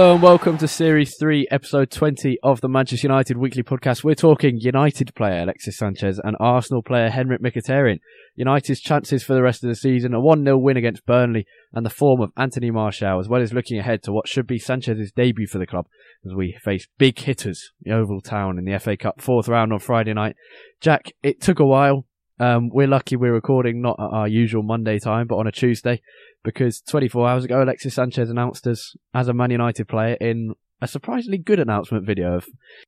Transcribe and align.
Hello 0.00 0.14
and 0.14 0.22
welcome 0.22 0.56
to 0.56 0.66
Series 0.66 1.14
3, 1.18 1.48
Episode 1.50 1.90
20 1.90 2.38
of 2.42 2.62
the 2.62 2.70
Manchester 2.70 3.06
United 3.06 3.36
Weekly 3.36 3.62
Podcast. 3.62 4.02
We're 4.02 4.14
talking 4.14 4.56
United 4.58 5.14
player 5.14 5.42
Alexis 5.42 5.76
Sanchez 5.76 6.18
and 6.24 6.38
Arsenal 6.40 6.82
player 6.82 7.10
Henrik 7.10 7.42
Mkhitaryan. 7.42 7.98
United's 8.34 8.80
chances 8.80 9.22
for 9.22 9.34
the 9.34 9.42
rest 9.42 9.62
of 9.62 9.68
the 9.68 9.76
season, 9.76 10.14
a 10.14 10.18
1-0 10.18 10.58
win 10.58 10.78
against 10.78 11.04
Burnley 11.04 11.44
and 11.74 11.84
the 11.84 11.90
form 11.90 12.22
of 12.22 12.32
Anthony 12.34 12.70
Martial, 12.70 13.20
as 13.20 13.28
well 13.28 13.42
as 13.42 13.52
looking 13.52 13.78
ahead 13.78 14.02
to 14.04 14.10
what 14.10 14.26
should 14.26 14.46
be 14.46 14.58
Sanchez's 14.58 15.12
debut 15.12 15.46
for 15.46 15.58
the 15.58 15.66
club 15.66 15.84
as 16.24 16.32
we 16.34 16.56
face 16.64 16.88
big 16.96 17.18
hitters, 17.18 17.70
the 17.82 17.90
Yeovil 17.90 18.22
Town 18.22 18.56
in 18.56 18.64
the 18.64 18.78
FA 18.78 18.96
Cup 18.96 19.20
fourth 19.20 19.48
round 19.48 19.70
on 19.70 19.80
Friday 19.80 20.14
night. 20.14 20.34
Jack, 20.80 21.12
it 21.22 21.42
took 21.42 21.58
a 21.58 21.66
while. 21.66 22.06
Um, 22.40 22.70
we're 22.72 22.86
lucky 22.86 23.16
we're 23.16 23.34
recording 23.34 23.82
not 23.82 24.00
at 24.00 24.16
our 24.16 24.26
usual 24.26 24.62
Monday 24.62 24.98
time, 24.98 25.26
but 25.26 25.36
on 25.36 25.46
a 25.46 25.52
Tuesday 25.52 26.00
because 26.42 26.80
24 26.88 27.28
hours 27.28 27.44
ago, 27.44 27.62
Alexis 27.62 27.94
Sanchez 27.94 28.30
announced 28.30 28.66
us 28.66 28.96
as 29.12 29.28
a 29.28 29.34
Man 29.34 29.50
United 29.50 29.86
player 29.88 30.16
in 30.22 30.54
a 30.80 30.88
surprisingly 30.88 31.36
good 31.36 31.60
announcement 31.60 32.06
video 32.06 32.36
of 32.36 32.46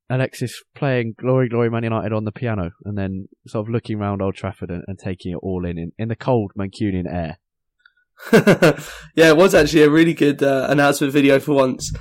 Alexis 0.08 0.62
playing 0.74 1.14
Glory 1.20 1.50
Glory 1.50 1.68
Man 1.68 1.84
United 1.84 2.14
on 2.14 2.24
the 2.24 2.32
piano 2.32 2.70
and 2.86 2.96
then 2.96 3.28
sort 3.46 3.66
of 3.66 3.70
looking 3.70 4.00
around 4.00 4.22
Old 4.22 4.36
Trafford 4.36 4.70
and, 4.70 4.84
and 4.88 4.98
taking 4.98 5.32
it 5.32 5.40
all 5.42 5.66
in, 5.66 5.76
in 5.76 5.92
in 5.98 6.08
the 6.08 6.16
cold 6.16 6.52
Mancunian 6.58 7.06
air. 7.06 7.38
yeah, 9.14 9.28
it 9.28 9.36
was 9.36 9.54
actually 9.54 9.82
a 9.82 9.90
really 9.90 10.14
good 10.14 10.42
uh, 10.42 10.66
announcement 10.70 11.12
video 11.12 11.38
for 11.38 11.54
once. 11.54 11.92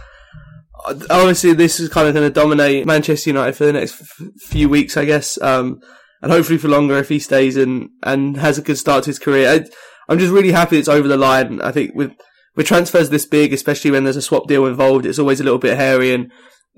Obviously, 0.86 1.54
this 1.54 1.82
is 1.82 1.90
kind 1.90 2.08
of 2.08 2.14
going 2.14 2.28
to 2.28 2.34
dominate 2.34 2.86
Manchester 2.86 3.30
United 3.30 3.58
for 3.58 3.66
the 3.66 3.74
next 3.74 4.02
f- 4.02 4.28
few 4.40 4.70
weeks, 4.70 4.96
I 4.96 5.06
guess, 5.06 5.40
um, 5.42 5.80
and 6.22 6.32
hopefully 6.32 6.58
for 6.58 6.68
longer 6.68 6.98
if 6.98 7.10
he 7.10 7.20
stays 7.20 7.58
and, 7.58 7.90
and 8.04 8.38
has 8.38 8.58
a 8.58 8.62
good 8.62 8.78
start 8.78 9.04
to 9.04 9.10
his 9.10 9.20
career. 9.20 9.50
I, 9.50 9.66
I'm 10.10 10.20
just 10.20 10.34
really 10.34 10.52
happy 10.52 10.78
it's 10.78 10.88
over 10.88 11.08
the 11.08 11.18
line. 11.18 11.62
I 11.62 11.72
think 11.72 11.96
with 11.96 12.14
with 12.56 12.68
transfers 12.68 13.10
this 13.10 13.26
big, 13.26 13.54
especially 13.54 13.92
when 13.92 14.04
there's 14.04 14.18
a 14.18 14.22
swap 14.22 14.48
deal 14.48 14.66
involved, 14.66 15.06
it's 15.06 15.20
always 15.20 15.40
a 15.40 15.44
little 15.44 15.60
bit 15.60 15.78
hairy 15.78 16.14
and 16.14 16.32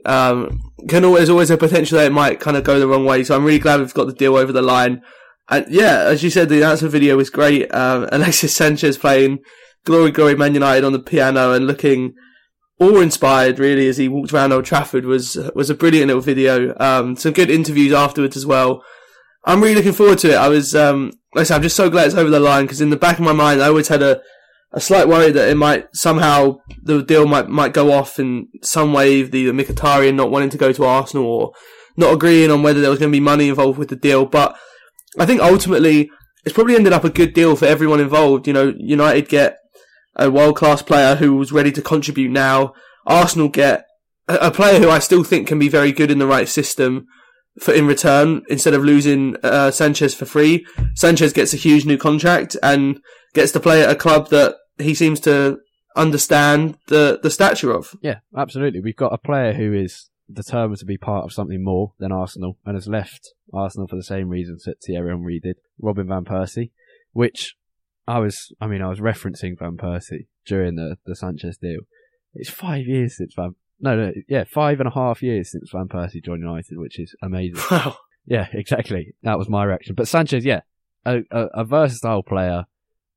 um, 0.06 0.60
can 0.88 1.06
always 1.06 1.30
always 1.30 1.50
a 1.50 1.58
potential 1.58 1.98
that 1.98 2.08
it 2.08 2.14
might 2.14 2.40
kind 2.40 2.58
of 2.58 2.64
go 2.64 2.80
the 2.80 2.88
wrong 2.88 3.06
way. 3.06 3.24
So 3.24 3.36
I'm 3.36 3.46
really 3.46 3.60
glad 3.60 3.80
we've 3.80 3.94
got 3.94 4.06
the 4.06 4.14
deal 4.14 4.36
over 4.36 4.52
the 4.52 4.62
line. 4.62 5.02
And 5.50 5.66
yeah, 5.70 6.04
as 6.04 6.24
you 6.24 6.30
said, 6.30 6.50
the 6.50 6.58
announcement 6.58 6.92
video 6.92 7.18
was 7.18 7.30
great. 7.30 7.74
Um, 7.74 8.08
Alexis 8.12 8.56
Sanchez 8.56 8.98
playing 8.98 9.40
"Glory, 9.86 10.12
Glory, 10.12 10.36
Man 10.36 10.54
United" 10.54 10.86
on 10.86 10.94
the 10.94 11.00
piano 11.00 11.54
and 11.54 11.68
looking 11.68 12.14
awe-inspired 12.80 13.60
really 13.60 13.88
as 13.88 13.98
he 13.98 14.10
walked 14.10 14.34
around 14.34 14.52
Old 14.52 14.66
Trafford 14.66 15.06
was 15.06 15.38
was 15.56 15.70
a 15.70 15.76
brilliant 15.76 16.08
little 16.08 16.22
video. 16.22 16.76
Um, 16.80 17.16
some 17.16 17.34
good 17.34 17.50
interviews 17.50 17.94
afterwards 17.94 18.38
as 18.38 18.46
well. 18.46 18.84
I'm 19.46 19.62
really 19.62 19.76
looking 19.76 19.94
forward 19.94 20.20
to 20.20 20.32
it. 20.32 20.36
I 20.36 20.48
was, 20.48 20.74
um, 20.74 21.12
like 21.36 21.42
I 21.42 21.44
said, 21.44 21.56
I'm 21.56 21.62
just 21.64 21.76
so 21.76 21.90
glad 21.90 22.08
it's 22.08 22.16
over 22.16 22.30
the 22.30 22.40
line 22.40 22.66
because 22.66 22.82
in 22.82 22.90
the 22.90 22.98
back 22.98 23.18
of 23.18 23.26
my 23.26 23.34
mind, 23.34 23.62
I 23.62 23.68
always 23.68 23.90
had 23.90 24.02
a, 24.02 24.22
a 24.72 24.80
slight 24.80 25.08
worry 25.08 25.32
that 25.32 25.50
it 25.50 25.56
might 25.56 25.88
somehow 25.94 26.58
the 26.82 27.04
deal 27.04 27.28
might 27.28 27.50
might 27.50 27.74
go 27.74 27.92
off 27.92 28.20
in 28.20 28.48
some 28.62 28.94
way. 28.94 29.22
The 29.24 29.48
Mkhitaryan 29.48 30.16
not 30.16 30.32
wanting 30.32 30.50
to 30.52 30.58
go 30.58 30.72
to 30.72 30.86
Arsenal 30.86 31.26
or 31.26 31.52
not 31.98 32.14
agreeing 32.14 32.52
on 32.52 32.64
whether 32.64 32.82
there 32.82 32.90
was 32.90 33.00
going 33.00 33.12
to 33.12 33.16
be 33.16 33.20
money 33.20 33.50
involved 33.50 33.78
with 33.78 33.90
the 33.90 33.96
deal. 33.96 34.26
But 34.26 34.58
I 35.20 35.26
think 35.26 35.42
ultimately 35.42 36.10
it's 36.46 36.54
probably 36.54 36.76
ended 36.76 36.94
up 36.94 37.04
a 37.04 37.10
good 37.10 37.34
deal 37.34 37.56
for 37.56 37.66
everyone 37.66 38.00
involved. 38.00 38.48
You 38.48 38.54
know, 38.54 38.74
United 38.78 39.30
get 39.30 39.58
a 40.16 40.32
world 40.32 40.56
class 40.56 40.82
player 40.82 41.16
who 41.16 41.36
was 41.36 41.52
ready 41.52 41.72
to 41.72 41.82
contribute 41.82 42.32
now. 42.32 42.74
Arsenal 43.06 43.50
get 43.50 43.86
a 44.28 44.52
player 44.52 44.80
who 44.80 44.90
I 44.90 45.00
still 45.00 45.24
think 45.24 45.48
can 45.48 45.60
be 45.60 45.70
very 45.70 45.92
good 45.92 46.10
in 46.10 46.20
the 46.20 46.28
right 46.28 46.48
system 46.48 47.08
for 47.60 47.74
in 47.74 47.88
return 47.88 48.44
instead 48.50 48.74
of 48.74 48.84
losing 48.84 49.36
uh, 49.44 49.72
Sanchez 49.72 50.16
for 50.16 50.26
free. 50.26 50.66
Sanchez 50.96 51.34
gets 51.34 51.54
a 51.54 51.58
huge 51.58 51.86
new 51.86 51.98
contract 51.98 52.58
and 52.64 53.00
gets 53.34 53.52
to 53.52 53.60
play 53.60 53.84
at 53.84 53.92
a 53.92 53.96
club 53.96 54.30
that 54.30 54.56
he 54.78 54.94
seems 54.94 55.20
to 55.22 55.60
understand 55.96 56.78
the 56.88 57.20
the 57.22 57.30
stature 57.30 57.72
of. 57.72 57.96
Yeah, 58.02 58.20
absolutely. 58.38 58.82
We've 58.82 58.96
got 58.96 59.14
a 59.14 59.18
player 59.18 59.54
who 59.54 59.74
is 59.74 60.10
determined 60.32 60.80
to 60.80 60.86
be 60.86 60.98
part 60.98 61.26
of 61.26 61.34
something 61.34 61.64
more 61.64 61.94
than 62.00 62.12
Arsenal 62.12 62.58
and 62.66 62.76
has 62.76 62.88
left 62.88 63.34
Arsenal 63.54 63.88
for 63.88 63.96
the 63.96 64.04
same 64.04 64.30
reasons 64.30 64.64
that 64.64 64.82
Thierry 64.82 65.12
Henry 65.12 65.40
did. 65.40 65.58
Robin 65.80 66.08
van 66.08 66.26
Persie, 66.26 66.72
which 67.12 67.56
I 68.08 68.20
was, 68.20 68.54
I 68.60 68.68
mean, 68.68 68.82
I 68.82 68.90
was 68.90 69.00
referencing 69.00 69.58
Van 69.58 69.78
Persie 69.78 70.28
during 70.46 70.76
the 70.76 70.98
the 71.06 71.16
Sanchez 71.16 71.58
deal. 71.58 71.82
It's 72.34 72.50
five 72.50 72.86
years 72.88 73.18
since 73.18 73.34
Van 73.36 73.56
no, 73.80 73.96
no, 73.96 74.12
yeah, 74.28 74.44
five 74.44 74.80
and 74.80 74.88
a 74.88 74.94
half 74.94 75.22
years 75.22 75.52
since 75.52 75.70
Van 75.72 75.88
Persie 75.88 76.24
joined 76.24 76.42
United, 76.42 76.78
which 76.78 77.00
is 77.00 77.16
amazing. 77.22 77.62
Wow. 77.72 77.98
Yeah, 78.26 78.48
exactly. 78.54 79.16
That 79.24 79.38
was 79.38 79.50
my 79.50 79.66
reaction. 79.66 79.96
But 79.96 80.08
Sanchez, 80.08 80.46
yeah, 80.46 80.62
a, 81.06 81.24
a, 81.30 81.48
a 81.56 81.66
versatile 81.66 82.24
player, 82.24 82.64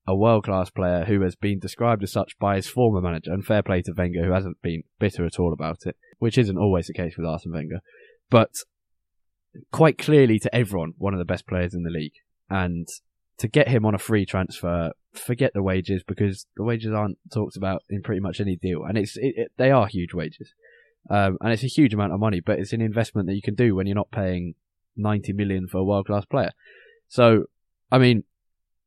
a 0.05 0.17
world 0.17 0.45
class 0.45 0.69
player 0.69 1.05
who 1.05 1.21
has 1.21 1.37
been 1.37 1.61
described 1.61 2.03
as 2.03 2.11
such 2.11 2.37
by 2.41 2.57
his 2.57 2.67
former 2.67 3.01
manager, 3.01 3.33
and 3.33 3.45
fair 3.45 3.63
play 3.63 3.83
to 3.83 3.93
Wenger, 3.97 4.25
who 4.25 4.33
hasn't 4.33 4.61
been 4.63 4.83
bitter 4.99 5.25
at 5.25 5.39
all 5.39 5.53
about 5.53 5.87
it, 5.87 5.97
which 6.19 6.37
isn't 6.37 6.59
always 6.59 6.89
the 6.89 6.93
case 6.93 7.17
with 7.17 7.27
Arsene 7.27 7.53
Wenger. 7.53 7.81
But 8.31 8.51
quite 9.71 9.99
clearly 9.99 10.39
to 10.41 10.55
everyone, 10.55 10.95
one 10.99 11.15
of 11.15 11.19
the 11.19 11.25
best 11.25 11.47
players 11.47 11.75
in 11.75 11.83
the 11.83 11.91
league. 11.91 12.15
And 12.51 12.89
to 13.39 13.49
get 13.49 13.69
him 13.69 13.85
on 13.85 13.95
a 13.95 13.99
free 13.99 14.25
transfer, 14.25 14.93
forget 15.13 15.53
the 15.55 15.63
wages 15.63 16.03
because 16.03 16.47
the 16.57 16.63
wages 16.63 16.93
aren't 16.93 17.19
talked 17.33 17.57
about 17.57 17.83
in 17.91 18.03
pretty 18.03 18.21
much 18.21 18.41
any 18.41 18.57
deal, 18.57 18.85
and 18.85 18.97
it's 18.97 19.17
it, 19.17 19.35
it, 19.37 19.53
they 19.57 19.71
are 19.71 19.87
huge 19.87 20.15
wages, 20.15 20.55
um, 21.11 21.39
and 21.41 21.53
it's 21.53 21.65
a 21.65 21.69
huge 21.69 21.95
amount 21.95 22.13
of 22.13 22.21
money, 22.21 22.41
but 22.41 22.59
it's 22.59 22.73
an 22.73 22.81
investment 22.81 23.29
that 23.29 23.35
you 23.35 23.43
can 23.43 23.55
do 23.55 23.75
when 23.75 23.87
you're 23.87 23.95
not 23.95 24.11
paying 24.11 24.55
ninety 24.97 25.33
million 25.33 25.67
for 25.69 25.79
a 25.79 25.85
world 25.85 26.07
class 26.07 26.25
player. 26.25 26.53
So, 27.09 27.45
I 27.91 27.99
mean, 27.99 28.25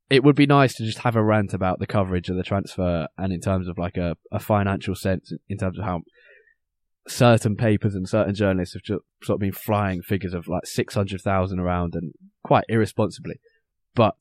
it 0.09 0.23
would 0.23 0.35
be 0.35 0.47
nice 0.47 0.73
to 0.75 0.85
just 0.85 0.99
have 0.99 1.15
a 1.15 1.23
rant 1.23 1.53
about 1.53 1.79
the 1.79 1.87
coverage 1.87 2.29
of 2.29 2.35
the 2.35 2.43
transfer 2.43 3.07
and 3.17 3.31
in 3.31 3.39
terms 3.39 3.67
of 3.67 3.77
like 3.77 3.95
a, 3.95 4.17
a 4.31 4.39
financial 4.39 4.95
sense, 4.95 5.31
in 5.47 5.57
terms 5.57 5.77
of 5.77 5.85
how 5.85 6.01
certain 7.07 7.55
papers 7.55 7.95
and 7.95 8.09
certain 8.09 8.33
journalists 8.35 8.73
have 8.73 8.83
just 8.83 9.01
sort 9.23 9.37
of 9.37 9.39
been 9.39 9.51
flying 9.51 10.01
figures 10.01 10.33
of 10.33 10.47
like 10.47 10.65
600,000 10.65 11.59
around 11.59 11.95
and 11.95 12.13
quite 12.43 12.65
irresponsibly. 12.69 13.39
But 13.95 14.17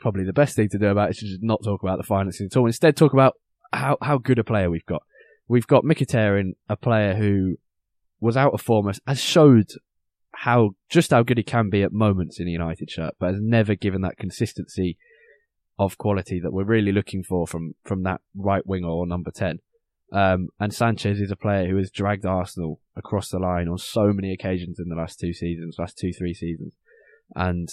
probably 0.00 0.24
the 0.24 0.32
best 0.32 0.56
thing 0.56 0.68
to 0.70 0.78
do 0.78 0.86
about 0.86 1.10
it 1.10 1.22
is 1.22 1.38
not 1.40 1.62
talk 1.64 1.82
about 1.82 1.98
the 1.98 2.04
finances 2.04 2.48
at 2.50 2.56
all. 2.56 2.66
Instead, 2.66 2.96
talk 2.96 3.12
about 3.12 3.34
how, 3.72 3.96
how 4.02 4.18
good 4.18 4.38
a 4.38 4.44
player 4.44 4.70
we've 4.70 4.86
got. 4.86 5.02
We've 5.48 5.66
got 5.66 5.84
Mkhitaryan, 5.84 6.52
a 6.68 6.76
player 6.76 7.14
who 7.14 7.56
was 8.20 8.36
out 8.36 8.54
of 8.54 8.60
form, 8.60 8.90
has 9.06 9.20
showed 9.20 9.70
how 10.36 10.70
just 10.88 11.10
how 11.10 11.22
good 11.22 11.38
he 11.38 11.44
can 11.44 11.70
be 11.70 11.82
at 11.82 11.92
moments 11.92 12.40
in 12.40 12.48
a 12.48 12.50
United 12.50 12.90
shirt, 12.90 13.14
but 13.18 13.32
has 13.32 13.40
never 13.40 13.74
given 13.74 14.00
that 14.02 14.16
consistency 14.16 14.96
of 15.78 15.98
quality 15.98 16.40
that 16.40 16.52
we're 16.52 16.64
really 16.64 16.92
looking 16.92 17.22
for 17.22 17.46
from 17.46 17.74
from 17.84 18.02
that 18.02 18.20
right 18.34 18.66
winger 18.66 18.88
or 18.88 19.06
number 19.06 19.30
ten. 19.30 19.58
Um, 20.12 20.48
and 20.60 20.72
Sanchez 20.72 21.20
is 21.20 21.30
a 21.30 21.36
player 21.36 21.68
who 21.68 21.76
has 21.76 21.90
dragged 21.90 22.24
Arsenal 22.24 22.80
across 22.94 23.30
the 23.30 23.38
line 23.38 23.68
on 23.68 23.78
so 23.78 24.12
many 24.12 24.32
occasions 24.32 24.78
in 24.78 24.88
the 24.88 24.96
last 24.96 25.18
two 25.18 25.32
seasons, 25.32 25.76
last 25.78 25.98
two 25.98 26.12
three 26.12 26.34
seasons, 26.34 26.74
and 27.34 27.68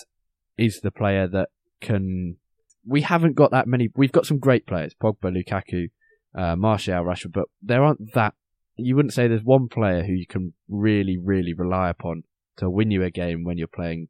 is 0.57 0.81
the 0.81 0.91
player 0.91 1.27
that 1.27 1.49
can. 1.81 2.37
We 2.85 3.01
haven't 3.01 3.35
got 3.35 3.51
that 3.51 3.67
many. 3.67 3.89
We've 3.95 4.11
got 4.11 4.25
some 4.25 4.39
great 4.39 4.65
players: 4.65 4.93
Pogba, 5.01 5.25
Lukaku, 5.25 5.89
uh, 6.35 6.55
Martial, 6.55 7.03
Rashford, 7.03 7.33
but 7.33 7.45
there 7.61 7.83
aren't 7.83 8.13
that. 8.13 8.33
You 8.77 8.95
wouldn't 8.95 9.13
say 9.13 9.27
there's 9.27 9.43
one 9.43 9.67
player 9.67 10.03
who 10.03 10.13
you 10.13 10.25
can 10.25 10.53
really, 10.69 11.17
really 11.17 11.53
rely 11.53 11.89
upon 11.89 12.23
to 12.57 12.69
win 12.69 12.91
you 12.91 13.03
a 13.03 13.11
game 13.11 13.43
when 13.43 13.57
you're 13.57 13.67
playing 13.67 14.07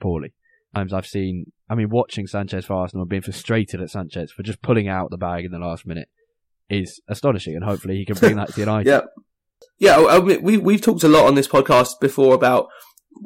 poorly. 0.00 0.34
Times 0.74 0.92
I've 0.92 1.06
seen, 1.06 1.52
I 1.68 1.74
mean, 1.74 1.90
watching 1.90 2.26
Sanchez 2.26 2.64
for 2.64 2.74
Arsenal 2.74 3.02
and 3.02 3.10
being 3.10 3.22
frustrated 3.22 3.80
at 3.80 3.90
Sanchez 3.90 4.32
for 4.32 4.42
just 4.42 4.62
pulling 4.62 4.88
out 4.88 5.10
the 5.10 5.18
bag 5.18 5.44
in 5.44 5.52
the 5.52 5.58
last 5.58 5.86
minute 5.86 6.08
is 6.68 7.00
astonishing, 7.08 7.54
and 7.54 7.64
hopefully 7.64 7.96
he 7.96 8.04
can 8.04 8.16
bring 8.16 8.36
that 8.36 8.52
to 8.54 8.60
United. 8.60 8.88
yeah, 8.88 9.00
yeah. 9.78 10.04
I 10.08 10.20
mean, 10.20 10.42
we 10.42 10.56
we've 10.56 10.80
talked 10.80 11.04
a 11.04 11.08
lot 11.08 11.26
on 11.26 11.34
this 11.34 11.48
podcast 11.48 12.00
before 12.00 12.34
about 12.34 12.68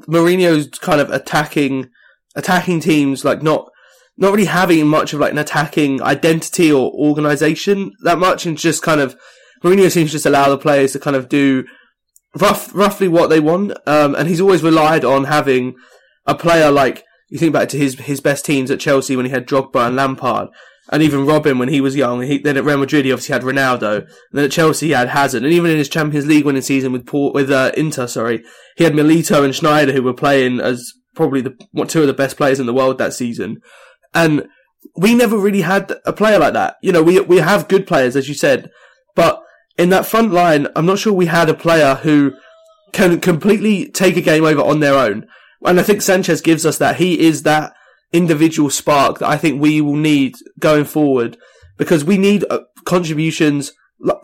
Mourinho's 0.08 0.68
kind 0.78 1.00
of 1.00 1.10
attacking 1.10 1.88
attacking 2.34 2.80
teams, 2.80 3.24
like 3.24 3.42
not 3.42 3.70
not 4.16 4.32
really 4.32 4.46
having 4.46 4.86
much 4.86 5.12
of 5.12 5.20
like 5.20 5.32
an 5.32 5.38
attacking 5.38 6.02
identity 6.02 6.72
or 6.72 6.90
organization 6.92 7.92
that 8.02 8.18
much, 8.18 8.46
and 8.46 8.56
just 8.56 8.82
kind 8.82 9.00
of 9.00 9.16
Mourinho 9.62 9.90
seems 9.90 10.10
to 10.10 10.16
just 10.16 10.26
allow 10.26 10.48
the 10.48 10.58
players 10.58 10.92
to 10.92 10.98
kind 10.98 11.16
of 11.16 11.28
do 11.28 11.64
rough, 12.38 12.74
roughly 12.74 13.08
what 13.08 13.30
they 13.30 13.40
want. 13.40 13.72
Um, 13.86 14.14
and 14.14 14.28
he's 14.28 14.40
always 14.40 14.62
relied 14.62 15.04
on 15.04 15.24
having 15.24 15.76
a 16.26 16.34
player 16.34 16.70
like 16.70 17.04
you 17.28 17.38
think 17.38 17.52
back 17.52 17.68
to 17.70 17.78
his 17.78 17.98
his 18.00 18.20
best 18.20 18.44
teams 18.44 18.70
at 18.70 18.80
Chelsea 18.80 19.16
when 19.16 19.26
he 19.26 19.32
had 19.32 19.46
Drogba 19.46 19.86
and 19.86 19.96
Lampard, 19.96 20.48
and 20.90 21.02
even 21.02 21.26
Robben 21.26 21.58
when 21.58 21.68
he 21.68 21.80
was 21.80 21.96
young. 21.96 22.22
He, 22.22 22.38
then 22.38 22.56
at 22.56 22.64
Real 22.64 22.78
Madrid 22.78 23.04
he 23.04 23.12
obviously 23.12 23.32
had 23.32 23.42
Ronaldo, 23.42 24.00
and 24.00 24.08
then 24.32 24.44
at 24.44 24.52
Chelsea 24.52 24.86
he 24.86 24.92
had 24.92 25.08
Hazard, 25.08 25.42
and 25.42 25.52
even 25.52 25.70
in 25.70 25.78
his 25.78 25.88
Champions 25.88 26.26
League 26.26 26.44
winning 26.44 26.62
season 26.62 26.92
with 26.92 27.06
Port, 27.06 27.34
with 27.34 27.50
uh, 27.50 27.72
Inter, 27.76 28.06
sorry, 28.06 28.44
he 28.76 28.84
had 28.84 28.92
Milito 28.92 29.44
and 29.44 29.54
Sneijder 29.54 29.92
who 29.92 30.02
were 30.02 30.14
playing 30.14 30.60
as 30.60 30.92
probably 31.14 31.40
the 31.40 31.56
two 31.88 32.02
of 32.02 32.06
the 32.06 32.12
best 32.12 32.36
players 32.36 32.60
in 32.60 32.66
the 32.66 32.74
world 32.74 32.98
that 32.98 33.14
season, 33.14 33.58
and 34.16 34.48
we 34.96 35.14
never 35.14 35.36
really 35.36 35.60
had 35.60 35.92
a 36.04 36.12
player 36.12 36.38
like 36.38 36.54
that. 36.54 36.76
You 36.82 36.90
know, 36.90 37.02
we 37.02 37.20
we 37.20 37.38
have 37.38 37.68
good 37.68 37.86
players 37.86 38.16
as 38.16 38.28
you 38.28 38.34
said, 38.34 38.70
but 39.14 39.40
in 39.78 39.90
that 39.90 40.06
front 40.06 40.32
line, 40.32 40.66
I'm 40.74 40.86
not 40.86 40.98
sure 40.98 41.12
we 41.12 41.26
had 41.26 41.48
a 41.48 41.54
player 41.54 41.96
who 41.96 42.32
can 42.92 43.20
completely 43.20 43.88
take 43.90 44.16
a 44.16 44.22
game 44.22 44.44
over 44.44 44.62
on 44.62 44.80
their 44.80 44.94
own. 44.94 45.26
And 45.64 45.78
I 45.78 45.82
think 45.82 46.00
Sanchez 46.00 46.40
gives 46.40 46.64
us 46.64 46.78
that. 46.78 46.96
He 46.96 47.20
is 47.20 47.42
that 47.42 47.74
individual 48.12 48.70
spark 48.70 49.18
that 49.18 49.28
I 49.28 49.36
think 49.36 49.60
we 49.60 49.80
will 49.80 49.96
need 49.96 50.36
going 50.58 50.84
forward 50.84 51.36
because 51.76 52.04
we 52.04 52.16
need 52.16 52.44
uh, 52.48 52.60
contributions 52.84 53.72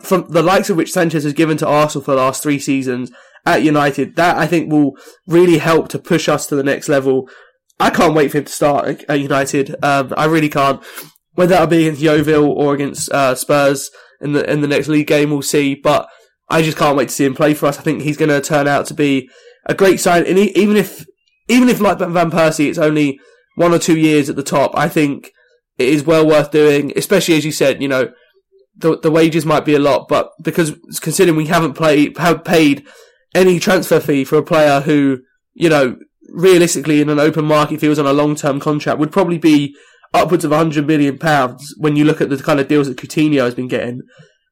from 0.01 0.27
the 0.29 0.41
likes 0.41 0.69
of 0.69 0.77
which 0.77 0.91
Sanchez 0.91 1.23
has 1.23 1.33
given 1.33 1.57
to 1.57 1.67
Arsenal 1.67 2.03
for 2.03 2.11
the 2.11 2.17
last 2.17 2.41
three 2.41 2.59
seasons 2.59 3.11
at 3.45 3.63
United. 3.63 4.15
That 4.15 4.37
I 4.37 4.47
think 4.47 4.71
will 4.71 4.97
really 5.27 5.57
help 5.57 5.89
to 5.89 5.99
push 5.99 6.27
us 6.27 6.47
to 6.47 6.55
the 6.55 6.63
next 6.63 6.89
level. 6.89 7.29
I 7.79 7.89
can't 7.89 8.13
wait 8.13 8.31
for 8.31 8.37
him 8.37 8.45
to 8.45 8.51
start 8.51 9.03
at 9.07 9.19
United. 9.19 9.75
Um, 9.83 10.13
I 10.15 10.25
really 10.25 10.49
can't. 10.49 10.83
Whether 11.33 11.51
that'll 11.51 11.67
be 11.67 11.87
against 11.87 12.01
Yeovil 12.01 12.51
or 12.51 12.73
against 12.73 13.11
uh, 13.11 13.35
Spurs 13.35 13.89
in 14.21 14.33
the 14.33 14.49
in 14.49 14.61
the 14.61 14.67
next 14.67 14.87
league 14.87 15.07
game, 15.07 15.31
we'll 15.31 15.41
see. 15.41 15.75
But 15.75 16.07
I 16.49 16.61
just 16.61 16.77
can't 16.77 16.95
wait 16.95 17.09
to 17.09 17.15
see 17.15 17.25
him 17.25 17.35
play 17.35 17.53
for 17.53 17.65
us. 17.65 17.79
I 17.79 17.81
think 17.81 18.01
he's 18.01 18.17
going 18.17 18.29
to 18.29 18.41
turn 18.41 18.67
out 18.67 18.85
to 18.87 18.93
be 18.93 19.29
a 19.65 19.73
great 19.73 19.99
sign. 19.99 20.25
And 20.25 20.37
he, 20.37 20.51
even 20.57 20.77
if 20.77 21.05
even 21.47 21.69
if 21.69 21.79
like 21.79 21.97
Van 21.97 22.31
Persie, 22.31 22.69
it's 22.69 22.77
only 22.77 23.19
one 23.55 23.73
or 23.73 23.79
two 23.79 23.97
years 23.97 24.29
at 24.29 24.35
the 24.35 24.43
top. 24.43 24.71
I 24.75 24.87
think 24.87 25.31
it 25.77 25.89
is 25.89 26.03
well 26.03 26.25
worth 26.25 26.51
doing, 26.51 26.93
especially 26.95 27.35
as 27.35 27.45
you 27.45 27.51
said. 27.51 27.81
You 27.81 27.87
know, 27.87 28.11
the 28.75 28.97
the 28.99 29.11
wages 29.11 29.45
might 29.45 29.65
be 29.65 29.75
a 29.75 29.79
lot, 29.79 30.07
but 30.07 30.31
because 30.41 30.73
considering 31.01 31.37
we 31.37 31.47
haven't 31.47 31.73
played 31.73 32.17
have 32.17 32.43
paid 32.43 32.85
any 33.33 33.59
transfer 33.59 33.99
fee 33.99 34.23
for 34.23 34.37
a 34.37 34.43
player 34.43 34.81
who 34.81 35.19
you 35.53 35.69
know 35.69 35.97
realistically 36.29 37.01
in 37.01 37.09
an 37.09 37.19
open 37.19 37.45
market 37.45 37.75
if 37.75 37.81
he 37.81 37.89
was 37.89 37.99
on 37.99 38.05
a 38.05 38.13
long 38.13 38.35
term 38.35 38.59
contract 38.59 38.99
would 38.99 39.11
probably 39.11 39.37
be 39.37 39.75
upwards 40.13 40.45
of 40.45 40.51
100 40.51 40.85
million 40.85 41.17
pounds 41.17 41.73
when 41.77 41.95
you 41.95 42.05
look 42.05 42.21
at 42.21 42.29
the 42.29 42.37
kind 42.37 42.59
of 42.59 42.67
deals 42.67 42.87
that 42.87 42.97
Coutinho 42.97 43.43
has 43.43 43.55
been 43.55 43.67
getting. 43.67 44.01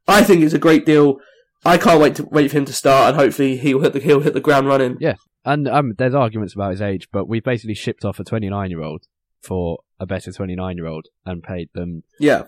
I 0.07 0.23
think 0.23 0.41
it's 0.41 0.53
a 0.53 0.59
great 0.59 0.85
deal. 0.85 1.17
I 1.63 1.77
can't 1.77 2.01
wait 2.01 2.15
to 2.15 2.23
wait 2.23 2.49
for 2.49 2.57
him 2.57 2.65
to 2.65 2.73
start, 2.73 3.09
and 3.09 3.15
hopefully 3.15 3.57
he'll 3.57 3.81
hit 3.81 3.93
the 3.93 3.99
he'll 3.99 4.21
hit 4.21 4.33
the 4.33 4.41
ground 4.41 4.67
running. 4.67 4.97
Yeah, 4.99 5.15
and 5.45 5.67
um, 5.67 5.93
there's 5.97 6.15
arguments 6.15 6.55
about 6.55 6.71
his 6.71 6.81
age, 6.81 7.07
but 7.11 7.27
we 7.27 7.39
basically 7.39 7.75
shipped 7.75 8.03
off 8.03 8.19
a 8.19 8.23
29 8.23 8.69
year 8.71 8.81
old 8.81 9.03
for 9.41 9.79
a 9.99 10.07
better 10.07 10.31
29 10.31 10.77
year 10.77 10.87
old 10.87 11.07
and 11.25 11.43
paid 11.43 11.69
them. 11.73 12.03
Yeah, 12.19 12.45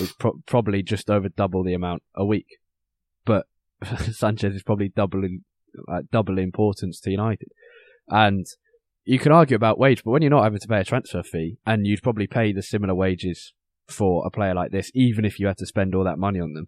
it's 0.00 0.12
pro- 0.12 0.40
probably 0.46 0.82
just 0.82 1.10
over 1.10 1.28
double 1.28 1.62
the 1.62 1.74
amount 1.74 2.02
a 2.14 2.24
week, 2.24 2.58
but 3.26 3.46
Sanchez 4.10 4.54
is 4.54 4.62
probably 4.62 4.88
doubling 4.88 5.44
uh, 5.88 6.02
double 6.10 6.38
importance 6.38 6.98
to 7.00 7.10
United, 7.10 7.48
and 8.08 8.46
you 9.04 9.18
can 9.18 9.32
argue 9.32 9.56
about 9.56 9.78
wage, 9.78 10.02
but 10.04 10.10
when 10.10 10.22
you're 10.22 10.30
not 10.30 10.44
having 10.44 10.58
to 10.58 10.68
pay 10.68 10.80
a 10.80 10.84
transfer 10.84 11.22
fee 11.22 11.58
and 11.64 11.86
you'd 11.86 12.02
probably 12.02 12.26
pay 12.26 12.52
the 12.52 12.62
similar 12.62 12.94
wages 12.94 13.52
for 13.88 14.26
a 14.26 14.30
player 14.30 14.54
like 14.54 14.72
this, 14.72 14.90
even 14.94 15.24
if 15.24 15.38
you 15.38 15.46
had 15.46 15.58
to 15.58 15.66
spend 15.66 15.94
all 15.94 16.04
that 16.04 16.18
money 16.18 16.40
on 16.40 16.54
them, 16.54 16.66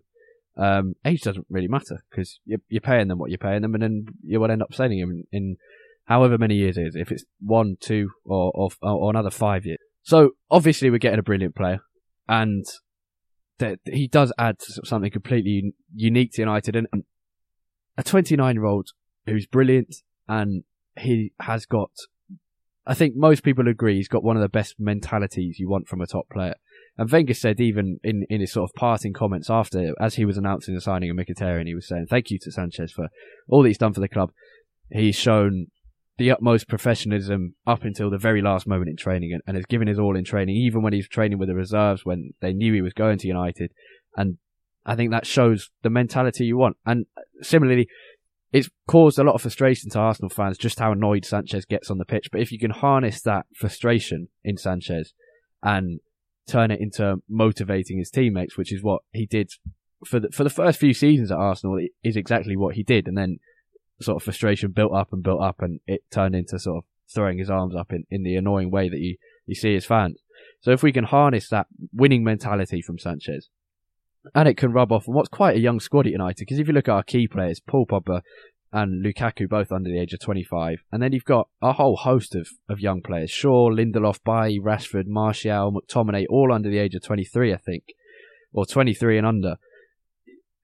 um, 0.56 0.94
age 1.04 1.22
doesn't 1.22 1.46
really 1.50 1.68
matter 1.68 2.04
because 2.10 2.40
you're, 2.44 2.60
you're, 2.68 2.80
paying 2.80 3.08
them 3.08 3.18
what 3.18 3.30
you're 3.30 3.38
paying 3.38 3.62
them, 3.62 3.74
and 3.74 3.82
then 3.82 4.06
you 4.24 4.40
will 4.40 4.50
end 4.50 4.62
up 4.62 4.74
selling 4.74 4.98
him 4.98 5.10
in, 5.10 5.24
in 5.32 5.56
however 6.04 6.38
many 6.38 6.54
years 6.54 6.76
it 6.76 6.86
is, 6.86 6.96
if 6.96 7.12
it's 7.12 7.24
one, 7.40 7.76
two, 7.80 8.10
or, 8.24 8.50
or, 8.54 8.70
or 8.82 9.10
another 9.10 9.30
five 9.30 9.64
years. 9.64 9.78
So 10.02 10.30
obviously 10.50 10.90
we're 10.90 10.98
getting 10.98 11.18
a 11.18 11.24
brilliant 11.24 11.54
player, 11.54 11.80
and 12.28 12.64
that 13.58 13.78
he 13.84 14.06
does 14.06 14.32
add 14.38 14.56
something 14.60 15.10
completely 15.10 15.74
unique 15.94 16.32
to 16.32 16.42
United, 16.42 16.76
and 16.76 16.86
a 17.96 18.02
29 18.02 18.54
year 18.54 18.64
old 18.64 18.88
who's 19.26 19.46
brilliant, 19.46 19.94
and 20.28 20.64
he 21.00 21.32
has 21.40 21.66
got 21.66 21.90
I 22.88 22.94
think 22.94 23.14
most 23.14 23.42
people 23.42 23.68
agree 23.68 23.96
he's 23.96 24.08
got 24.08 24.24
one 24.24 24.36
of 24.36 24.42
the 24.42 24.48
best 24.48 24.76
mentalities 24.78 25.58
you 25.58 25.68
want 25.68 25.88
from 25.88 26.00
a 26.00 26.06
top 26.06 26.26
player. 26.30 26.54
And 26.96 27.10
Wenger 27.10 27.34
said 27.34 27.60
even 27.60 28.00
in, 28.02 28.24
in 28.30 28.40
his 28.40 28.52
sort 28.52 28.68
of 28.68 28.74
parting 28.74 29.12
comments 29.12 29.50
after, 29.50 29.92
as 30.00 30.14
he 30.14 30.24
was 30.24 30.38
announcing 30.38 30.74
the 30.74 30.80
signing 30.80 31.10
of 31.10 31.16
Mkhitaryan, 31.16 31.66
he 31.66 31.74
was 31.74 31.86
saying, 31.86 32.06
thank 32.08 32.30
you 32.30 32.38
to 32.40 32.50
Sanchez 32.50 32.90
for 32.90 33.08
all 33.46 33.62
that 33.62 33.68
he's 33.68 33.78
done 33.78 33.92
for 33.92 34.00
the 34.00 34.08
club. 34.08 34.32
He's 34.90 35.16
shown 35.16 35.66
the 36.16 36.30
utmost 36.30 36.66
professionalism 36.66 37.54
up 37.66 37.84
until 37.84 38.10
the 38.10 38.16
very 38.16 38.40
last 38.40 38.66
moment 38.66 38.88
in 38.88 38.96
training 38.96 39.34
and, 39.34 39.42
and 39.46 39.54
has 39.54 39.66
given 39.66 39.86
his 39.86 39.98
all 39.98 40.16
in 40.16 40.24
training, 40.24 40.56
even 40.56 40.80
when 40.80 40.94
he's 40.94 41.08
training 41.08 41.38
with 41.38 41.50
the 41.50 41.54
reserves 41.54 42.06
when 42.06 42.32
they 42.40 42.54
knew 42.54 42.72
he 42.72 42.80
was 42.80 42.94
going 42.94 43.18
to 43.18 43.28
United. 43.28 43.70
And 44.16 44.38
I 44.86 44.96
think 44.96 45.10
that 45.10 45.26
shows 45.26 45.70
the 45.82 45.90
mentality 45.90 46.46
you 46.46 46.56
want. 46.56 46.78
And 46.86 47.04
similarly, 47.42 47.86
it's 48.52 48.70
caused 48.86 49.18
a 49.18 49.24
lot 49.24 49.34
of 49.34 49.42
frustration 49.42 49.90
to 49.90 49.98
Arsenal 49.98 50.30
fans 50.30 50.56
just 50.56 50.78
how 50.78 50.92
annoyed 50.92 51.24
Sanchez 51.24 51.64
gets 51.64 51.90
on 51.90 51.98
the 51.98 52.04
pitch. 52.04 52.28
But 52.32 52.40
if 52.40 52.50
you 52.50 52.58
can 52.58 52.70
harness 52.70 53.20
that 53.22 53.46
frustration 53.54 54.28
in 54.42 54.56
Sanchez 54.56 55.12
and 55.62 56.00
turn 56.48 56.70
it 56.70 56.80
into 56.80 57.16
motivating 57.28 57.98
his 57.98 58.10
teammates, 58.10 58.56
which 58.56 58.72
is 58.72 58.82
what 58.82 59.02
he 59.12 59.26
did 59.26 59.50
for 60.06 60.18
the 60.18 60.30
for 60.30 60.44
the 60.44 60.50
first 60.50 60.78
few 60.78 60.94
seasons 60.94 61.30
at 61.30 61.38
Arsenal, 61.38 61.78
is 62.02 62.16
exactly 62.16 62.56
what 62.56 62.74
he 62.74 62.82
did. 62.82 63.06
And 63.06 63.18
then 63.18 63.38
sort 64.00 64.16
of 64.16 64.22
frustration 64.22 64.70
built 64.70 64.94
up 64.94 65.12
and 65.12 65.22
built 65.22 65.42
up, 65.42 65.60
and 65.60 65.80
it 65.86 66.02
turned 66.10 66.34
into 66.34 66.58
sort 66.58 66.78
of 66.78 66.84
throwing 67.12 67.38
his 67.38 67.50
arms 67.50 67.74
up 67.74 67.92
in, 67.92 68.04
in 68.10 68.22
the 68.22 68.36
annoying 68.36 68.70
way 68.70 68.88
that 68.88 68.98
you 68.98 69.16
you 69.44 69.54
see 69.54 69.74
his 69.74 69.84
fans. 69.84 70.22
So 70.60 70.72
if 70.72 70.82
we 70.82 70.92
can 70.92 71.04
harness 71.04 71.48
that 71.50 71.66
winning 71.92 72.24
mentality 72.24 72.80
from 72.80 72.98
Sanchez 72.98 73.48
and 74.34 74.48
it 74.48 74.56
can 74.56 74.72
rub 74.72 74.92
off 74.92 75.08
on 75.08 75.14
what's 75.14 75.28
quite 75.28 75.56
a 75.56 75.60
young 75.60 75.80
squad 75.80 76.06
at 76.06 76.12
United. 76.12 76.40
Because 76.40 76.58
if 76.58 76.68
you 76.68 76.74
look 76.74 76.88
at 76.88 76.94
our 76.94 77.02
key 77.02 77.28
players, 77.28 77.60
Paul 77.60 77.86
Pogba 77.86 78.22
and 78.72 79.04
Lukaku, 79.04 79.48
both 79.48 79.72
under 79.72 79.88
the 79.88 79.98
age 79.98 80.12
of 80.12 80.20
25, 80.20 80.78
and 80.92 81.02
then 81.02 81.12
you've 81.12 81.24
got 81.24 81.48
a 81.62 81.72
whole 81.72 81.96
host 81.96 82.34
of, 82.34 82.48
of 82.68 82.80
young 82.80 83.00
players: 83.00 83.30
Shaw, 83.30 83.70
Lindelof, 83.70 84.20
Bailly, 84.24 84.60
Rashford, 84.60 85.06
Martial, 85.06 85.72
McTominay, 85.72 86.26
all 86.28 86.52
under 86.52 86.68
the 86.68 86.78
age 86.78 86.94
of 86.94 87.02
23, 87.02 87.54
I 87.54 87.56
think, 87.56 87.84
or 88.52 88.66
23 88.66 89.18
and 89.18 89.26
under. 89.26 89.56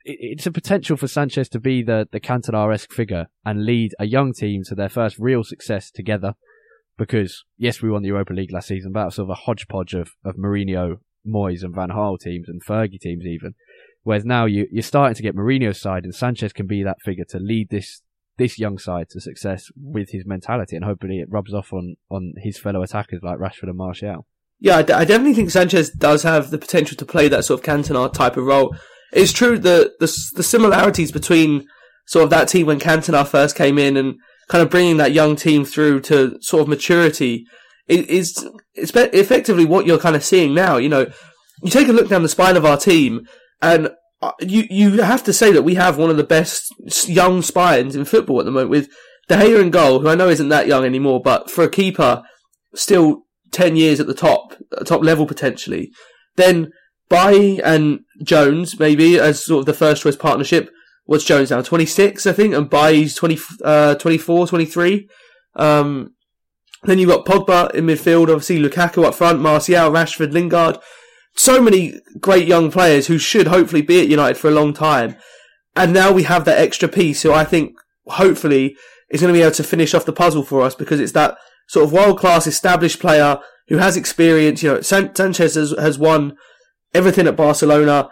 It's 0.07 0.47
a 0.47 0.53
potential 0.53 0.99
for 0.99 1.09
Sanchez 1.09 1.49
to 1.49 1.59
be 1.59 1.83
the, 1.83 2.07
the 2.13 2.21
Cantona-esque 2.21 2.93
figure 2.93 3.29
and 3.43 3.65
lead 3.65 3.93
a 3.99 4.05
young 4.05 4.35
team 4.35 4.63
to 4.67 4.75
their 4.75 4.91
first 4.91 5.19
real 5.19 5.43
success 5.43 5.91
together. 5.91 6.35
because 6.97 7.45
yes, 7.57 7.83
we 7.83 7.91
won 7.91 8.03
the 8.03 8.09
Europa 8.09 8.33
League 8.33 8.53
last 8.53 8.69
season, 8.69 8.93
but 8.93 9.07
was 9.07 9.17
sort 9.17 9.27
of 9.27 9.31
a 9.31 9.43
hodgepodge 9.47 9.95
of, 9.95 10.11
of 10.25 10.37
Mourinho, 10.37 10.99
Moyes 11.27 11.63
and 11.63 11.75
Van 11.75 11.91
Gaal 11.91 12.19
teams 12.19 12.49
and 12.49 12.65
Fergie 12.65 13.01
teams 13.01 13.25
even. 13.25 13.55
Whereas 14.03 14.25
now 14.25 14.45
you, 14.45 14.67
you're 14.71 14.83
starting 14.83 15.15
to 15.15 15.23
get 15.23 15.35
Mourinho's 15.35 15.81
side 15.81 16.05
and 16.05 16.15
Sanchez 16.15 16.53
can 16.53 16.67
be 16.67 16.83
that 16.83 17.01
figure 17.03 17.25
to 17.31 17.39
lead 17.39 17.71
this, 17.71 18.03
this 18.37 18.59
young 18.59 18.79
side 18.79 19.09
to 19.11 19.21
success 19.21 19.69
with 19.77 20.11
his 20.11 20.27
mentality 20.27 20.77
and 20.77 20.85
hopefully 20.85 21.21
it 21.21 21.29
rubs 21.31 21.55
off 21.55 21.73
on, 21.73 21.97
on 22.11 22.35
his 22.37 22.59
fellow 22.59 22.83
attackers 22.83 23.21
like 23.23 23.39
Rashford 23.39 23.69
and 23.69 23.77
Martial. 23.77 24.27
Yeah, 24.61 24.79
I, 24.79 24.83
d- 24.83 24.93
I 24.93 25.05
definitely 25.05 25.35
think 25.35 25.51
Sanchez 25.51 25.91
does 25.91 26.23
have 26.23 26.51
the 26.51 26.59
potential 26.59 26.97
to 26.97 27.07
play 27.07 27.29
that 27.29 27.45
sort 27.45 27.61
of 27.61 27.67
Cantona 27.67 28.13
type 28.13 28.37
of 28.37 28.45
role. 28.45 28.77
It's 29.13 29.33
true 29.33 29.59
that 29.59 29.99
the, 30.01 30.31
the 30.35 30.43
similarities 30.43 31.13
between 31.13 31.67
sort 32.07 32.25
of 32.25 32.31
that 32.31 32.49
team 32.49 32.67
when 32.67 32.81
Cantona 32.81 33.27
first 33.27 33.57
came 33.57 33.79
in 33.79 33.97
and 33.97 34.17
kind 34.49 34.63
of 34.63 34.71
bringing 34.71 34.99
that 34.99 35.13
young 35.13 35.37
team 35.37 35.65
through 35.65 36.01
to 36.01 36.37
sort 36.41 36.63
of 36.63 36.69
maturity 36.69 37.47
is, 37.89 38.43
is 38.75 38.93
effectively 38.95 39.65
what 39.65 39.87
you're 39.87 39.99
kind 39.99 40.17
of 40.17 40.25
seeing 40.25 40.55
now. 40.55 40.77
You 40.77 40.89
know, 40.89 41.07
you 41.63 41.71
take 41.71 41.89
a 41.89 41.93
look 41.93 42.09
down 42.09 42.23
the 42.23 42.29
spine 42.29 42.57
of 42.57 42.65
our 42.65 42.77
team 42.77 43.27
and 43.61 43.91
uh, 44.23 44.33
you 44.41 44.65
you 44.71 45.03
have 45.03 45.23
to 45.25 45.33
say 45.33 45.53
that 45.53 45.63
we 45.63 45.75
have 45.75 45.99
one 45.99 46.11
of 46.11 46.17
the 46.17 46.25
best 46.25 46.73
young 47.09 47.43
spines 47.43 47.95
in 47.95 48.05
football 48.05 48.41
at 48.41 48.47
the 48.47 48.53
moment 48.53 48.71
with 48.71 48.89
De 49.29 49.37
Gea 49.37 49.61
in 49.61 49.71
goal, 49.71 50.01
who 50.01 50.09
I 50.09 50.15
know 50.15 50.29
isn't 50.29 50.49
that 50.49 50.67
young 50.67 50.85
anymore, 50.85 51.21
but 51.23 51.51
for 51.51 51.65
a 51.65 51.71
keeper, 51.71 52.23
still 52.75 53.23
ten 53.51 53.77
years 53.77 54.01
at 54.01 54.07
the 54.07 54.15
top, 54.15 54.55
top 54.85 55.03
level 55.03 55.27
potentially. 55.27 55.91
Then 56.37 56.71
Bailly 57.09 57.63
and 57.63 58.01
Jones 58.23 58.79
maybe 58.79 59.19
as 59.19 59.45
sort 59.45 59.61
of 59.61 59.67
the 59.67 59.75
first 59.75 60.03
choice 60.03 60.17
partnership. 60.17 60.71
What's 61.05 61.25
Jones 61.25 61.51
now? 61.51 61.61
Twenty 61.61 61.87
six, 61.87 62.27
I 62.27 62.33
think, 62.33 62.55
and 62.55 62.71
Bailly's 62.71 63.15
20, 63.15 63.39
uh, 63.63 63.95
24, 63.97 64.47
23. 64.47 65.09
Um, 65.57 66.15
then 66.85 66.99
you've 66.99 67.11
got 67.11 67.25
Pogba 67.25 67.75
in 67.75 67.87
midfield, 67.87 68.29
obviously 68.29 68.59
Lukaku 68.59 69.05
up 69.05 69.15
front, 69.15 69.41
Martial, 69.41 69.91
Rashford, 69.91 70.33
Lingard 70.33 70.79
so 71.35 71.61
many 71.61 72.01
great 72.21 72.47
young 72.47 72.71
players 72.71 73.09
who 73.09 73.19
should 73.19 73.49
hopefully 73.49 73.83
be 73.83 74.01
at 74.01 74.09
United 74.09 74.37
for 74.37 74.49
a 74.49 74.55
long 74.55 74.73
time. 74.73 75.17
And 75.77 75.93
now 75.93 76.13
we 76.13 76.23
have 76.25 76.45
that 76.45 76.59
extra 76.59 76.89
piece 76.89 77.23
who 77.23 77.33
I 77.33 77.45
think 77.45 77.75
hopefully 78.07 78.77
is 79.11 79.21
going 79.21 79.33
to 79.33 79.39
be 79.39 79.43
able 79.43 79.55
to 79.55 79.65
finish 79.65 79.95
off 79.95 80.05
the 80.05 80.13
puzzle 80.13 80.45
for 80.45 80.63
us 80.63 80.75
because 80.75 81.01
it's 81.01 81.13
that 81.13 81.37
sort 81.69 81.85
of 81.85 81.93
world 81.93 82.19
class 82.19 82.47
established 82.47 83.01
player 83.01 83.41
who 83.69 83.79
has 83.79 83.97
experience. 83.97 84.63
You 84.63 84.75
know, 84.75 84.81
San- 84.81 85.15
Sanchez 85.15 85.57
has, 85.57 85.75
has 85.79 85.99
won 85.99 86.37
everything 86.95 87.27
at 87.27 87.37
Barcelona, 87.37 88.09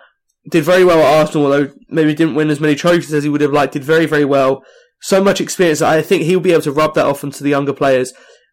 did 0.50 0.64
very 0.64 0.84
well 0.84 0.98
at 0.98 1.20
Arsenal, 1.20 1.46
although 1.46 1.72
maybe 1.88 2.14
didn't 2.14 2.34
win 2.34 2.50
as 2.50 2.60
many 2.60 2.74
trophies 2.74 3.14
as 3.14 3.22
he 3.22 3.28
would 3.28 3.40
have 3.40 3.52
liked, 3.52 3.74
did 3.74 3.84
very, 3.84 4.06
very 4.06 4.24
well. 4.24 4.64
So 5.00 5.22
much 5.22 5.40
experience 5.40 5.78
that 5.78 5.90
I 5.90 6.02
think 6.02 6.24
he'll 6.24 6.40
be 6.40 6.52
able 6.52 6.62
to 6.62 6.72
rub 6.72 6.94
that 6.94 7.06
off 7.06 7.22
onto 7.22 7.44
the 7.44 7.50
younger 7.50 7.72
players 7.72 8.12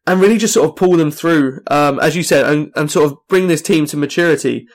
and 0.10 0.20
really 0.20 0.40
just 0.40 0.56
sort 0.56 0.68
of 0.68 0.76
pull 0.76 0.98
them 0.98 1.12
through, 1.12 1.62
um, 1.68 2.00
as 2.00 2.16
you 2.16 2.24
said, 2.24 2.44
and, 2.44 2.72
and 2.76 2.90
sort 2.90 3.06
of 3.06 3.20
bring 3.28 3.48
this 3.48 3.62
team 3.62 3.86
to 3.86 3.96
maturity. 3.96 4.68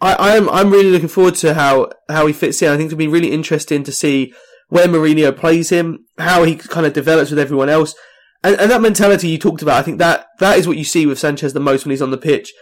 I, 0.00 0.34
I'm 0.34 0.50
I'm 0.50 0.72
really 0.72 0.90
looking 0.90 1.08
forward 1.08 1.36
to 1.36 1.54
how 1.54 1.90
how 2.08 2.26
he 2.26 2.32
fits 2.32 2.60
in. 2.60 2.68
I 2.68 2.76
think 2.76 2.88
it'll 2.88 2.98
be 2.98 3.06
really 3.06 3.30
interesting 3.30 3.84
to 3.84 3.92
see 3.92 4.34
where 4.70 4.88
Mourinho 4.88 5.36
plays 5.36 5.70
him, 5.70 6.06
how 6.18 6.42
he 6.42 6.56
kind 6.56 6.84
of 6.84 6.94
develops 6.94 7.30
with 7.30 7.38
everyone 7.38 7.68
else, 7.68 7.94
and, 8.42 8.58
and 8.58 8.72
that 8.72 8.82
mentality 8.82 9.28
you 9.28 9.38
talked 9.38 9.62
about. 9.62 9.78
I 9.78 9.82
think 9.82 9.98
that 9.98 10.26
that 10.40 10.58
is 10.58 10.66
what 10.66 10.76
you 10.76 10.84
see 10.84 11.06
with 11.06 11.20
Sanchez 11.20 11.52
the 11.52 11.60
most 11.60 11.84
when 11.84 11.90
he's 11.90 12.02
on 12.02 12.10
the 12.10 12.18
pitch. 12.18 12.52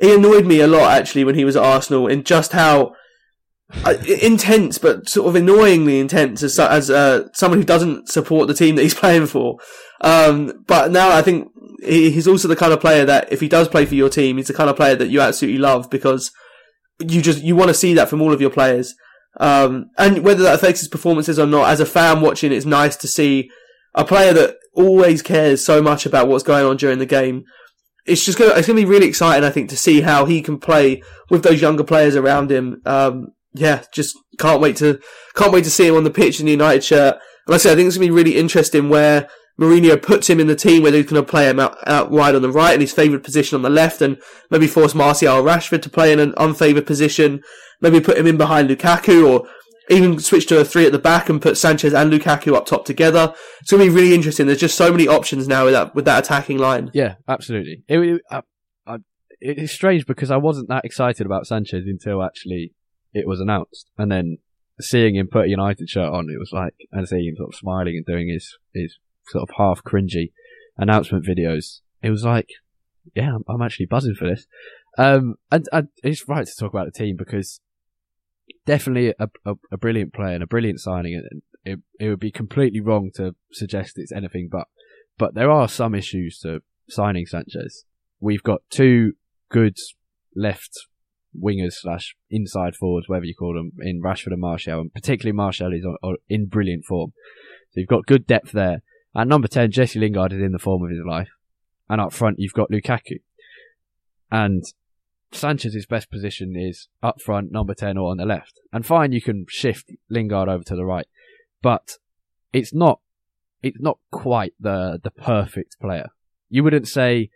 He 0.00 0.12
annoyed 0.12 0.46
me 0.46 0.58
a 0.60 0.66
lot 0.66 0.90
actually 0.90 1.22
when 1.22 1.36
he 1.36 1.44
was 1.44 1.54
at 1.54 1.62
Arsenal 1.62 2.08
in 2.08 2.24
just 2.24 2.50
how 2.50 2.92
uh, 3.84 3.94
intense, 4.20 4.78
but 4.78 5.08
sort 5.08 5.28
of 5.28 5.36
annoyingly 5.36 6.00
intense 6.00 6.42
as 6.42 6.58
as 6.58 6.90
uh, 6.90 7.28
someone 7.34 7.60
who 7.60 7.64
doesn't 7.64 8.08
support 8.08 8.48
the 8.48 8.54
team 8.54 8.74
that 8.74 8.82
he's 8.82 8.94
playing 9.04 9.26
for. 9.26 9.58
Um, 10.00 10.64
but 10.66 10.90
now 10.90 11.10
I 11.10 11.22
think 11.22 11.52
he's 11.82 12.26
also 12.28 12.48
the 12.48 12.56
kind 12.56 12.72
of 12.72 12.80
player 12.80 13.04
that 13.04 13.32
if 13.32 13.40
he 13.40 13.48
does 13.48 13.68
play 13.68 13.86
for 13.86 13.94
your 13.94 14.08
team, 14.08 14.36
he's 14.36 14.48
the 14.48 14.54
kind 14.54 14.70
of 14.70 14.76
player 14.76 14.96
that 14.96 15.10
you 15.10 15.20
absolutely 15.20 15.60
love 15.60 15.88
because 15.90 16.32
you 17.00 17.22
just 17.22 17.42
you 17.42 17.54
want 17.54 17.68
to 17.68 17.74
see 17.74 17.94
that 17.94 18.08
from 18.08 18.20
all 18.20 18.32
of 18.32 18.40
your 18.40 18.50
players. 18.50 18.94
Um, 19.38 19.90
and 19.96 20.24
whether 20.24 20.42
that 20.42 20.54
affects 20.54 20.80
his 20.80 20.88
performances 20.88 21.38
or 21.38 21.46
not, 21.46 21.70
as 21.70 21.80
a 21.80 21.86
fan 21.86 22.20
watching, 22.20 22.52
it's 22.52 22.66
nice 22.66 22.96
to 22.96 23.08
see 23.08 23.50
a 23.94 24.04
player 24.04 24.32
that 24.32 24.56
always 24.74 25.22
cares 25.22 25.64
so 25.64 25.80
much 25.80 26.06
about 26.06 26.28
what's 26.28 26.44
going 26.44 26.64
on 26.64 26.76
during 26.76 26.98
the 26.98 27.06
game. 27.06 27.44
It's 28.06 28.24
just 28.24 28.38
gonna, 28.38 28.54
it's 28.54 28.66
gonna 28.66 28.80
be 28.80 28.84
really 28.86 29.06
exciting, 29.06 29.44
I 29.44 29.50
think, 29.50 29.70
to 29.70 29.76
see 29.76 30.00
how 30.00 30.24
he 30.24 30.40
can 30.42 30.58
play 30.58 31.02
with 31.30 31.42
those 31.42 31.60
younger 31.60 31.84
players 31.84 32.16
around 32.16 32.50
him. 32.50 32.80
Um, 32.84 33.28
yeah, 33.54 33.82
just 33.92 34.16
can't 34.38 34.60
wait 34.60 34.76
to, 34.76 35.00
can't 35.34 35.52
wait 35.52 35.64
to 35.64 35.70
see 35.70 35.86
him 35.86 35.96
on 35.96 36.04
the 36.04 36.10
pitch 36.10 36.40
in 36.40 36.46
the 36.46 36.52
United 36.52 36.82
shirt. 36.82 37.14
And 37.14 37.22
like 37.48 37.56
I 37.56 37.58
said, 37.58 37.72
I 37.72 37.76
think 37.76 37.88
it's 37.88 37.96
gonna 37.96 38.06
be 38.06 38.12
really 38.12 38.36
interesting 38.36 38.88
where 38.88 39.28
Mourinho 39.60 40.00
puts 40.00 40.30
him 40.30 40.38
in 40.38 40.46
the 40.46 40.54
team 40.54 40.82
where 40.82 40.92
he's 40.92 41.06
going 41.06 41.22
to 41.22 41.28
play 41.28 41.48
him 41.48 41.58
out, 41.58 41.76
out 41.86 42.10
wide 42.10 42.36
on 42.36 42.42
the 42.42 42.50
right 42.50 42.74
in 42.74 42.80
his 42.80 42.92
favoured 42.92 43.24
position 43.24 43.56
on 43.56 43.62
the 43.62 43.70
left 43.70 44.00
and 44.00 44.20
maybe 44.50 44.68
force 44.68 44.94
Martial 44.94 45.34
or 45.34 45.42
Rashford 45.42 45.82
to 45.82 45.90
play 45.90 46.12
in 46.12 46.20
an 46.20 46.32
unfavoured 46.36 46.86
position. 46.86 47.42
Maybe 47.80 48.00
put 48.00 48.18
him 48.18 48.26
in 48.26 48.36
behind 48.36 48.70
Lukaku 48.70 49.28
or 49.28 49.48
even 49.90 50.18
switch 50.20 50.46
to 50.46 50.60
a 50.60 50.64
three 50.64 50.86
at 50.86 50.92
the 50.92 50.98
back 50.98 51.28
and 51.28 51.42
put 51.42 51.56
Sanchez 51.56 51.92
and 51.92 52.12
Lukaku 52.12 52.54
up 52.54 52.66
top 52.66 52.84
together. 52.84 53.34
It's 53.60 53.70
going 53.70 53.84
to 53.84 53.90
be 53.90 53.94
really 53.94 54.14
interesting. 54.14 54.46
There's 54.46 54.60
just 54.60 54.76
so 54.76 54.92
many 54.92 55.08
options 55.08 55.48
now 55.48 55.64
with 55.64 55.74
that, 55.74 55.94
with 55.94 56.04
that 56.04 56.24
attacking 56.24 56.58
line. 56.58 56.90
Yeah, 56.94 57.14
absolutely. 57.26 57.82
It, 57.88 57.98
it, 57.98 58.22
uh, 58.30 58.42
I, 58.86 58.94
I, 58.94 58.96
it's 59.40 59.72
strange 59.72 60.06
because 60.06 60.30
I 60.30 60.36
wasn't 60.36 60.68
that 60.68 60.84
excited 60.84 61.26
about 61.26 61.46
Sanchez 61.46 61.84
until 61.86 62.22
actually 62.22 62.74
it 63.12 63.26
was 63.26 63.40
announced. 63.40 63.90
And 63.96 64.12
then 64.12 64.38
seeing 64.80 65.16
him 65.16 65.28
put 65.28 65.46
a 65.46 65.48
United 65.48 65.88
shirt 65.88 66.12
on, 66.12 66.26
it 66.30 66.38
was 66.38 66.50
like, 66.52 66.74
and 66.92 67.08
seeing 67.08 67.26
him 67.26 67.36
sort 67.36 67.54
of 67.54 67.58
smiling 67.58 67.96
and 67.96 68.06
doing 68.06 68.28
his, 68.28 68.56
his 68.74 68.98
sort 69.30 69.48
of 69.48 69.54
half 69.56 69.82
cringy 69.82 70.32
announcement 70.76 71.26
videos. 71.26 71.80
It 72.02 72.10
was 72.10 72.24
like, 72.24 72.48
yeah, 73.14 73.34
I'm, 73.34 73.44
I'm 73.48 73.62
actually 73.62 73.86
buzzing 73.86 74.14
for 74.14 74.28
this. 74.28 74.46
Um, 74.96 75.36
and, 75.50 75.66
and, 75.72 75.88
it's 76.02 76.28
right 76.28 76.46
to 76.46 76.52
talk 76.58 76.72
about 76.72 76.86
the 76.86 76.98
team 76.98 77.16
because 77.16 77.60
definitely 78.66 79.14
a, 79.18 79.28
a, 79.44 79.54
a 79.70 79.76
brilliant 79.76 80.12
player 80.12 80.34
and 80.34 80.42
a 80.42 80.46
brilliant 80.46 80.80
signing. 80.80 81.14
And 81.14 81.42
it, 81.64 81.80
it 82.00 82.08
would 82.08 82.20
be 82.20 82.32
completely 82.32 82.80
wrong 82.80 83.10
to 83.14 83.34
suggest 83.52 83.92
it's 83.96 84.12
anything 84.12 84.48
but, 84.50 84.66
but 85.16 85.34
there 85.34 85.50
are 85.50 85.68
some 85.68 85.94
issues 85.94 86.38
to 86.40 86.60
signing 86.88 87.26
Sanchez. 87.26 87.84
We've 88.20 88.42
got 88.42 88.62
two 88.70 89.12
good 89.50 89.76
left 90.34 90.72
wingers 91.36 91.74
slash 91.74 92.16
inside 92.30 92.74
forwards, 92.74 93.08
whatever 93.08 93.26
you 93.26 93.34
call 93.34 93.54
them, 93.54 93.72
in 93.80 94.02
Rashford 94.02 94.32
and 94.32 94.40
Martial, 94.40 94.80
and 94.80 94.92
particularly 94.92 95.36
Martial 95.36 95.72
is 95.72 95.84
on, 95.84 95.96
on, 96.02 96.16
in 96.28 96.46
brilliant 96.46 96.84
form. 96.84 97.12
So 97.70 97.80
you've 97.80 97.88
got 97.88 98.06
good 98.06 98.26
depth 98.26 98.52
there. 98.52 98.82
At 99.16 99.28
number 99.28 99.48
10, 99.48 99.70
Jesse 99.70 99.98
Lingard 99.98 100.32
is 100.32 100.42
in 100.42 100.52
the 100.52 100.58
form 100.58 100.84
of 100.84 100.90
his 100.90 101.04
life. 101.06 101.30
And 101.88 102.00
up 102.00 102.12
front, 102.12 102.38
you've 102.38 102.52
got 102.52 102.70
Lukaku. 102.70 103.20
And 104.30 104.64
Sanchez's 105.32 105.86
best 105.86 106.10
position 106.10 106.54
is 106.56 106.88
up 107.02 107.20
front, 107.20 107.50
number 107.50 107.74
10 107.74 107.96
or 107.96 108.10
on 108.10 108.18
the 108.18 108.26
left. 108.26 108.60
And 108.72 108.84
fine, 108.84 109.12
you 109.12 109.22
can 109.22 109.46
shift 109.48 109.90
Lingard 110.10 110.48
over 110.48 110.64
to 110.64 110.76
the 110.76 110.84
right. 110.84 111.06
But 111.62 111.92
it's 112.52 112.74
not, 112.74 113.00
it's 113.62 113.80
not 113.80 113.98
quite 114.10 114.54
the, 114.60 115.00
the 115.02 115.10
perfect 115.10 115.76
player. 115.80 116.08
You 116.48 116.62
wouldn't 116.62 116.88
say, 116.88 117.30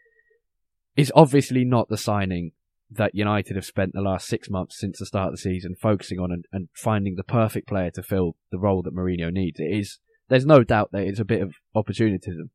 it's 0.97 1.13
obviously 1.15 1.65
not 1.65 1.89
the 1.89 1.97
signing 1.97 2.53
that 2.91 3.15
United 3.15 3.57
have 3.57 3.65
spent 3.65 3.93
the 3.95 4.03
last 4.03 4.29
six 4.29 4.51
months 4.51 4.79
since 4.79 4.99
the 4.99 5.07
start 5.07 5.29
of 5.29 5.33
the 5.33 5.39
season 5.39 5.75
focusing 5.81 6.19
on 6.19 6.31
and, 6.31 6.45
and 6.53 6.69
finding 6.75 7.15
the 7.17 7.25
perfect 7.25 7.67
player 7.67 7.91
to 7.91 8.03
fill 8.03 8.37
the 8.51 8.59
role 8.59 8.83
that 8.83 8.95
Mourinho 8.95 9.33
needs. 9.33 9.59
It 9.59 9.75
is 9.75 9.99
there's 10.29 10.47
no 10.47 10.65
doubt 10.65 10.91
that 10.93 11.03
it's 11.03 11.21
a 11.21 11.25
bit 11.25 11.43
of 11.43 11.55
opportunism. 11.75 12.51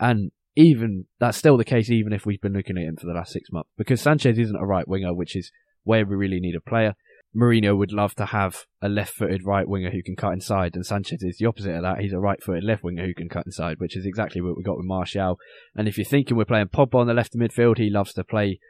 And 0.00 0.32
even 0.56 1.06
that's 1.18 1.38
still 1.38 1.56
the 1.56 1.64
case, 1.64 1.90
even 1.90 2.12
if 2.12 2.26
we've 2.26 2.40
been 2.40 2.52
looking 2.52 2.76
at 2.76 2.84
him 2.84 2.96
for 2.96 3.06
the 3.06 3.14
last 3.14 3.32
six 3.32 3.50
months, 3.50 3.70
because 3.76 4.00
Sanchez 4.00 4.38
isn't 4.38 4.56
a 4.56 4.66
right 4.66 4.86
winger, 4.86 5.14
which 5.14 5.36
is 5.36 5.50
where 5.84 6.04
we 6.04 6.16
really 6.16 6.40
need 6.40 6.54
a 6.54 6.60
player. 6.60 6.94
Mourinho 7.34 7.74
would 7.78 7.92
love 7.92 8.14
to 8.16 8.26
have 8.26 8.66
a 8.82 8.90
left-footed 8.90 9.46
right 9.46 9.66
winger 9.66 9.90
who 9.90 10.02
can 10.02 10.16
cut 10.16 10.34
inside, 10.34 10.74
and 10.74 10.84
Sanchez 10.84 11.22
is 11.22 11.38
the 11.38 11.46
opposite 11.46 11.74
of 11.74 11.82
that. 11.82 12.00
He's 12.00 12.12
a 12.12 12.18
right-footed 12.18 12.62
left 12.62 12.84
winger 12.84 13.06
who 13.06 13.14
can 13.14 13.30
cut 13.30 13.46
inside, 13.46 13.80
which 13.80 13.96
is 13.96 14.04
exactly 14.04 14.42
what 14.42 14.54
we 14.54 14.62
got 14.62 14.76
with 14.76 14.84
Martial. 14.84 15.38
And 15.74 15.88
if 15.88 15.96
you're 15.96 16.04
thinking 16.04 16.36
we're 16.36 16.44
playing 16.44 16.68
Pogba 16.68 16.96
on 16.96 17.06
the 17.06 17.14
left 17.14 17.34
midfield, 17.34 17.78
he 17.78 17.88
loves 17.88 18.12
to 18.14 18.24
play 18.24 18.60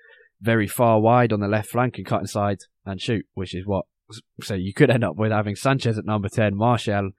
very 0.41 0.69
far 0.69 1.01
wide 1.01 1.33
on 1.33 1.41
the 1.41 1.49
left 1.49 1.71
flank 1.71 1.97
and 1.97 2.07
cut 2.07 2.21
inside 2.21 2.59
and 2.87 3.01
shoot, 3.01 3.27
which 3.35 3.53
is 3.53 3.67
what. 3.67 3.87
So 4.43 4.55
you 4.55 4.73
could 4.73 4.91
end 4.91 5.03
up 5.03 5.17
with 5.17 5.33
having 5.33 5.57
Sanchez 5.57 5.99
at 5.99 6.05
number 6.05 6.29
ten, 6.29 6.55
Martial 6.55 7.11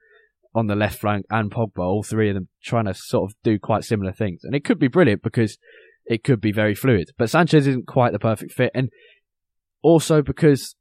on 0.54 0.68
the 0.68 0.76
left 0.76 1.00
flank 1.00 1.26
and 1.30 1.50
Pogba, 1.50 1.78
all 1.78 2.02
three 2.02 2.28
of 2.30 2.34
them 2.34 2.48
trying 2.62 2.84
to 2.84 2.94
sort 2.94 3.30
of 3.30 3.36
do 3.42 3.58
quite 3.58 3.84
similar 3.84 4.12
things. 4.12 4.44
And 4.44 4.54
it 4.54 4.64
could 4.64 4.78
be 4.78 4.88
brilliant 4.88 5.22
because 5.22 5.58
it 6.06 6.22
could 6.22 6.40
be 6.40 6.52
very 6.52 6.74
fluid. 6.74 7.10
But 7.18 7.30
Sanchez 7.30 7.66
isn't 7.66 7.86
quite 7.86 8.12
the 8.12 8.18
perfect 8.18 8.52
fit. 8.52 8.70
And 8.74 8.90
also 9.82 10.22
because 10.22 10.76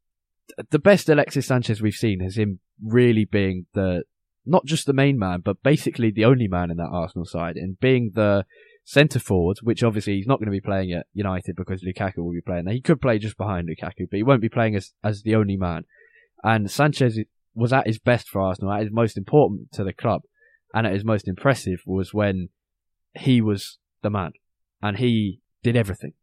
the 0.70 0.80
best 0.80 1.10
Alexis 1.10 1.48
Sanchez 1.48 1.82
we've 1.82 1.94
seen 1.94 2.20
has 2.20 2.38
him 2.38 2.60
really 2.84 3.26
being 3.26 3.66
the, 3.74 4.04
not 4.46 4.66
just 4.66 4.86
the 4.86 4.94
main 4.94 5.18
man, 5.18 5.42
but 5.44 5.64
basically 5.64 6.12
the 6.12 6.26
only 6.26 6.48
man 6.48 6.70
in 6.70 6.78
that 6.78 6.92
Arsenal 6.92 7.26
side 7.26 7.56
and 7.56 7.80
being 7.80 8.12
the 8.14 8.46
centre 8.86 9.20
forward, 9.20 9.58
which 9.64 9.82
obviously 9.82 10.16
he's 10.16 10.28
not 10.28 10.40
going 10.40 10.48
to 10.48 10.52
be 10.52 10.62
playing 10.62 10.92
at 10.92 11.08
United 11.14 11.56
because 11.56 11.84
Lukaku 11.84 12.18
will 12.18 12.34
be 12.34 12.42
playing 12.42 12.66
there. 12.66 12.74
He 12.74 12.82
could 12.82 13.02
play 13.02 13.18
just 13.18 13.38
behind 13.38 13.68
Lukaku, 13.68 14.10
but 14.10 14.18
he 14.18 14.24
won't 14.24 14.42
be 14.42 14.50
playing 14.50 14.76
as, 14.76 14.92
as 15.04 15.24
the 15.24 15.36
only 15.36 15.58
man. 15.58 15.86
And 16.44 16.70
Sanchez 16.70 17.18
was 17.54 17.74
at 17.74 17.88
his 17.88 18.00
best 18.00 18.28
for 18.28 18.42
Arsenal, 18.42 18.72
at 18.74 18.82
his 18.82 18.92
most 18.92 19.18
important 19.18 19.72
to 19.74 19.84
the 19.84 19.94
club, 19.94 20.24
and 20.74 20.88
at 20.88 20.94
his 20.94 21.06
most 21.06 21.28
impressive 21.28 21.82
was 21.86 22.14
when 22.14 22.50
he 23.14 23.42
was 23.42 23.78
the 24.02 24.10
man. 24.10 24.32
and 24.82 24.98
he 24.98 25.40
did 25.62 25.78
everything. 25.78 26.14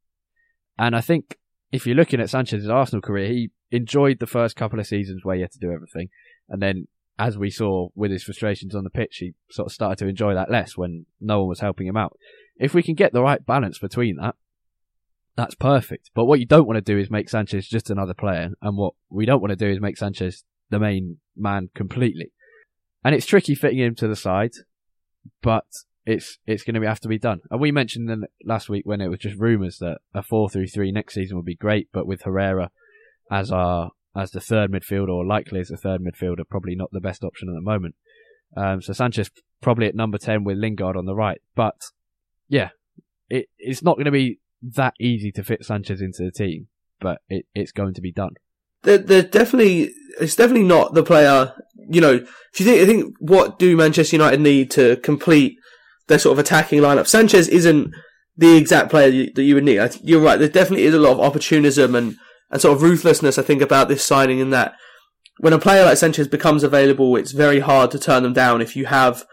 And 0.78 0.94
I 0.94 1.00
think 1.00 1.38
if 1.72 1.86
you're 1.86 1.96
looking 1.96 2.20
at 2.20 2.28
Sanchez's 2.28 2.68
Arsenal 2.68 3.00
career, 3.00 3.28
he 3.28 3.50
enjoyed 3.70 4.18
the 4.18 4.26
first 4.26 4.54
couple 4.54 4.78
of 4.78 4.86
seasons 4.86 5.24
where 5.24 5.36
he 5.36 5.42
had 5.42 5.52
to 5.52 5.58
do 5.58 5.72
everything, 5.72 6.10
and 6.48 6.60
then 6.60 6.88
as 7.18 7.36
we 7.36 7.50
saw 7.50 7.88
with 7.94 8.10
his 8.10 8.22
frustrations 8.22 8.74
on 8.74 8.82
the 8.82 8.90
pitch, 8.90 9.18
he 9.18 9.34
sort 9.50 9.66
of 9.66 9.72
started 9.72 9.98
to 9.98 10.08
enjoy 10.08 10.34
that 10.34 10.50
less 10.50 10.76
when 10.76 11.04
no 11.20 11.40
one 11.40 11.48
was 11.48 11.60
helping 11.60 11.86
him 11.86 11.96
out. 11.96 12.16
If 12.56 12.72
we 12.72 12.82
can 12.82 12.94
get 12.94 13.12
the 13.12 13.22
right 13.22 13.44
balance 13.44 13.78
between 13.78 14.16
that, 14.16 14.36
that's 15.36 15.54
perfect. 15.54 16.10
But 16.14 16.24
what 16.24 16.40
you 16.40 16.46
don't 16.46 16.66
want 16.66 16.76
to 16.78 16.92
do 16.92 16.98
is 16.98 17.10
make 17.10 17.28
Sanchez 17.28 17.68
just 17.68 17.90
another 17.90 18.14
player, 18.14 18.50
and 18.62 18.76
what 18.76 18.94
we 19.10 19.26
don't 19.26 19.40
want 19.40 19.50
to 19.50 19.56
do 19.56 19.70
is 19.70 19.80
make 19.80 19.98
Sanchez 19.98 20.44
the 20.70 20.78
main 20.78 21.18
man 21.36 21.70
completely. 21.74 22.32
And 23.04 23.14
it's 23.14 23.26
tricky 23.26 23.54
fitting 23.54 23.78
him 23.78 23.94
to 23.96 24.08
the 24.08 24.16
side, 24.16 24.52
but 25.42 25.64
it's 26.06 26.38
it's 26.46 26.62
going 26.62 26.80
to 26.80 26.86
have 26.86 27.00
to 27.00 27.08
be 27.08 27.18
done. 27.18 27.40
And 27.50 27.60
we 27.60 27.72
mentioned 27.72 28.08
then 28.08 28.24
last 28.44 28.68
week 28.68 28.86
when 28.86 29.00
it 29.00 29.08
was 29.08 29.20
just 29.20 29.38
rumours 29.38 29.78
that 29.78 29.98
a 30.14 30.22
four 30.22 30.48
through 30.48 30.68
three 30.68 30.92
next 30.92 31.14
season 31.14 31.36
would 31.36 31.46
be 31.46 31.54
great, 31.54 31.88
but 31.92 32.06
with 32.06 32.22
Herrera 32.22 32.70
as 33.30 33.50
our 33.50 33.90
as 34.16 34.32
the 34.32 34.40
third 34.40 34.72
midfielder 34.72 35.10
or 35.10 35.24
likely 35.24 35.60
as 35.60 35.68
the 35.68 35.76
third 35.76 36.00
midfielder, 36.00 36.48
probably 36.48 36.74
not 36.74 36.90
the 36.92 37.00
best 37.00 37.22
option 37.22 37.48
at 37.48 37.54
the 37.54 37.60
moment. 37.60 37.94
Um, 38.56 38.82
so 38.82 38.92
Sanchez 38.92 39.30
probably 39.60 39.86
at 39.86 39.94
number 39.94 40.18
ten 40.18 40.42
with 40.42 40.58
Lingard 40.58 40.96
on 40.96 41.06
the 41.06 41.14
right, 41.14 41.40
but 41.54 41.76
yeah, 42.48 42.70
it 43.28 43.46
it's 43.58 43.82
not 43.82 43.96
going 43.96 44.06
to 44.06 44.10
be 44.10 44.40
that 44.62 44.94
easy 44.98 45.30
to 45.32 45.44
fit 45.44 45.64
Sanchez 45.64 46.00
into 46.00 46.24
the 46.24 46.32
team, 46.32 46.66
but 47.00 47.20
it, 47.28 47.46
it's 47.54 47.72
going 47.72 47.94
to 47.94 48.00
be 48.00 48.12
done. 48.12 48.34
They're, 48.82 48.98
they're 48.98 49.22
definitely 49.22 49.92
it's 50.20 50.36
definitely 50.36 50.66
not 50.66 50.94
the 50.94 51.02
player. 51.02 51.52
You 51.88 52.00
know, 52.00 52.14
if 52.52 52.60
you 52.60 52.66
think, 52.66 52.80
I 52.80 52.86
think 52.86 53.14
what 53.20 53.58
do 53.58 53.76
Manchester 53.76 54.16
United 54.16 54.40
need 54.40 54.70
to 54.72 54.96
complete 54.96 55.58
their 56.08 56.18
sort 56.18 56.32
of 56.32 56.38
attacking 56.38 56.80
lineup? 56.80 57.06
Sanchez 57.06 57.48
isn't 57.48 57.92
the 58.36 58.56
exact 58.56 58.90
player 58.90 59.08
you, 59.08 59.32
that 59.34 59.42
you 59.42 59.54
would 59.54 59.64
need. 59.64 59.80
You're 60.02 60.20
right. 60.20 60.38
There 60.38 60.48
definitely 60.48 60.84
is 60.84 60.94
a 60.94 60.98
lot 60.98 61.12
of 61.12 61.20
opportunism 61.20 61.94
and, 61.94 62.16
and 62.50 62.60
sort 62.60 62.76
of 62.76 62.82
ruthlessness. 62.82 63.38
I 63.38 63.42
think 63.42 63.62
about 63.62 63.88
this 63.88 64.04
signing 64.04 64.38
in 64.38 64.50
that 64.50 64.74
when 65.38 65.52
a 65.52 65.58
player 65.58 65.84
like 65.84 65.96
Sanchez 65.96 66.28
becomes 66.28 66.62
available, 66.62 67.16
it's 67.16 67.32
very 67.32 67.60
hard 67.60 67.90
to 67.90 67.98
turn 67.98 68.22
them 68.22 68.32
down 68.32 68.60
if 68.60 68.76
you 68.76 68.86
have 68.86 69.24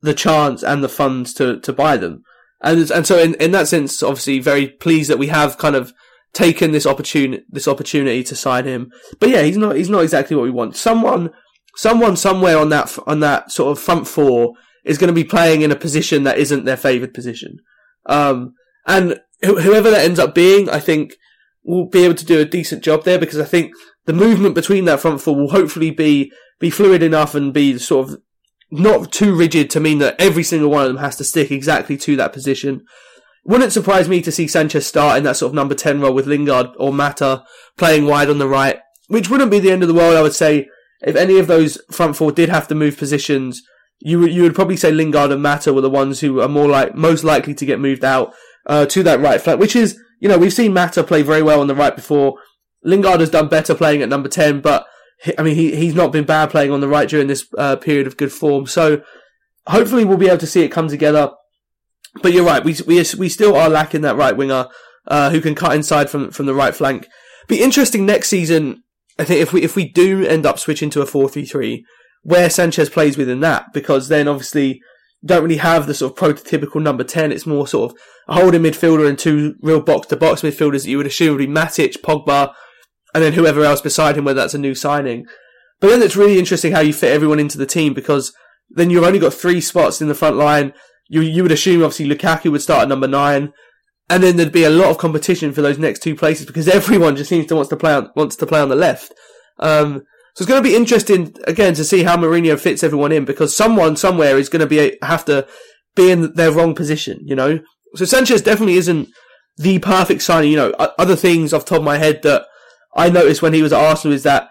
the 0.00 0.14
chance 0.14 0.62
and 0.62 0.82
the 0.82 0.88
funds 0.88 1.34
to, 1.34 1.58
to 1.60 1.72
buy 1.72 1.96
them. 1.96 2.22
And, 2.60 2.90
and 2.90 3.06
so 3.06 3.18
in, 3.18 3.34
in 3.34 3.52
that 3.52 3.68
sense, 3.68 4.02
obviously 4.02 4.38
very 4.38 4.68
pleased 4.68 5.10
that 5.10 5.18
we 5.18 5.28
have 5.28 5.58
kind 5.58 5.76
of 5.76 5.92
taken 6.32 6.72
this 6.72 6.86
opportunity, 6.86 7.44
this 7.48 7.68
opportunity 7.68 8.22
to 8.22 8.36
sign 8.36 8.64
him. 8.64 8.90
But 9.18 9.30
yeah, 9.30 9.42
he's 9.42 9.56
not, 9.56 9.76
he's 9.76 9.90
not 9.90 10.02
exactly 10.02 10.36
what 10.36 10.44
we 10.44 10.50
want. 10.50 10.76
Someone, 10.76 11.30
someone 11.76 12.16
somewhere 12.16 12.58
on 12.58 12.68
that, 12.70 12.96
on 13.06 13.20
that 13.20 13.50
sort 13.50 13.72
of 13.72 13.82
front 13.82 14.06
four 14.06 14.54
is 14.84 14.98
going 14.98 15.08
to 15.08 15.14
be 15.14 15.24
playing 15.24 15.62
in 15.62 15.72
a 15.72 15.76
position 15.76 16.22
that 16.24 16.38
isn't 16.38 16.64
their 16.64 16.76
favoured 16.76 17.14
position. 17.14 17.58
Um, 18.06 18.54
and 18.86 19.20
wh- 19.44 19.62
whoever 19.62 19.90
that 19.90 20.04
ends 20.04 20.18
up 20.18 20.34
being, 20.34 20.68
I 20.68 20.80
think 20.80 21.14
will 21.62 21.86
be 21.86 22.04
able 22.04 22.14
to 22.14 22.24
do 22.24 22.40
a 22.40 22.44
decent 22.44 22.82
job 22.82 23.04
there 23.04 23.18
because 23.18 23.38
I 23.38 23.44
think 23.44 23.72
the 24.06 24.12
movement 24.12 24.54
between 24.54 24.86
that 24.86 25.00
front 25.00 25.20
four 25.20 25.36
will 25.36 25.50
hopefully 25.50 25.90
be, 25.90 26.32
be 26.58 26.70
fluid 26.70 27.02
enough 27.02 27.34
and 27.34 27.52
be 27.52 27.78
sort 27.78 28.08
of 28.08 28.22
not 28.70 29.12
too 29.12 29.34
rigid 29.34 29.70
to 29.70 29.80
mean 29.80 29.98
that 29.98 30.16
every 30.18 30.42
single 30.42 30.70
one 30.70 30.82
of 30.82 30.88
them 30.88 31.02
has 31.02 31.16
to 31.16 31.24
stick 31.24 31.50
exactly 31.50 31.96
to 31.98 32.16
that 32.16 32.32
position. 32.32 32.84
Wouldn't 33.48 33.72
surprise 33.72 34.10
me 34.10 34.20
to 34.20 34.30
see 34.30 34.46
Sanchez 34.46 34.86
start 34.86 35.16
in 35.16 35.24
that 35.24 35.38
sort 35.38 35.50
of 35.50 35.54
number 35.54 35.74
10 35.74 36.02
role 36.02 36.12
with 36.12 36.26
Lingard 36.26 36.68
or 36.76 36.92
Mata 36.92 37.44
playing 37.78 38.04
wide 38.04 38.28
on 38.28 38.36
the 38.36 38.46
right, 38.46 38.78
which 39.06 39.30
wouldn't 39.30 39.50
be 39.50 39.58
the 39.58 39.70
end 39.70 39.80
of 39.82 39.88
the 39.88 39.94
world, 39.94 40.18
I 40.18 40.22
would 40.22 40.34
say. 40.34 40.68
If 41.00 41.16
any 41.16 41.38
of 41.38 41.46
those 41.46 41.80
front 41.90 42.14
four 42.14 42.30
did 42.30 42.50
have 42.50 42.68
to 42.68 42.74
move 42.74 42.98
positions, 42.98 43.62
you 44.00 44.20
would, 44.20 44.32
you 44.34 44.42
would 44.42 44.54
probably 44.54 44.76
say 44.76 44.92
Lingard 44.92 45.32
and 45.32 45.42
Mata 45.42 45.72
were 45.72 45.80
the 45.80 45.88
ones 45.88 46.20
who 46.20 46.42
are 46.42 46.48
more 46.48 46.68
like, 46.68 46.94
most 46.94 47.24
likely 47.24 47.54
to 47.54 47.64
get 47.64 47.80
moved 47.80 48.04
out, 48.04 48.34
uh, 48.66 48.84
to 48.84 49.02
that 49.04 49.20
right 49.20 49.40
flank, 49.40 49.58
which 49.58 49.74
is, 49.74 49.98
you 50.20 50.28
know, 50.28 50.36
we've 50.36 50.52
seen 50.52 50.74
Mata 50.74 51.02
play 51.02 51.22
very 51.22 51.42
well 51.42 51.62
on 51.62 51.68
the 51.68 51.74
right 51.74 51.96
before. 51.96 52.34
Lingard 52.84 53.20
has 53.20 53.30
done 53.30 53.48
better 53.48 53.74
playing 53.74 54.02
at 54.02 54.10
number 54.10 54.28
10, 54.28 54.60
but 54.60 54.86
I 55.38 55.42
mean, 55.42 55.54
he, 55.54 55.74
he's 55.74 55.94
not 55.94 56.12
been 56.12 56.24
bad 56.24 56.50
playing 56.50 56.70
on 56.70 56.80
the 56.80 56.88
right 56.88 57.08
during 57.08 57.28
this 57.28 57.46
uh, 57.56 57.76
period 57.76 58.06
of 58.06 58.18
good 58.18 58.30
form. 58.30 58.66
So 58.66 59.00
hopefully 59.66 60.04
we'll 60.04 60.18
be 60.18 60.28
able 60.28 60.36
to 60.36 60.46
see 60.46 60.64
it 60.64 60.68
come 60.68 60.88
together. 60.88 61.30
But 62.22 62.32
you're 62.32 62.44
right, 62.44 62.64
we, 62.64 62.76
we, 62.86 63.04
we 63.18 63.28
still 63.28 63.56
are 63.56 63.68
lacking 63.68 64.00
that 64.00 64.16
right 64.16 64.36
winger 64.36 64.68
uh, 65.06 65.30
who 65.30 65.40
can 65.40 65.54
cut 65.54 65.74
inside 65.74 66.10
from, 66.10 66.30
from 66.30 66.46
the 66.46 66.54
right 66.54 66.74
flank. 66.74 67.06
Be 67.46 67.62
interesting 67.62 68.04
next 68.04 68.28
season. 68.28 68.82
I 69.18 69.24
think 69.24 69.40
if 69.40 69.52
we 69.52 69.62
if 69.62 69.74
we 69.74 69.88
do 69.88 70.24
end 70.24 70.46
up 70.46 70.58
switching 70.58 70.90
to 70.90 71.02
a 71.02 71.06
four 71.06 71.28
three 71.28 71.44
three, 71.44 71.84
where 72.22 72.50
Sanchez 72.50 72.90
plays 72.90 73.16
within 73.16 73.40
that, 73.40 73.72
because 73.72 74.08
then 74.08 74.28
obviously 74.28 74.80
don't 75.24 75.42
really 75.42 75.56
have 75.56 75.86
the 75.86 75.94
sort 75.94 76.12
of 76.12 76.18
prototypical 76.18 76.80
number 76.80 77.02
10. 77.02 77.32
It's 77.32 77.46
more 77.46 77.66
sort 77.66 77.90
of 77.90 77.98
a 78.28 78.34
holding 78.34 78.62
midfielder 78.62 79.08
and 79.08 79.18
two 79.18 79.54
real 79.60 79.80
box 79.80 80.06
to 80.08 80.16
box 80.16 80.42
midfielders 80.42 80.84
that 80.84 80.90
you 80.90 80.96
would 80.96 81.06
assume 81.06 81.30
would 81.30 81.38
be 81.38 81.46
Matic, 81.46 82.00
Pogba, 82.02 82.52
and 83.14 83.24
then 83.24 83.32
whoever 83.32 83.64
else 83.64 83.80
beside 83.80 84.16
him, 84.16 84.24
whether 84.24 84.40
that's 84.40 84.54
a 84.54 84.58
new 84.58 84.74
signing. 84.74 85.26
But 85.80 85.88
then 85.88 86.02
it's 86.02 86.16
really 86.16 86.38
interesting 86.38 86.72
how 86.72 86.80
you 86.80 86.92
fit 86.92 87.12
everyone 87.12 87.40
into 87.40 87.58
the 87.58 87.66
team 87.66 87.94
because 87.94 88.32
then 88.70 88.90
you've 88.90 89.04
only 89.04 89.18
got 89.18 89.34
three 89.34 89.60
spots 89.60 90.00
in 90.00 90.08
the 90.08 90.14
front 90.14 90.36
line. 90.36 90.72
You 91.08 91.22
you 91.22 91.42
would 91.42 91.52
assume 91.52 91.82
obviously 91.82 92.08
Lukaku 92.08 92.50
would 92.50 92.62
start 92.62 92.82
at 92.82 92.88
number 92.88 93.08
nine, 93.08 93.52
and 94.10 94.22
then 94.22 94.36
there'd 94.36 94.52
be 94.52 94.64
a 94.64 94.70
lot 94.70 94.90
of 94.90 94.98
competition 94.98 95.52
for 95.52 95.62
those 95.62 95.78
next 95.78 96.02
two 96.02 96.14
places 96.14 96.46
because 96.46 96.68
everyone 96.68 97.16
just 97.16 97.30
seems 97.30 97.46
to 97.46 97.56
wants 97.56 97.70
to 97.70 97.76
play 97.76 97.94
on 97.94 98.10
wants 98.16 98.36
to 98.36 98.46
play 98.46 98.60
on 98.60 98.68
the 98.68 98.76
left. 98.76 99.12
Um, 99.58 100.02
so 100.34 100.42
it's 100.42 100.48
going 100.48 100.62
to 100.62 100.68
be 100.68 100.76
interesting 100.76 101.34
again 101.46 101.74
to 101.74 101.84
see 101.84 102.04
how 102.04 102.16
Mourinho 102.16 102.58
fits 102.60 102.84
everyone 102.84 103.10
in 103.10 103.24
because 103.24 103.56
someone 103.56 103.96
somewhere 103.96 104.38
is 104.38 104.48
going 104.48 104.60
to 104.60 104.66
be 104.66 104.96
have 105.02 105.24
to 105.24 105.46
be 105.96 106.10
in 106.10 106.32
their 106.34 106.52
wrong 106.52 106.74
position. 106.74 107.18
You 107.22 107.34
know, 107.34 107.60
so 107.94 108.04
Sanchez 108.04 108.42
definitely 108.42 108.76
isn't 108.76 109.08
the 109.56 109.78
perfect 109.80 110.22
signing. 110.22 110.50
You 110.50 110.56
know, 110.56 110.70
other 110.98 111.16
things 111.16 111.52
off 111.52 111.64
the 111.64 111.70
top 111.70 111.78
of 111.78 111.84
my 111.84 111.98
head 111.98 112.22
that 112.22 112.46
I 112.94 113.10
noticed 113.10 113.42
when 113.42 113.52
he 113.52 113.62
was 113.62 113.72
at 113.72 113.84
Arsenal 113.84 114.14
is 114.14 114.22
that 114.22 114.48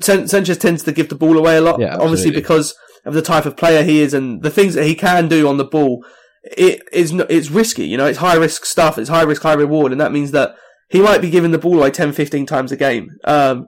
Sanchez 0.00 0.58
tends 0.58 0.82
to 0.84 0.92
give 0.92 1.08
the 1.08 1.14
ball 1.14 1.38
away 1.38 1.56
a 1.56 1.60
lot. 1.60 1.80
Yeah, 1.80 1.96
obviously 1.96 2.30
because 2.30 2.74
of 3.04 3.14
the 3.14 3.22
type 3.22 3.46
of 3.46 3.56
player 3.56 3.82
he 3.82 4.00
is 4.00 4.14
and 4.14 4.42
the 4.42 4.50
things 4.50 4.74
that 4.74 4.86
he 4.86 4.94
can 4.94 5.28
do 5.28 5.48
on 5.48 5.56
the 5.56 5.64
ball. 5.64 6.04
It 6.44 6.82
is 6.92 7.12
it's 7.12 7.50
risky, 7.50 7.86
you 7.86 7.96
know, 7.96 8.06
it's 8.06 8.18
high 8.18 8.34
risk 8.34 8.64
stuff, 8.64 8.98
it's 8.98 9.08
high 9.08 9.22
risk, 9.22 9.42
high 9.42 9.52
reward, 9.54 9.92
and 9.92 10.00
that 10.00 10.12
means 10.12 10.32
that 10.32 10.54
he 10.88 11.00
might 11.00 11.22
be 11.22 11.30
giving 11.30 11.52
the 11.52 11.58
ball 11.58 11.78
away 11.78 11.90
10, 11.90 12.12
15 12.12 12.46
times 12.46 12.72
a 12.72 12.76
game. 12.76 13.10
Um, 13.24 13.66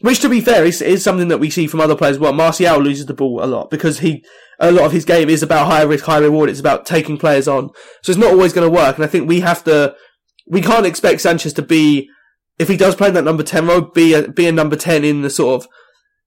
which 0.00 0.20
to 0.20 0.28
be 0.28 0.40
fair 0.40 0.64
is, 0.64 0.82
is 0.82 1.04
something 1.04 1.28
that 1.28 1.38
we 1.38 1.50
see 1.50 1.66
from 1.66 1.80
other 1.80 1.94
players 1.94 2.18
well. 2.18 2.32
Martial 2.32 2.78
loses 2.78 3.06
the 3.06 3.14
ball 3.14 3.44
a 3.44 3.46
lot 3.46 3.70
because 3.70 4.00
he, 4.00 4.24
a 4.58 4.72
lot 4.72 4.84
of 4.84 4.92
his 4.92 5.04
game 5.04 5.28
is 5.28 5.42
about 5.42 5.66
high 5.66 5.82
risk, 5.82 6.04
high 6.04 6.18
reward. 6.18 6.50
It's 6.50 6.58
about 6.58 6.86
taking 6.86 7.18
players 7.18 7.46
on. 7.46 7.68
So 8.02 8.10
it's 8.10 8.18
not 8.18 8.32
always 8.32 8.52
going 8.52 8.68
to 8.68 8.74
work. 8.74 8.96
And 8.96 9.04
I 9.04 9.08
think 9.08 9.28
we 9.28 9.40
have 9.40 9.62
to, 9.64 9.94
we 10.48 10.60
can't 10.60 10.86
expect 10.86 11.20
Sanchez 11.20 11.52
to 11.54 11.62
be, 11.62 12.08
if 12.58 12.68
he 12.68 12.76
does 12.76 12.96
play 12.96 13.08
in 13.08 13.14
that 13.14 13.24
number 13.24 13.42
10 13.42 13.66
role, 13.66 13.80
be 13.80 14.14
a, 14.14 14.28
be 14.28 14.48
a 14.48 14.52
number 14.52 14.74
10 14.74 15.04
in 15.04 15.22
the 15.22 15.30
sort 15.30 15.62
of, 15.62 15.68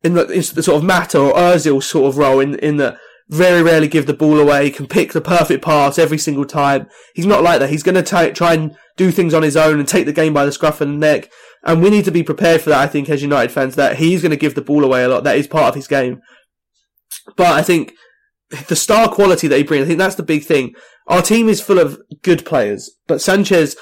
in 0.05 0.13
the, 0.13 0.27
in 0.27 0.39
the 0.39 0.63
sort 0.63 0.77
of 0.77 0.83
Mata 0.83 1.19
or 1.19 1.33
Ozil 1.33 1.81
sort 1.83 2.07
of 2.07 2.17
role 2.17 2.39
in, 2.39 2.57
in 2.59 2.77
the 2.77 2.97
very 3.27 3.63
rarely 3.63 3.87
give 3.87 4.05
the 4.05 4.13
ball 4.13 4.39
away, 4.39 4.69
can 4.69 4.87
pick 4.87 5.11
the 5.11 5.21
perfect 5.21 5.63
pass 5.63 5.97
every 5.97 6.19
single 6.19 6.45
time. 6.45 6.87
He's 7.15 7.25
not 7.25 7.41
like 7.41 7.59
that. 7.59 7.71
He's 7.71 7.83
going 7.83 8.01
to 8.01 8.31
try 8.33 8.53
and 8.53 8.75
do 8.97 9.11
things 9.11 9.33
on 9.33 9.41
his 9.41 9.57
own 9.57 9.79
and 9.79 9.87
take 9.87 10.05
the 10.05 10.13
game 10.13 10.33
by 10.33 10.45
the 10.45 10.51
scruff 10.51 10.79
of 10.79 10.87
the 10.87 10.93
neck. 10.93 11.31
And 11.63 11.81
we 11.81 11.89
need 11.89 12.05
to 12.05 12.11
be 12.11 12.21
prepared 12.21 12.61
for 12.61 12.69
that, 12.69 12.81
I 12.81 12.87
think, 12.87 13.09
as 13.09 13.23
United 13.23 13.51
fans, 13.51 13.75
that 13.75 13.97
he's 13.97 14.21
going 14.21 14.29
to 14.29 14.37
give 14.37 14.53
the 14.53 14.61
ball 14.61 14.83
away 14.83 15.03
a 15.03 15.09
lot. 15.09 15.23
That 15.23 15.37
is 15.37 15.47
part 15.47 15.69
of 15.69 15.75
his 15.75 15.87
game. 15.87 16.21
But 17.35 17.47
I 17.47 17.63
think 17.63 17.93
the 18.67 18.75
star 18.75 19.09
quality 19.09 19.47
that 19.47 19.57
he 19.57 19.63
brings, 19.63 19.85
I 19.85 19.87
think 19.87 19.99
that's 19.99 20.15
the 20.15 20.23
big 20.23 20.43
thing. 20.43 20.75
Our 21.07 21.23
team 21.23 21.49
is 21.49 21.61
full 21.61 21.79
of 21.79 21.99
good 22.21 22.45
players, 22.45 22.91
but 23.07 23.21
Sanchez 23.21 23.75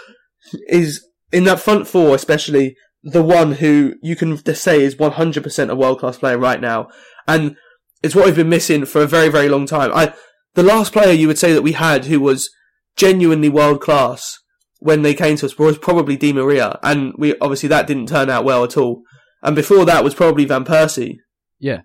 is 0.70 1.06
in 1.34 1.44
that 1.44 1.60
front 1.60 1.86
four, 1.88 2.16
especially 2.16 2.78
the 3.04 3.24
one 3.24 3.54
who 3.54 3.96
you 4.02 4.16
can 4.16 4.38
say 4.56 4.82
is 4.82 4.96
100% 4.96 5.70
a 5.70 5.76
world 5.76 6.00
class 6.00 6.18
player 6.18 6.38
right 6.38 6.62
now. 6.62 6.88
And 7.28 7.58
it's 8.02 8.16
what 8.16 8.26
we've 8.26 8.36
been 8.36 8.50
missing 8.50 8.86
for 8.86 9.02
a 9.02 9.08
very, 9.08 9.30
very 9.30 9.50
long 9.50 9.66
time. 9.66 9.92
I, 9.94 10.14
the 10.54 10.64
last 10.64 10.94
player 10.94 11.12
you 11.12 11.28
would 11.28 11.38
say 11.38 11.54
that 11.54 11.62
we 11.62 11.74
had 11.74 12.06
who 12.06 12.20
was 12.20 12.50
genuinely 12.96 13.50
world 13.50 13.82
class 13.82 14.40
when 14.80 15.02
they 15.02 15.14
came 15.14 15.36
to 15.38 15.46
us 15.46 15.58
was 15.58 15.78
probably 15.78 16.16
Di 16.16 16.32
Maria. 16.34 16.80
And 16.82 17.14
we, 17.18 17.38
obviously 17.40 17.70
that 17.70 17.88
didn't 17.88 18.08
turn 18.08 18.30
out 18.30 18.46
well 18.46 18.64
at 18.64 18.78
all. 18.78 19.04
And 19.42 19.56
before 19.56 19.86
that 19.86 20.04
was 20.04 20.16
probably 20.16 20.46
Van 20.46 20.64
Persie. 20.64 21.18
Yeah, 21.60 21.82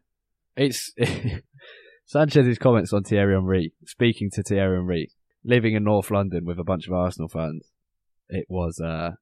it's 0.57 0.93
Sanchez's 2.07 2.59
comments 2.59 2.93
on 2.93 3.03
Thierry 3.03 3.35
Henry, 3.35 3.73
speaking 3.87 4.31
to 4.33 4.43
Thierry 4.43 4.77
Henry, 4.77 5.11
living 5.45 5.75
in 5.75 5.85
North 5.85 6.11
London 6.11 6.45
with 6.45 6.59
a 6.59 6.65
bunch 6.65 6.87
of 6.87 6.93
Arsenal 6.93 7.29
fans. 7.29 7.73
It 8.29 8.47
was, 8.49 8.81
uh, 8.81 9.13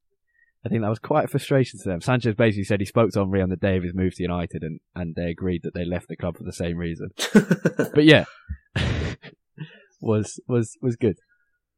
I 0.67 0.69
think 0.69 0.83
that 0.83 0.89
was 0.89 0.99
quite 0.99 1.27
a 1.27 1.29
frustration 1.29 1.79
to 1.79 1.89
them. 1.89 2.01
Sanchez 2.01 2.35
basically 2.35 2.65
said 2.65 2.81
he 2.81 2.87
spoke 2.87 3.13
to 3.13 3.21
Henry 3.21 3.41
on 3.41 3.51
the 3.51 3.57
day 3.57 3.77
of 3.77 3.85
his 3.85 3.95
move 3.95 4.17
to 4.17 4.23
United, 4.23 4.65
and 4.65 4.81
and 4.97 5.15
they 5.15 5.31
agreed 5.31 5.63
that 5.63 5.75
they 5.75 5.85
left 5.85 6.09
the 6.09 6.17
club 6.17 6.37
for 6.37 6.43
the 6.43 6.53
same 6.53 6.77
reason. 6.77 7.11
but 7.95 8.05
yeah, 8.05 8.25
was 10.01 10.41
was 10.49 10.77
was 10.83 10.97
good. 10.97 11.19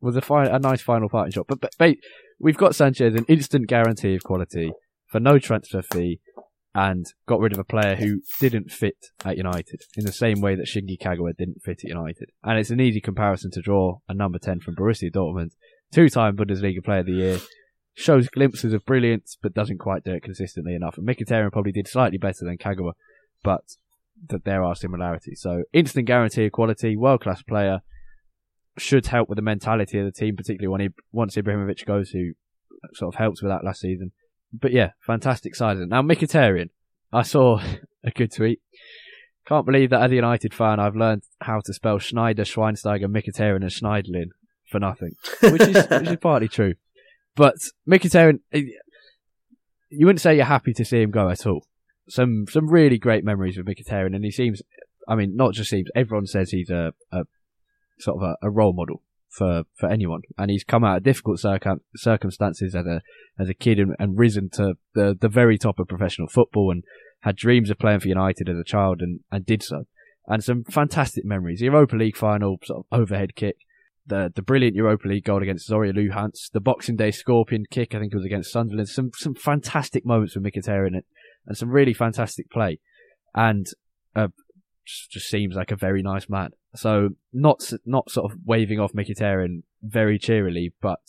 Was 0.01 0.17
a 0.17 0.23
fine, 0.23 0.47
a 0.47 0.59
nice 0.59 0.81
final 0.81 1.11
parting 1.11 1.33
shot. 1.33 1.47
But, 1.49 1.61
but, 1.61 1.97
we've 2.39 2.57
got 2.57 2.75
Sanchez 2.75 3.15
an 3.15 3.27
instant 3.29 3.67
guarantee 3.67 4.15
of 4.15 4.23
quality 4.23 4.73
for 5.07 5.21
no 5.21 5.39
transfer 5.39 5.83
fee, 5.83 6.21
and 6.75 7.05
got 7.27 7.41
rid 7.41 7.53
of 7.53 7.59
a 7.59 7.65
player 7.65 7.97
who 7.97 8.23
didn't 8.41 8.71
fit 8.71 9.09
at 9.25 9.37
United 9.37 9.83
in 9.97 10.07
the 10.07 10.13
same 10.13 10.41
way 10.41 10.55
that 10.55 10.67
Shinji 10.67 10.97
Kagawa 10.99 11.37
didn't 11.37 11.63
fit 11.63 11.81
at 11.85 11.91
United. 11.91 12.31
And 12.43 12.59
it's 12.59 12.71
an 12.71 12.81
easy 12.81 13.03
comparison 13.03 13.51
to 13.51 13.61
draw 13.61 13.99
a 14.09 14.15
number 14.15 14.39
ten 14.39 14.61
from 14.61 14.77
Borussia 14.77 15.13
Dortmund 15.13 15.51
two-time 15.93 16.37
Bundesliga 16.37 16.85
Player 16.85 17.01
of 17.01 17.07
the 17.07 17.13
Year. 17.13 17.39
Shows 18.01 18.29
glimpses 18.29 18.73
of 18.73 18.85
brilliance, 18.85 19.37
but 19.43 19.55
doesn't 19.55 19.79
quite 19.79 20.05
do 20.05 20.13
it 20.13 20.23
consistently 20.23 20.75
enough. 20.75 20.99
And 20.99 21.09
Mkhitaryan 21.09 21.51
probably 21.51 21.73
did 21.73 21.89
slightly 21.89 22.17
better 22.17 22.45
than 22.45 22.57
Kagawa, 22.57 22.93
but 23.43 23.65
that 24.29 24.45
there 24.45 24.63
are 24.63 24.77
similarities. 24.77 25.41
So 25.41 25.65
instant 25.73 26.07
guarantee 26.07 26.47
of 26.47 26.53
quality, 26.53 26.97
world-class 26.97 27.43
player, 27.43 27.81
should 28.77 29.07
help 29.07 29.29
with 29.29 29.35
the 29.35 29.43
mentality 29.43 29.99
of 29.99 30.05
the 30.05 30.13
team, 30.13 30.37
particularly 30.37 30.69
when 30.69 30.81
he 30.81 30.89
once 31.11 31.35
Ibrahimovic 31.35 31.85
goes, 31.87 32.11
who 32.11 32.35
sort 32.95 33.15
of 33.15 33.19
helped 33.19 33.41
with 33.43 33.51
that 33.51 33.65
last 33.65 33.81
season. 33.81 34.13
But 34.53 34.73
yeah, 34.73 34.93
fantastic 35.05 35.57
signing. 35.57 35.89
Now 35.89 36.03
Mkhitaryan, 36.03 36.71
I 37.13 37.23
saw 37.23 37.61
a 38.05 38.13
good 38.13 38.33
tweet. 38.33 38.61
Can't 39.45 39.67
believe 39.67 39.91
that 39.91 40.03
as 40.03 40.13
a 40.13 40.17
United 40.17 40.55
fan, 40.55 40.79
I've 40.79 40.95
learned 40.95 41.23
how 41.41 41.61
to 41.65 41.73
spell 41.73 41.99
Schneider, 41.99 42.45
Schweinsteiger, 42.45 43.07
Mkhitaryan, 43.07 43.63
and 43.63 43.71
Schneiderlin 43.71 44.29
for 44.71 44.79
nothing, 44.79 45.15
which 45.43 45.63
is 45.63 45.89
which 45.89 46.09
is 46.09 46.17
partly 46.21 46.49
true. 46.49 46.75
But 47.35 47.57
Mkhitaryan, 47.89 48.41
eh, 48.53 48.63
you 49.91 50.07
wouldn't 50.07 50.21
say 50.21 50.37
you're 50.37 50.45
happy 50.45 50.73
to 50.75 50.85
see 50.85 51.03
him 51.03 51.11
go 51.11 51.29
at 51.29 51.47
all. 51.47 51.67
Some 52.09 52.47
some 52.49 52.69
really 52.69 52.99
great 52.99 53.25
memories 53.25 53.57
with 53.57 53.67
Mkhitaryan, 53.67 54.15
and 54.15 54.25
he 54.25 54.31
seems, 54.31 54.63
I 55.07 55.15
mean, 55.15 55.37
not 55.37 55.55
just 55.55 55.71
seems. 55.71 55.89
Everyone 55.95 56.27
says 56.27 56.51
he's 56.51 56.71
a, 56.71 56.93
a 57.13 57.25
sort 57.99 58.23
of 58.23 58.23
a, 58.23 58.47
a 58.47 58.51
role 58.51 58.73
model 58.73 59.03
for, 59.29 59.65
for 59.75 59.89
anyone. 59.89 60.23
And 60.37 60.51
he's 60.51 60.65
come 60.65 60.85
out 60.85 60.99
of 60.99 61.03
difficult 61.05 61.39
circum- 61.39 61.83
circumstances 61.97 62.75
as 62.75 62.87
a 62.87 63.03
as 63.39 63.49
a 63.49 63.55
kid 63.55 63.79
and, 63.79 63.95
and, 63.99 64.19
risen 64.19 64.51
to 64.55 64.75
the 64.95 65.17
the 65.19 65.29
very 65.29 65.59
top 65.59 65.79
of 65.79 65.89
professional 65.89 66.29
football 66.29 66.71
and 66.71 66.83
had 67.21 67.37
dreams 67.37 67.71
of 67.71 67.79
playing 67.79 68.01
for 68.01 68.09
United 68.09 68.49
as 68.49 68.57
a 68.57 68.65
child 68.65 69.01
and, 69.01 69.21
and 69.31 69.47
did 69.47 69.63
so. 69.63 69.85
And 70.27 70.43
some 70.45 70.65
fantastic 70.65 71.25
memories. 71.25 71.61
Europa 71.61 71.97
League 71.97 72.17
final 72.17 72.59
sort 72.65 72.81
of 72.91 73.01
overhead 73.01 73.35
kick, 73.35 73.57
the 74.09 74.33
the 74.35 74.43
brilliant 74.43 74.77
Europa 74.77 75.09
League 75.09 75.25
goal 75.25 75.43
against 75.43 75.69
Zorya 75.69 75.93
Luhansk, 75.93 76.51
the 76.53 76.61
Boxing 76.61 76.97
Day 76.97 77.11
scorpion 77.11 77.65
kick, 77.71 77.95
I 77.95 77.99
think 77.99 78.13
it 78.13 78.17
was 78.17 78.25
against 78.25 78.53
Sunderland. 78.53 78.89
Some 78.89 79.11
some 79.15 79.35
fantastic 79.35 80.05
moments 80.05 80.35
with 80.35 80.45
Mkhitaryan 80.45 81.03
and 81.47 81.57
some 81.57 81.71
really 81.71 81.95
fantastic 81.95 82.51
play. 82.51 82.81
And 83.35 83.67
uh, 84.15 84.29
just 84.85 85.29
seems 85.29 85.55
like 85.55 85.71
a 85.71 85.77
very 85.77 86.03
nice 86.03 86.29
man. 86.29 86.51
So 86.75 87.11
not 87.33 87.73
not 87.85 88.11
sort 88.11 88.31
of 88.31 88.39
waving 88.45 88.81
off 88.81 88.93
Mkhitaryan 88.93 89.63
very 89.83 90.19
cheerily, 90.19 90.73
but 90.81 91.01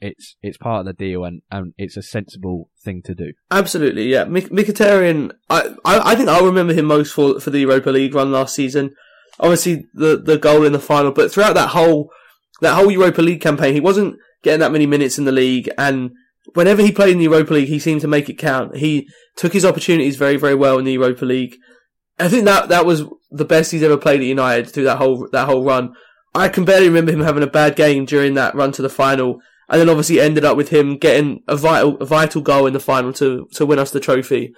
it's 0.00 0.36
it's 0.42 0.56
part 0.56 0.80
of 0.80 0.86
the 0.86 0.92
deal 0.92 1.24
and, 1.24 1.42
and 1.50 1.74
it's 1.76 1.96
a 1.96 2.02
sensible 2.02 2.70
thing 2.82 3.02
to 3.04 3.14
do. 3.14 3.32
Absolutely, 3.50 4.08
yeah. 4.08 4.24
Mkhitaryan, 4.24 5.32
I, 5.48 5.74
I 5.84 6.12
I 6.12 6.14
think 6.14 6.28
I'll 6.28 6.46
remember 6.46 6.72
him 6.72 6.86
most 6.86 7.12
for 7.12 7.40
for 7.40 7.50
the 7.50 7.60
Europa 7.60 7.90
League 7.90 8.14
run 8.14 8.32
last 8.32 8.54
season. 8.54 8.94
Obviously, 9.40 9.86
the 9.94 10.16
the 10.16 10.38
goal 10.38 10.64
in 10.64 10.72
the 10.72 10.78
final, 10.78 11.12
but 11.12 11.32
throughout 11.32 11.54
that 11.54 11.70
whole 11.70 12.10
that 12.60 12.74
whole 12.74 12.90
Europa 12.90 13.22
League 13.22 13.40
campaign, 13.40 13.74
he 13.74 13.80
wasn't 13.80 14.16
getting 14.42 14.60
that 14.60 14.72
many 14.72 14.86
minutes 14.86 15.18
in 15.18 15.24
the 15.24 15.32
league, 15.32 15.70
and 15.76 16.12
whenever 16.54 16.82
he 16.82 16.92
played 16.92 17.12
in 17.12 17.18
the 17.18 17.24
Europa 17.24 17.54
League, 17.54 17.68
he 17.68 17.78
seemed 17.78 18.00
to 18.02 18.08
make 18.08 18.28
it 18.28 18.38
count. 18.38 18.76
He 18.76 19.08
took 19.36 19.52
his 19.52 19.64
opportunities 19.64 20.16
very 20.16 20.36
very 20.36 20.54
well 20.54 20.78
in 20.78 20.84
the 20.84 20.92
Europa 20.92 21.24
League. 21.24 21.56
I 22.18 22.28
think 22.28 22.44
that 22.44 22.68
that 22.68 22.84
was 22.84 23.04
the 23.30 23.44
best 23.44 23.72
he's 23.72 23.82
ever 23.82 23.96
played 23.96 24.20
at 24.20 24.26
United 24.26 24.68
through 24.68 24.84
that 24.84 24.98
whole 24.98 25.28
that 25.32 25.46
whole 25.46 25.64
run. 25.64 25.94
I 26.34 26.48
can 26.48 26.64
barely 26.64 26.88
remember 26.88 27.12
him 27.12 27.20
having 27.20 27.42
a 27.42 27.48
bad 27.48 27.76
game 27.76 28.04
during 28.04 28.34
that 28.34 28.54
run 28.54 28.72
to 28.72 28.82
the 28.82 28.88
final, 28.88 29.40
and 29.68 29.80
then 29.80 29.88
obviously 29.88 30.20
ended 30.20 30.44
up 30.44 30.56
with 30.56 30.68
him 30.68 30.98
getting 30.98 31.42
a 31.48 31.56
vital 31.56 31.96
a 31.98 32.04
vital 32.04 32.42
goal 32.42 32.66
in 32.66 32.72
the 32.72 32.80
final 32.80 33.12
to 33.14 33.48
to 33.54 33.66
win 33.66 33.78
us 33.78 33.90
the 33.90 34.00
trophy. 34.00 34.52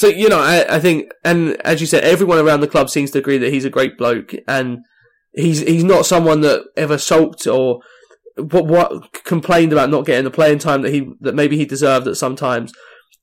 So 0.00 0.08
you 0.08 0.30
know, 0.30 0.40
I, 0.40 0.76
I 0.76 0.80
think, 0.80 1.10
and 1.24 1.60
as 1.60 1.82
you 1.82 1.86
said, 1.86 2.04
everyone 2.04 2.38
around 2.38 2.60
the 2.60 2.68
club 2.68 2.88
seems 2.88 3.10
to 3.10 3.18
agree 3.18 3.36
that 3.36 3.52
he's 3.52 3.66
a 3.66 3.70
great 3.70 3.98
bloke, 3.98 4.32
and 4.48 4.78
he's 5.32 5.60
he's 5.60 5.84
not 5.84 6.06
someone 6.06 6.40
that 6.40 6.64
ever 6.74 6.96
sulked 6.96 7.46
or 7.46 7.80
what 8.36 8.66
what 8.66 9.12
complained 9.24 9.72
about 9.72 9.90
not 9.90 10.06
getting 10.06 10.24
the 10.24 10.30
playing 10.30 10.58
time 10.58 10.80
that 10.82 10.94
he 10.94 11.10
that 11.20 11.34
maybe 11.34 11.58
he 11.58 11.66
deserved 11.66 12.06
at 12.06 12.16
sometimes. 12.16 12.72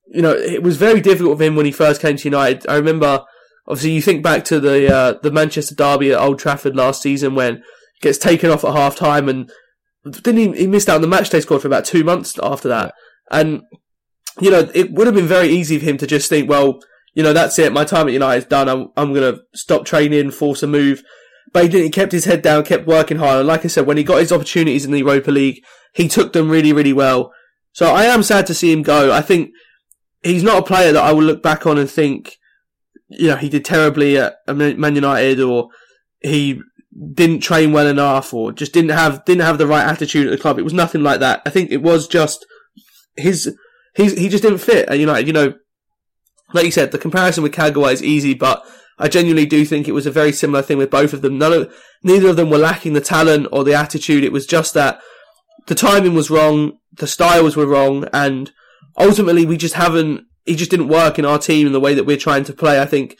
You 0.07 0.21
know, 0.21 0.33
it 0.33 0.61
was 0.61 0.77
very 0.77 1.01
difficult 1.01 1.39
for 1.39 1.43
him 1.43 1.55
when 1.55 1.65
he 1.65 1.71
first 1.71 1.99
came 1.99 2.15
to 2.15 2.23
United. 2.23 2.67
I 2.69 2.75
remember 2.75 3.25
Obviously, 3.67 3.91
you 3.91 4.01
think 4.01 4.23
back 4.23 4.45
to 4.45 4.59
the 4.59 4.93
uh, 4.93 5.13
the 5.21 5.31
Manchester 5.31 5.75
derby 5.75 6.11
at 6.11 6.19
Old 6.19 6.39
Trafford 6.39 6.75
last 6.75 7.01
season 7.01 7.35
when 7.35 7.55
he 7.55 8.01
gets 8.01 8.17
taken 8.17 8.49
off 8.49 8.63
at 8.63 8.73
half 8.73 8.95
time 8.95 9.27
and 9.27 9.51
didn't 10.09 10.37
he, 10.37 10.61
he 10.61 10.67
missed 10.67 10.87
out 10.87 10.95
on 10.95 11.01
the 11.01 11.07
matchday 11.07 11.41
squad 11.41 11.61
for 11.61 11.67
about 11.67 11.83
two 11.83 12.05
months 12.05 12.39
after 12.41 12.69
that. 12.69 12.93
And 13.29 13.63
you 14.39 14.51
know, 14.51 14.69
it 14.73 14.91
would 14.91 15.07
have 15.07 15.15
been 15.15 15.27
very 15.27 15.49
easy 15.49 15.79
for 15.79 15.85
him 15.85 15.97
to 15.97 16.07
just 16.07 16.29
think, 16.29 16.49
well, 16.49 16.79
you 17.13 17.23
know, 17.23 17.33
that's 17.33 17.57
it. 17.57 17.73
My 17.73 17.83
time 17.83 18.07
at 18.07 18.13
United 18.13 18.37
is 18.37 18.45
done. 18.45 18.69
I'm 18.69 18.89
I'm 18.95 19.13
gonna 19.13 19.39
stop 19.53 19.85
training, 19.85 20.31
force 20.31 20.63
a 20.63 20.67
move. 20.67 21.03
But 21.53 21.63
he 21.63 21.69
didn't. 21.69 21.85
He 21.85 21.89
kept 21.89 22.11
his 22.11 22.25
head 22.25 22.41
down, 22.41 22.63
kept 22.65 22.87
working 22.87 23.17
hard. 23.17 23.39
And 23.39 23.47
like 23.47 23.63
I 23.63 23.69
said, 23.69 23.87
when 23.87 23.97
he 23.97 24.03
got 24.03 24.19
his 24.19 24.31
opportunities 24.31 24.85
in 24.85 24.91
the 24.91 24.99
Europa 24.99 25.31
League, 25.31 25.63
he 25.93 26.07
took 26.07 26.33
them 26.33 26.49
really, 26.49 26.73
really 26.73 26.93
well. 26.93 27.31
So 27.71 27.87
I 27.87 28.03
am 28.03 28.23
sad 28.23 28.45
to 28.47 28.53
see 28.53 28.71
him 28.71 28.83
go. 28.83 29.11
I 29.11 29.21
think 29.21 29.51
he's 30.23 30.43
not 30.43 30.59
a 30.59 30.65
player 30.65 30.91
that 30.91 31.03
I 31.03 31.11
will 31.11 31.23
look 31.23 31.41
back 31.41 31.65
on 31.65 31.77
and 31.77 31.89
think, 31.89 32.37
you 33.07 33.27
know, 33.27 33.35
he 33.35 33.49
did 33.49 33.65
terribly 33.65 34.17
at 34.17 34.35
Man 34.47 34.95
United 34.95 35.39
or 35.39 35.69
he 36.19 36.61
didn't 37.13 37.41
train 37.41 37.71
well 37.71 37.87
enough 37.87 38.33
or 38.33 38.51
just 38.51 38.73
didn't 38.73 38.91
have 38.91 39.23
didn't 39.25 39.43
have 39.43 39.57
the 39.57 39.67
right 39.67 39.85
attitude 39.85 40.27
at 40.27 40.31
the 40.31 40.37
club. 40.37 40.57
It 40.59 40.63
was 40.63 40.73
nothing 40.73 41.03
like 41.03 41.19
that. 41.19 41.41
I 41.45 41.49
think 41.49 41.71
it 41.71 41.81
was 41.81 42.07
just 42.07 42.45
his 43.15 43.55
he's 43.97 44.17
he 44.17 44.29
just 44.29 44.43
didn't 44.43 44.59
fit 44.59 44.87
at 44.87 44.99
United. 44.99 45.27
You 45.27 45.33
know, 45.33 45.53
like 46.53 46.65
you 46.65 46.71
said, 46.71 46.91
the 46.91 46.97
comparison 46.97 47.43
with 47.43 47.53
Kagawa 47.53 47.91
is 47.91 48.03
easy, 48.03 48.33
but 48.33 48.65
I 48.97 49.09
genuinely 49.09 49.45
do 49.45 49.65
think 49.65 49.87
it 49.87 49.93
was 49.93 50.05
a 50.05 50.11
very 50.11 50.31
similar 50.31 50.61
thing 50.61 50.77
with 50.77 50.89
both 50.89 51.11
of 51.11 51.21
them. 51.21 51.37
None 51.37 51.51
of 51.51 51.75
neither 52.03 52.29
of 52.29 52.37
them 52.37 52.49
were 52.49 52.57
lacking 52.57 52.93
the 52.93 53.01
talent 53.01 53.47
or 53.51 53.63
the 53.63 53.73
attitude. 53.73 54.23
It 54.23 54.31
was 54.31 54.45
just 54.45 54.73
that 54.75 55.01
the 55.65 55.75
timing 55.75 56.13
was 56.13 56.29
wrong, 56.29 56.77
the 56.93 57.07
styles 57.07 57.57
were 57.57 57.67
wrong, 57.67 58.07
and 58.13 58.51
ultimately 58.97 59.45
we 59.45 59.57
just 59.57 59.73
haven't 59.73 60.25
he 60.45 60.55
just 60.55 60.71
didn't 60.71 60.87
work 60.87 61.19
in 61.19 61.25
our 61.25 61.37
team 61.37 61.67
in 61.67 61.73
the 61.73 61.79
way 61.79 61.93
that 61.93 62.05
we're 62.05 62.17
trying 62.17 62.45
to 62.45 62.53
play. 62.53 62.79
I 62.81 62.85
think, 62.85 63.17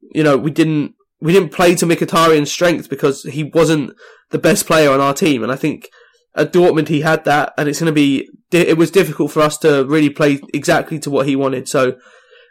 you 0.00 0.22
know, 0.22 0.38
we 0.38 0.50
didn't 0.50 0.94
we 1.20 1.32
didn't 1.32 1.52
play 1.52 1.74
to 1.74 1.86
Mkhitaryan's 1.86 2.50
strength 2.50 2.88
because 2.88 3.22
he 3.24 3.44
wasn't 3.44 3.94
the 4.30 4.38
best 4.38 4.66
player 4.66 4.90
on 4.90 5.00
our 5.00 5.14
team, 5.14 5.42
and 5.42 5.52
I 5.52 5.56
think 5.56 5.90
at 6.34 6.52
Dortmund 6.52 6.88
he 6.88 7.00
had 7.00 7.24
that, 7.24 7.54
and 7.56 7.68
it's 7.68 7.80
going 7.80 7.86
to 7.86 7.92
be 7.92 8.28
it 8.50 8.76
was 8.76 8.90
difficult 8.90 9.30
for 9.30 9.40
us 9.40 9.56
to 9.58 9.84
really 9.84 10.10
play 10.10 10.40
exactly 10.52 10.98
to 11.00 11.10
what 11.10 11.26
he 11.26 11.36
wanted. 11.36 11.68
So. 11.68 11.98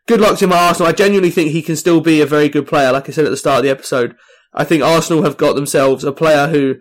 Good 0.08 0.20
luck 0.20 0.40
to 0.40 0.46
him 0.46 0.52
at 0.52 0.58
Arsenal. 0.58 0.90
I 0.90 0.94
genuinely 0.94 1.30
think 1.30 1.52
he 1.52 1.62
can 1.62 1.76
still 1.76 2.02
be 2.02 2.22
a 2.22 2.26
very 2.26 2.50
good 2.50 2.66
player. 2.66 2.92
Like 2.92 3.08
I 3.08 3.12
said 3.12 3.26
at 3.26 3.30
the 3.30 3.38
start 3.38 3.60
of 3.60 3.64
the 3.64 3.70
episode, 3.70 4.16
I 4.52 4.64
think 4.64 4.82
Arsenal 4.82 5.22
have 5.22 5.38
got 5.38 5.54
themselves 5.54 6.04
a 6.04 6.12
player 6.12 6.48
who 6.48 6.78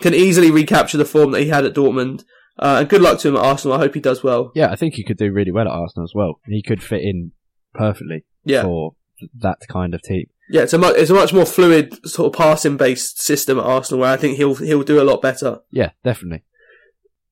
can 0.00 0.14
easily 0.14 0.50
recapture 0.50 0.96
the 0.96 1.04
form 1.04 1.32
that 1.32 1.42
he 1.42 1.48
had 1.48 1.64
at 1.64 1.74
Dortmund. 1.74 2.22
Uh, 2.58 2.78
and 2.80 2.88
good 2.88 3.02
luck 3.02 3.18
to 3.20 3.28
him 3.28 3.36
at 3.36 3.42
Arsenal. 3.42 3.76
I 3.76 3.80
hope 3.80 3.94
he 3.94 4.00
does 4.00 4.22
well. 4.22 4.52
Yeah, 4.54 4.70
I 4.70 4.76
think 4.76 4.94
he 4.94 5.04
could 5.04 5.16
do 5.16 5.32
really 5.32 5.52
well 5.52 5.66
at 5.66 5.72
Arsenal 5.72 6.04
as 6.04 6.12
well. 6.14 6.40
He 6.46 6.62
could 6.62 6.82
fit 6.82 7.02
in 7.02 7.32
perfectly 7.74 8.24
yeah. 8.44 8.62
for 8.62 8.92
that 9.38 9.58
kind 9.68 9.94
of 9.94 10.02
team. 10.02 10.26
Yeah, 10.52 10.62
it's 10.62 10.72
a 10.72 10.78
much, 10.78 10.96
it's 10.96 11.10
a 11.10 11.14
much 11.14 11.32
more 11.32 11.46
fluid 11.46 11.94
sort 12.08 12.34
of 12.34 12.38
passing 12.38 12.76
based 12.76 13.22
system 13.22 13.58
at 13.58 13.64
Arsenal 13.64 14.00
where 14.00 14.12
I 14.12 14.16
think 14.16 14.36
he'll 14.36 14.56
he'll 14.56 14.82
do 14.82 15.00
a 15.00 15.04
lot 15.04 15.22
better. 15.22 15.60
Yeah, 15.70 15.90
definitely. 16.02 16.44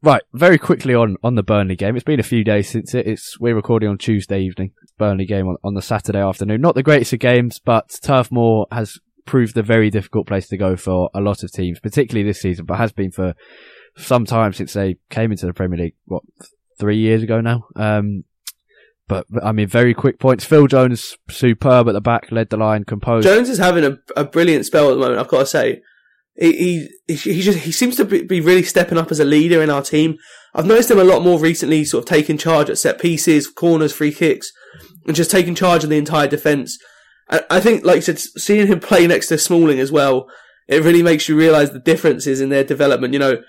Right, 0.00 0.22
very 0.32 0.58
quickly 0.58 0.94
on, 0.94 1.16
on 1.24 1.34
the 1.34 1.42
Burnley 1.42 1.74
game. 1.74 1.96
It's 1.96 2.04
been 2.04 2.20
a 2.20 2.24
few 2.24 2.44
days 2.44 2.68
since 2.68 2.94
it. 2.94 3.08
It's 3.08 3.38
we're 3.40 3.56
recording 3.56 3.88
on 3.88 3.98
Tuesday 3.98 4.40
evening. 4.40 4.70
Burnley 4.96 5.26
game 5.26 5.48
on, 5.48 5.56
on 5.64 5.74
the 5.74 5.82
Saturday 5.82 6.20
afternoon. 6.20 6.60
Not 6.60 6.76
the 6.76 6.84
greatest 6.84 7.12
of 7.12 7.18
games, 7.18 7.58
but 7.58 7.98
Turf 8.02 8.30
Moor 8.30 8.68
has 8.70 8.98
proved 9.26 9.56
a 9.56 9.62
very 9.64 9.90
difficult 9.90 10.28
place 10.28 10.46
to 10.48 10.56
go 10.56 10.76
for 10.76 11.10
a 11.12 11.20
lot 11.20 11.42
of 11.42 11.50
teams, 11.50 11.80
particularly 11.80 12.28
this 12.28 12.40
season, 12.40 12.66
but 12.66 12.78
has 12.78 12.92
been 12.92 13.10
for 13.10 13.34
some 13.96 14.24
time 14.24 14.52
since 14.52 14.72
they 14.74 14.96
came 15.10 15.32
into 15.32 15.46
the 15.46 15.52
Premier 15.52 15.78
League. 15.78 15.94
What 16.04 16.22
three 16.78 16.98
years 16.98 17.24
ago 17.24 17.40
now? 17.40 17.64
Um, 17.74 18.22
but, 19.08 19.26
I 19.42 19.52
mean, 19.52 19.66
very 19.66 19.94
quick 19.94 20.18
points. 20.18 20.44
Phil 20.44 20.66
Jones, 20.66 21.16
superb 21.30 21.88
at 21.88 21.92
the 21.92 22.00
back, 22.00 22.30
led 22.30 22.50
the 22.50 22.56
line, 22.56 22.84
composed. 22.84 23.26
Jones 23.26 23.48
is 23.48 23.58
having 23.58 23.84
a, 23.84 23.98
a 24.16 24.24
brilliant 24.24 24.66
spell 24.66 24.90
at 24.90 24.94
the 24.94 25.00
moment. 25.00 25.18
I've 25.18 25.28
got 25.28 25.40
to 25.40 25.46
say, 25.46 25.80
he 26.36 26.88
he 27.08 27.14
he, 27.14 27.40
just 27.40 27.58
he 27.60 27.72
seems 27.72 27.96
to 27.96 28.04
be 28.04 28.40
really 28.40 28.62
stepping 28.62 28.96
up 28.96 29.10
as 29.10 29.18
a 29.18 29.24
leader 29.24 29.60
in 29.60 29.70
our 29.70 29.82
team. 29.82 30.18
I've 30.54 30.66
noticed 30.66 30.90
him 30.90 31.00
a 31.00 31.04
lot 31.04 31.22
more 31.22 31.38
recently, 31.38 31.84
sort 31.84 32.04
of 32.04 32.08
taking 32.08 32.38
charge 32.38 32.70
at 32.70 32.78
set 32.78 33.00
pieces, 33.00 33.48
corners, 33.48 33.92
free 33.92 34.12
kicks, 34.12 34.52
and 35.06 35.16
just 35.16 35.30
taking 35.30 35.54
charge 35.54 35.82
of 35.82 35.90
the 35.90 35.98
entire 35.98 36.28
defence. 36.28 36.78
I, 37.30 37.60
think, 37.60 37.84
like 37.84 37.96
you 37.96 38.02
said, 38.02 38.18
seeing 38.18 38.68
him 38.68 38.80
play 38.80 39.06
next 39.06 39.26
to 39.26 39.36
Smalling 39.36 39.80
as 39.80 39.92
well, 39.92 40.30
it 40.66 40.82
really 40.82 41.02
makes 41.02 41.28
you 41.28 41.36
realise 41.36 41.68
the 41.70 41.78
differences 41.78 42.40
in 42.40 42.48
their 42.48 42.64
development. 42.64 43.12
You 43.12 43.18
know, 43.18 43.42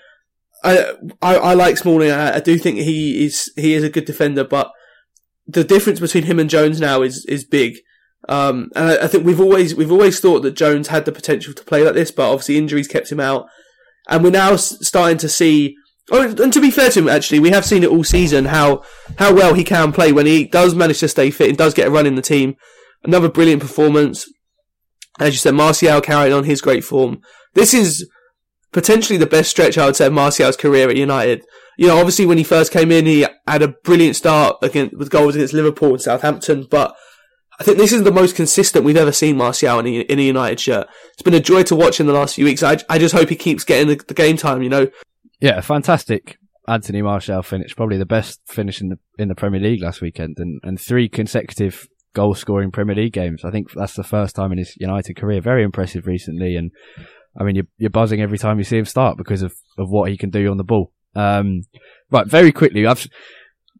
I, 0.62 0.92
I, 1.22 1.36
I 1.36 1.54
like 1.54 1.78
Smalling. 1.78 2.10
I, 2.10 2.36
I, 2.36 2.40
do 2.40 2.58
think 2.58 2.78
he 2.80 3.24
is 3.24 3.50
he 3.56 3.72
is 3.72 3.82
a 3.82 3.88
good 3.88 4.04
defender, 4.04 4.44
but 4.44 4.70
the 5.52 5.64
difference 5.64 6.00
between 6.00 6.24
him 6.24 6.38
and 6.38 6.50
Jones 6.50 6.80
now 6.80 7.02
is 7.02 7.24
is 7.26 7.44
big. 7.44 7.78
Um, 8.28 8.70
and 8.76 8.90
I, 8.90 9.04
I, 9.04 9.06
think 9.06 9.24
we've 9.24 9.40
always 9.40 9.74
we've 9.74 9.90
always 9.90 10.20
thought 10.20 10.40
that 10.40 10.52
Jones 10.52 10.88
had 10.88 11.04
the 11.04 11.12
potential 11.12 11.54
to 11.54 11.64
play 11.64 11.82
like 11.82 11.94
this, 11.94 12.10
but 12.10 12.30
obviously 12.30 12.58
injuries 12.58 12.88
kept 12.88 13.10
him 13.10 13.20
out. 13.20 13.46
And 14.08 14.22
we're 14.22 14.30
now 14.30 14.56
starting 14.56 15.18
to 15.18 15.28
see. 15.28 15.76
Oh, 16.12 16.22
and 16.22 16.52
to 16.52 16.60
be 16.60 16.72
fair 16.72 16.90
to 16.90 16.98
him, 16.98 17.08
actually, 17.08 17.38
we 17.38 17.50
have 17.50 17.64
seen 17.64 17.84
it 17.84 17.90
all 17.90 18.04
season 18.04 18.46
how 18.46 18.82
how 19.18 19.34
well 19.34 19.54
he 19.54 19.64
can 19.64 19.92
play 19.92 20.12
when 20.12 20.26
he 20.26 20.44
does 20.44 20.74
manage 20.74 21.00
to 21.00 21.08
stay 21.08 21.30
fit 21.30 21.48
and 21.48 21.58
does 21.58 21.74
get 21.74 21.88
a 21.88 21.90
run 21.90 22.06
in 22.06 22.16
the 22.16 22.22
team. 22.22 22.56
Another 23.04 23.28
brilliant 23.28 23.62
performance. 23.62 24.26
As 25.18 25.32
you 25.32 25.38
said, 25.38 25.54
Martial 25.54 26.00
carried 26.00 26.32
on 26.32 26.44
his 26.44 26.60
great 26.60 26.84
form. 26.84 27.20
This 27.54 27.72
is 27.72 28.08
potentially 28.72 29.18
the 29.18 29.26
best 29.26 29.50
stretch 29.50 29.76
I 29.76 29.86
would 29.86 29.96
say 29.96 30.06
of 30.06 30.12
Martial's 30.12 30.56
career 30.56 30.88
at 30.90 30.96
United. 30.96 31.44
You 31.76 31.88
know, 31.88 31.98
obviously 31.98 32.26
when 32.26 32.38
he 32.38 32.44
first 32.44 32.72
came 32.72 32.90
in, 32.90 33.06
he 33.06 33.26
had 33.52 33.62
a 33.62 33.68
brilliant 33.68 34.16
start 34.16 34.56
against, 34.62 34.96
with 34.96 35.10
goals 35.10 35.34
against 35.34 35.54
Liverpool 35.54 35.90
and 35.90 36.00
Southampton, 36.00 36.66
but 36.70 36.94
I 37.58 37.64
think 37.64 37.76
this 37.76 37.92
is 37.92 38.04
the 38.04 38.12
most 38.12 38.36
consistent 38.36 38.84
we've 38.84 38.96
ever 38.96 39.12
seen 39.12 39.36
Martial 39.36 39.80
in 39.80 39.86
a, 39.86 40.00
in 40.00 40.18
a 40.18 40.22
United 40.22 40.58
shirt. 40.58 40.88
It's 41.12 41.22
been 41.22 41.34
a 41.34 41.40
joy 41.40 41.62
to 41.64 41.76
watch 41.76 42.00
in 42.00 42.06
the 42.06 42.12
last 42.12 42.36
few 42.36 42.46
weeks. 42.46 42.62
I, 42.62 42.78
I 42.88 42.98
just 42.98 43.14
hope 43.14 43.28
he 43.28 43.36
keeps 43.36 43.64
getting 43.64 43.88
the, 43.88 44.02
the 44.06 44.14
game 44.14 44.36
time, 44.36 44.62
you 44.62 44.70
know. 44.70 44.88
Yeah, 45.40 45.60
fantastic 45.60 46.38
Anthony 46.70 47.02
Martial 47.02 47.42
finish, 47.42 47.74
probably 47.74 47.98
the 47.98 48.06
best 48.06 48.40
finish 48.46 48.80
in 48.80 48.90
the 48.90 48.98
in 49.18 49.28
the 49.28 49.34
Premier 49.34 49.60
League 49.60 49.82
last 49.82 50.00
weekend, 50.00 50.36
and, 50.38 50.60
and 50.62 50.80
three 50.80 51.08
consecutive 51.08 51.88
goal 52.14 52.34
scoring 52.34 52.70
Premier 52.70 52.94
League 52.94 53.12
games. 53.12 53.44
I 53.44 53.50
think 53.50 53.72
that's 53.72 53.94
the 53.94 54.04
first 54.04 54.36
time 54.36 54.52
in 54.52 54.58
his 54.58 54.74
United 54.78 55.16
career. 55.16 55.40
Very 55.40 55.64
impressive 55.64 56.06
recently, 56.06 56.56
and 56.56 56.70
I 57.38 57.44
mean 57.44 57.56
you're, 57.56 57.66
you're 57.78 57.90
buzzing 57.90 58.20
every 58.20 58.38
time 58.38 58.58
you 58.58 58.64
see 58.64 58.78
him 58.78 58.84
start 58.84 59.18
because 59.18 59.42
of, 59.42 59.54
of 59.78 59.90
what 59.90 60.10
he 60.10 60.16
can 60.16 60.30
do 60.30 60.50
on 60.50 60.58
the 60.58 60.64
ball. 60.64 60.92
Um, 61.16 61.62
right, 62.10 62.26
very 62.26 62.52
quickly, 62.52 62.86
I've 62.86 63.06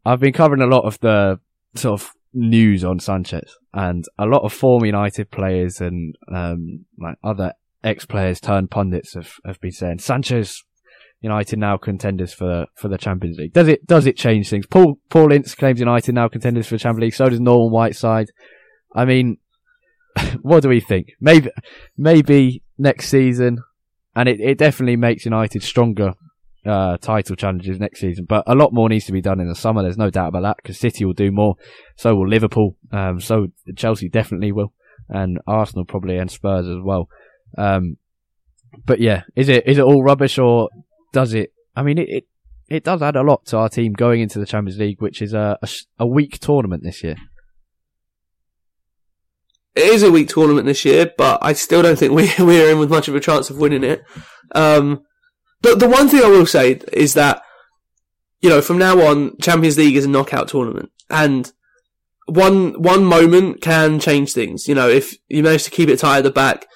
I've 0.05 0.19
been 0.19 0.33
covering 0.33 0.61
a 0.61 0.67
lot 0.67 0.85
of 0.85 0.99
the 0.99 1.39
sort 1.75 2.01
of 2.01 2.11
news 2.33 2.83
on 2.83 2.99
Sanchez, 2.99 3.57
and 3.73 4.05
a 4.17 4.25
lot 4.25 4.43
of 4.43 4.53
former 4.53 4.85
United 4.85 5.31
players 5.31 5.81
and 5.81 6.15
um, 6.33 6.85
like 6.97 7.17
other 7.23 7.53
ex 7.83 8.05
players 8.05 8.39
turned 8.39 8.71
pundits 8.71 9.13
have, 9.13 9.33
have 9.45 9.59
been 9.59 9.71
saying 9.71 9.99
Sanchez 9.99 10.63
United 11.21 11.59
now 11.59 11.77
contenders 11.77 12.33
for 12.33 12.65
for 12.75 12.87
the 12.87 12.97
Champions 12.97 13.37
League. 13.37 13.53
Does 13.53 13.67
it 13.67 13.85
does 13.85 14.07
it 14.07 14.17
change 14.17 14.49
things? 14.49 14.65
Paul 14.65 14.97
Paul 15.09 15.31
Ince 15.31 15.53
claims 15.55 15.79
United 15.79 16.15
now 16.15 16.27
contenders 16.27 16.67
for 16.67 16.75
the 16.75 16.79
Champions 16.79 17.03
League. 17.03 17.13
So 17.13 17.29
does 17.29 17.39
Norman 17.39 17.71
Whiteside. 17.71 18.31
I 18.95 19.05
mean, 19.05 19.37
what 20.41 20.63
do 20.63 20.69
we 20.69 20.79
think? 20.79 21.09
Maybe 21.19 21.49
maybe 21.95 22.63
next 22.77 23.09
season, 23.09 23.59
and 24.15 24.27
it, 24.27 24.39
it 24.39 24.57
definitely 24.57 24.95
makes 24.95 25.25
United 25.25 25.61
stronger 25.61 26.13
uh, 26.65 26.97
title 26.97 27.35
challenges 27.35 27.79
next 27.79 27.99
season. 27.99 28.25
But 28.25 28.43
a 28.47 28.55
lot 28.55 28.73
more 28.73 28.89
needs 28.89 29.05
to 29.05 29.11
be 29.11 29.21
done 29.21 29.39
in 29.39 29.47
the 29.47 29.55
summer. 29.55 29.81
There's 29.81 29.97
no 29.97 30.09
doubt 30.09 30.29
about 30.29 30.43
that 30.43 30.57
because 30.57 30.79
City 30.79 31.05
will 31.05 31.13
do 31.13 31.31
more. 31.31 31.55
So 31.95 32.15
will 32.15 32.27
Liverpool. 32.27 32.75
Um, 32.91 33.19
so 33.19 33.47
Chelsea 33.75 34.09
definitely 34.09 34.51
will, 34.51 34.73
and 35.09 35.39
Arsenal 35.47 35.85
probably 35.85 36.17
and 36.17 36.29
Spurs 36.29 36.67
as 36.67 36.83
well. 36.83 37.09
Um, 37.57 37.97
but 38.85 38.99
yeah, 38.99 39.23
is 39.35 39.49
it 39.49 39.67
is 39.67 39.77
it 39.77 39.83
all 39.83 40.03
rubbish 40.03 40.37
or 40.37 40.69
does 41.13 41.33
it? 41.33 41.53
I 41.75 41.83
mean, 41.83 41.97
it, 41.97 42.09
it, 42.09 42.27
it 42.69 42.83
does 42.83 43.01
add 43.01 43.15
a 43.15 43.21
lot 43.21 43.45
to 43.47 43.57
our 43.57 43.69
team 43.69 43.93
going 43.93 44.21
into 44.21 44.39
the 44.39 44.45
Champions 44.45 44.79
League, 44.79 45.01
which 45.01 45.21
is 45.21 45.33
a, 45.33 45.57
a, 45.61 45.69
a 45.99 46.07
weak 46.07 46.39
tournament 46.39 46.83
this 46.83 47.03
year. 47.03 47.15
It 49.73 49.85
is 49.85 50.03
a 50.03 50.11
weak 50.11 50.27
tournament 50.27 50.65
this 50.65 50.83
year, 50.83 51.11
but 51.17 51.39
I 51.41 51.53
still 51.53 51.81
don't 51.81 51.97
think 51.97 52.13
we 52.13 52.31
we're 52.39 52.71
in 52.71 52.79
with 52.79 52.89
much 52.89 53.07
of 53.07 53.15
a 53.15 53.19
chance 53.19 53.49
of 53.49 53.57
winning 53.57 53.83
it. 53.83 54.03
Um, 54.53 55.03
but 55.61 55.79
the 55.79 55.87
one 55.87 56.07
thing 56.09 56.23
I 56.23 56.29
will 56.29 56.45
say 56.45 56.81
is 56.93 57.13
that 57.13 57.43
you 58.41 58.49
know 58.49 58.61
from 58.61 58.77
now 58.77 58.99
on, 59.01 59.37
Champions 59.37 59.77
League 59.77 59.95
is 59.95 60.05
a 60.05 60.09
knockout 60.09 60.47
tournament, 60.47 60.91
and 61.09 61.51
one 62.25 62.81
one 62.81 63.03
moment 63.03 63.61
can 63.61 63.99
change 63.99 64.33
things. 64.33 64.67
You 64.67 64.75
know, 64.75 64.89
if 64.89 65.15
you 65.27 65.43
manage 65.43 65.63
to 65.63 65.71
keep 65.71 65.89
it 65.89 65.99
tight 65.99 66.19
at 66.19 66.23
the 66.23 66.31
back, 66.31 66.67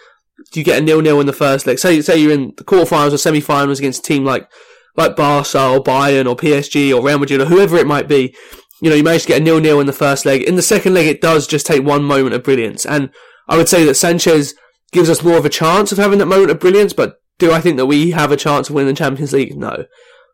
you 0.53 0.63
get 0.63 0.81
a 0.81 0.85
nil 0.85 1.01
nil 1.01 1.19
in 1.19 1.27
the 1.27 1.33
first 1.33 1.65
leg. 1.65 1.79
Say 1.79 2.01
say 2.01 2.17
you're 2.17 2.31
in 2.31 2.53
the 2.57 2.63
quarterfinals 2.63 3.13
or 3.13 3.17
semi-finals 3.17 3.79
against 3.79 3.99
a 3.99 4.03
team 4.03 4.25
like 4.25 4.49
like 4.97 5.15
Barca 5.15 5.69
or 5.69 5.83
Bayern 5.83 6.29
or 6.29 6.35
PSG 6.35 6.95
or 6.95 7.03
Real 7.03 7.19
Madrid 7.19 7.41
or 7.41 7.45
whoever 7.45 7.77
it 7.77 7.87
might 7.87 8.07
be. 8.07 8.35
You 8.81 8.89
know, 8.89 8.95
you 8.95 9.03
manage 9.03 9.23
to 9.23 9.29
get 9.29 9.41
a 9.41 9.43
nil 9.43 9.59
nil 9.59 9.79
in 9.79 9.87
the 9.87 9.93
first 9.93 10.25
leg. 10.25 10.41
In 10.41 10.55
the 10.55 10.61
second 10.61 10.93
leg, 10.93 11.07
it 11.07 11.21
does 11.21 11.47
just 11.47 11.65
take 11.65 11.83
one 11.83 12.03
moment 12.03 12.35
of 12.35 12.43
brilliance, 12.43 12.85
and 12.85 13.09
I 13.47 13.57
would 13.57 13.69
say 13.69 13.85
that 13.85 13.95
Sanchez 13.95 14.53
gives 14.91 15.09
us 15.09 15.23
more 15.23 15.37
of 15.37 15.45
a 15.45 15.49
chance 15.49 15.91
of 15.91 15.97
having 15.97 16.19
that 16.19 16.25
moment 16.25 16.51
of 16.51 16.59
brilliance. 16.59 16.93
But 16.93 17.19
do 17.37 17.51
I 17.51 17.61
think 17.61 17.77
that 17.77 17.85
we 17.85 18.11
have 18.11 18.31
a 18.31 18.37
chance 18.37 18.69
of 18.69 18.75
winning 18.75 18.93
the 18.93 18.97
Champions 18.97 19.33
League? 19.33 19.57
No. 19.57 19.85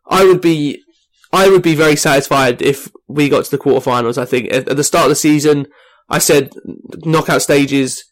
I 0.07 0.25
would 0.25 0.41
be 0.41 0.81
I 1.33 1.49
would 1.49 1.61
be 1.61 1.75
very 1.75 1.95
satisfied 1.95 2.61
if 2.61 2.89
we 3.07 3.29
got 3.29 3.45
to 3.45 3.51
the 3.51 3.57
quarterfinals. 3.57 4.17
I 4.17 4.25
think 4.25 4.51
at, 4.53 4.65
the 4.65 4.83
start 4.83 5.05
of 5.05 5.09
the 5.09 5.15
season, 5.15 5.67
I 6.09 6.19
said 6.19 6.51
knockout 7.05 7.41
stages 7.41 8.03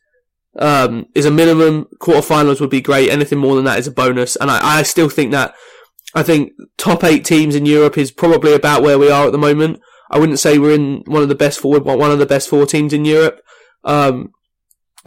um, 0.58 1.06
is 1.16 1.26
a 1.26 1.32
minimum. 1.32 1.88
Quarterfinals 2.02 2.62
would 2.62 2.70
be 2.70 2.82
great. 2.82 3.10
Anything 3.10 3.40
more 3.40 3.56
than 3.56 3.66
that 3.66 3.80
is 3.80 3.88
a 3.88 3.92
bonus. 3.92 4.36
And 4.38 4.50
I, 4.50 4.80
I 4.80 4.84
still 4.84 5.10
think 5.10 5.32
that 5.32 5.54
I 6.16 6.24
think 6.24 6.54
top 6.78 7.04
eight 7.04 7.26
teams 7.26 7.56
in 7.56 7.66
Europe 7.66 7.98
is 7.98 8.12
probably 8.12 8.54
about 8.54 8.82
where 8.82 8.98
we 8.98 9.12
are 9.12 9.28
at 9.28 9.32
the 9.32 9.38
moment. 9.38 9.80
I 10.10 10.18
wouldn't 10.18 10.40
say 10.40 10.58
we're 10.58 10.74
in 10.74 11.04
one 11.06 11.22
of 11.22 11.30
the 11.30 11.36
best 11.36 11.60
four, 11.60 11.80
one 11.80 12.12
of 12.12 12.20
the 12.20 12.26
best 12.26 12.50
four 12.50 12.66
teams 12.66 12.94
in 12.94 13.06
Europe. 13.06 13.42
Um, 13.84 14.32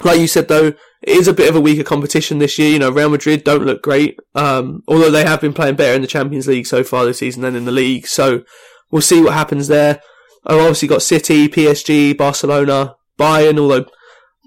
like 0.05 0.21
you 0.21 0.27
said 0.27 0.49
though, 0.49 0.75
it 1.03 1.17
is 1.17 1.29
a 1.29 1.33
bit 1.33 1.49
of 1.49 1.57
a 1.57 1.61
weaker 1.61 1.83
competition 1.83 2.39
this 2.39 2.59
year. 2.59 2.71
You 2.71 2.79
know, 2.79 2.91
Real 2.91 3.11
Madrid 3.11 3.45
don't 3.45 3.67
look 3.67 3.83
great. 3.83 4.19
Um, 4.35 4.83
although 4.87 5.11
they 5.11 5.25
have 5.25 5.41
been 5.41 5.53
playing 5.53 5.77
better 5.77 5.95
in 5.95 6.03
the 6.03 6.09
Champions 6.09 6.47
League 6.47 6.67
so 6.67 6.85
far 6.85 7.05
this 7.05 7.19
season 7.19 7.43
than 7.43 7.57
in 7.57 7.65
the 7.65 7.73
league. 7.73 8.07
So 8.07 8.45
we'll 8.91 9.03
see 9.03 9.21
what 9.21 9.35
happens 9.35 9.69
there. 9.69 10.01
I've 10.47 10.59
obviously 10.59 10.89
got 10.89 11.03
City, 11.03 11.49
PSG, 11.49 12.17
Barcelona, 12.17 12.97
Bayern, 13.19 13.59
although 13.59 13.87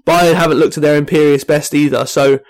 Bayern 0.06 0.34
haven't 0.34 0.58
looked 0.58 0.76
at 0.76 0.82
their 0.82 0.96
imperious 0.96 1.44
best 1.44 1.74
either. 1.74 2.06
So 2.06 2.40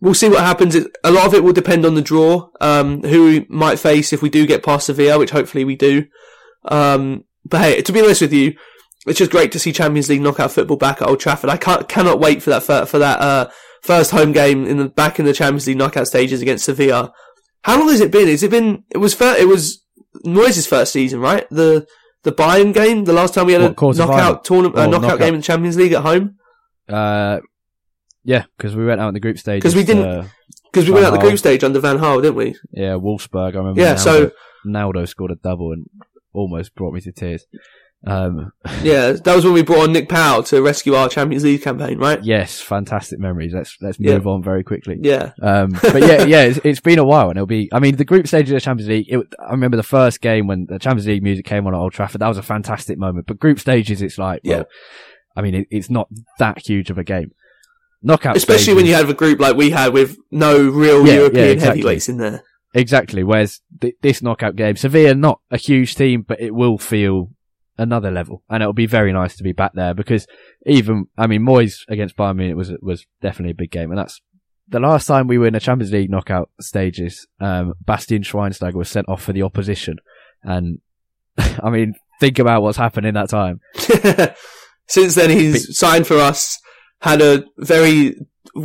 we'll 0.00 0.14
see 0.14 0.28
what 0.28 0.40
happens. 0.40 0.76
A 0.76 1.10
lot 1.10 1.26
of 1.26 1.34
it 1.34 1.42
will 1.42 1.52
depend 1.52 1.84
on 1.84 1.94
the 1.94 2.02
draw, 2.02 2.48
um, 2.60 3.02
who 3.02 3.24
we 3.24 3.46
might 3.48 3.78
face 3.78 4.12
if 4.12 4.22
we 4.22 4.30
do 4.30 4.46
get 4.46 4.64
past 4.64 4.86
Sevilla, 4.86 5.18
which 5.18 5.30
hopefully 5.30 5.64
we 5.64 5.76
do. 5.76 6.06
Um, 6.64 7.24
but 7.44 7.62
hey, 7.62 7.82
to 7.82 7.92
be 7.92 8.00
honest 8.00 8.20
with 8.20 8.32
you, 8.32 8.56
it's 9.08 9.18
just 9.18 9.30
great 9.30 9.52
to 9.52 9.58
see 9.58 9.72
Champions 9.72 10.08
League 10.08 10.20
knockout 10.20 10.52
football 10.52 10.76
back 10.76 11.00
at 11.02 11.08
Old 11.08 11.20
Trafford. 11.20 11.50
I 11.50 11.56
can't, 11.56 11.88
cannot 11.88 12.20
wait 12.20 12.42
for 12.42 12.50
that 12.50 12.62
for, 12.62 12.86
for 12.86 12.98
that 12.98 13.20
uh, 13.20 13.50
first 13.82 14.10
home 14.10 14.32
game 14.32 14.66
in 14.66 14.78
the 14.78 14.88
back 14.88 15.18
in 15.18 15.24
the 15.24 15.32
Champions 15.32 15.66
League 15.66 15.76
knockout 15.78 16.06
stages 16.06 16.42
against 16.42 16.64
Sevilla. 16.64 17.12
How 17.64 17.78
long 17.78 17.88
has 17.88 18.00
it 18.00 18.12
been? 18.12 18.28
Has 18.28 18.42
it 18.42 18.50
been? 18.50 18.84
It 18.90 18.98
was 18.98 19.14
fir- 19.14 19.36
it 19.38 19.48
was 19.48 19.82
Moyes' 20.24 20.66
first 20.68 20.92
season, 20.92 21.20
right? 21.20 21.46
The 21.50 21.86
the 22.22 22.32
Bayern 22.32 22.72
game, 22.74 23.04
the 23.04 23.12
last 23.12 23.34
time 23.34 23.46
we 23.46 23.52
had 23.54 23.62
What, 23.76 23.94
a 23.96 23.98
knockout 23.98 24.44
tournament, 24.44 24.76
uh, 24.76 24.86
knockout, 24.86 25.02
knockout. 25.02 25.18
game 25.20 25.34
in 25.34 25.40
the 25.40 25.44
Champions 25.46 25.76
League 25.76 25.92
at 25.92 26.02
home. 26.02 26.36
Uh, 26.88 27.38
yeah, 28.24 28.44
because 28.56 28.74
we 28.74 28.84
went 28.84 29.00
out 29.00 29.08
in 29.08 29.14
the 29.14 29.20
group 29.20 29.38
stage. 29.38 29.62
'Cause 29.62 29.74
we 29.74 29.84
didn't- 29.84 30.04
Uh, 30.04 30.24
Because 30.70 30.84
we 30.86 30.92
Van 30.92 31.02
went 31.02 31.06
out 31.06 31.20
the 31.20 31.26
group 31.26 31.38
stage 31.38 31.64
under 31.64 31.80
Van 31.80 31.98
Gaal, 31.98 32.20
didn't 32.22 32.36
we? 32.36 32.54
yeah, 32.72 32.92
Wolfsburg. 32.94 33.54
I 33.54 33.58
remember. 33.58 33.80
Yeah, 33.80 33.94
Naldo, 33.94 34.00
so- 34.28 34.30
Naldo 34.66 35.04
scored 35.06 35.30
a 35.30 35.36
double 35.36 35.72
and 35.72 35.86
almost 36.34 36.74
brought 36.74 36.92
me 36.92 37.00
to 37.00 37.12
tears. 37.12 37.46
Um, 38.06 38.52
Yeah, 38.82 39.12
that 39.12 39.34
was 39.34 39.44
when 39.44 39.54
we 39.54 39.62
brought 39.62 39.88
on 39.88 39.92
Nick 39.92 40.08
Powell 40.08 40.42
to 40.44 40.62
rescue 40.62 40.94
our 40.94 41.08
Champions 41.08 41.42
League 41.44 41.62
campaign, 41.62 41.98
right? 41.98 42.22
yes, 42.22 42.60
fantastic 42.60 43.18
memories. 43.18 43.52
Let's 43.52 43.76
let's 43.80 43.98
Yeah. 43.98 44.14
move 44.14 44.26
on 44.28 44.42
very 44.42 44.62
quickly. 44.62 44.98
Yeah. 45.00 45.32
Um, 45.42 45.70
but 45.82 46.02
yeah, 46.02 46.22
yeah, 46.24 46.42
it's, 46.44 46.60
it's 46.64 46.80
been 46.80 46.98
a 47.00 47.04
while, 47.04 47.28
and 47.30 47.36
it'll 47.36 47.46
be. 47.46 47.68
I 47.72 47.80
mean, 47.80 47.96
the 47.96 48.04
group 48.04 48.26
stage 48.28 48.48
of 48.50 48.54
the 48.54 48.60
Champions 48.60 48.88
League. 48.88 49.06
It, 49.08 49.26
I 49.44 49.50
remember 49.50 49.76
the 49.76 49.82
first 49.82 50.20
game 50.20 50.46
when 50.46 50.66
the 50.68 50.78
Champions 50.78 51.06
League 51.08 51.22
music 51.22 51.44
came 51.44 51.66
on 51.66 51.74
at 51.74 51.78
Old 51.78 51.92
Trafford. 51.92 52.20
That 52.20 52.28
was 52.28 52.38
a 52.38 52.42
fantastic 52.42 52.98
moment. 52.98 53.26
But 53.26 53.38
group 53.40 53.58
stages, 53.58 54.00
it's 54.00 54.16
like, 54.18 54.42
well, 54.44 54.58
Yeah. 54.58 54.64
I 55.36 55.42
mean, 55.42 55.54
it, 55.54 55.68
it's 55.70 55.90
not 55.90 56.08
that 56.38 56.66
huge 56.66 56.90
of 56.90 56.98
a 56.98 57.04
game. 57.04 57.32
Knockout, 58.00 58.36
Especially 58.36 58.74
when 58.74 58.86
you 58.86 58.94
have 58.94 59.10
a 59.10 59.14
group 59.14 59.40
like 59.40 59.56
we 59.56 59.70
had 59.70 59.92
with 59.92 60.16
no 60.30 60.56
real 60.68 61.04
Yeah, 61.04 61.14
yeah, 61.14 61.18
European 61.20 61.44
exactly. 61.50 61.66
heavyweights 61.80 62.08
in 62.08 62.16
there. 62.18 62.44
exactly. 62.74 63.24
Whereas 63.24 63.60
th- 63.80 63.96
this 64.02 64.22
knockout 64.22 64.54
game, 64.54 64.76
Sevilla, 64.76 65.14
not 65.16 65.40
a 65.50 65.56
huge 65.56 65.96
team, 65.96 66.22
but 66.22 66.40
it 66.40 66.54
will 66.54 66.78
feel 66.78 67.30
another 67.78 68.10
level, 68.10 68.42
and 68.50 68.62
it'll 68.62 68.72
be 68.72 68.86
very 68.86 69.12
nice 69.12 69.36
to 69.36 69.42
be 69.42 69.52
back 69.52 69.72
there 69.74 69.94
because 69.94 70.26
even, 70.66 71.06
I 71.16 71.26
mean, 71.26 71.42
Moyes 71.42 71.84
against 71.88 72.16
Bayern 72.16 72.36
Munich 72.36 72.56
was 72.56 72.72
was 72.80 73.06
definitely 73.22 73.52
a 73.52 73.62
big 73.62 73.70
game, 73.70 73.90
and 73.90 73.98
that's 73.98 74.20
the 74.68 74.80
last 74.80 75.06
time 75.06 75.26
we 75.26 75.38
were 75.38 75.46
in 75.46 75.54
the 75.54 75.60
Champions 75.60 75.92
League 75.92 76.10
knockout 76.10 76.50
stages. 76.60 77.26
Um, 77.40 77.74
Bastian 77.84 78.22
Schweinsteiger 78.22 78.74
was 78.74 78.90
sent 78.90 79.08
off 79.08 79.22
for 79.22 79.32
the 79.32 79.42
opposition, 79.42 79.96
and 80.42 80.80
I 81.38 81.70
mean, 81.70 81.94
think 82.20 82.38
about 82.38 82.62
what's 82.62 82.78
happened 82.78 83.06
in 83.06 83.14
that 83.14 83.30
time. 83.30 83.60
Since 84.88 85.14
then, 85.16 85.30
he's 85.30 85.78
signed 85.78 86.06
for 86.06 86.16
us, 86.16 86.58
had 87.00 87.20
a 87.20 87.44
very 87.58 88.16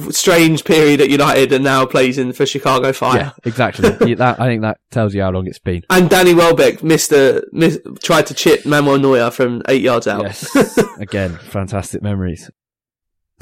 strange 0.09 0.63
period 0.63 1.01
at 1.01 1.09
United, 1.09 1.51
and 1.51 1.63
now 1.63 1.85
plays 1.85 2.17
in 2.17 2.33
for 2.33 2.45
Chicago 2.45 2.93
Fire. 2.93 3.17
Yeah, 3.17 3.31
exactly. 3.43 4.13
That, 4.23 4.39
I 4.39 4.45
think 4.47 4.61
that 4.61 4.77
tells 4.91 5.15
you 5.15 5.21
how 5.21 5.31
long 5.31 5.47
it's 5.47 5.59
been. 5.59 5.81
And 5.89 6.09
Danny 6.09 6.33
Welbeck 6.33 6.83
missed 6.83 7.11
a, 7.11 7.43
miss, 7.51 7.79
tried 8.01 8.27
to 8.27 8.33
chip 8.33 8.65
Manuel 8.65 8.99
Neuer 8.99 9.31
from 9.31 9.63
eight 9.67 9.81
yards 9.81 10.07
out. 10.07 10.23
Yes. 10.23 10.55
Again, 10.99 11.31
fantastic 11.49 12.01
memories. 12.01 12.49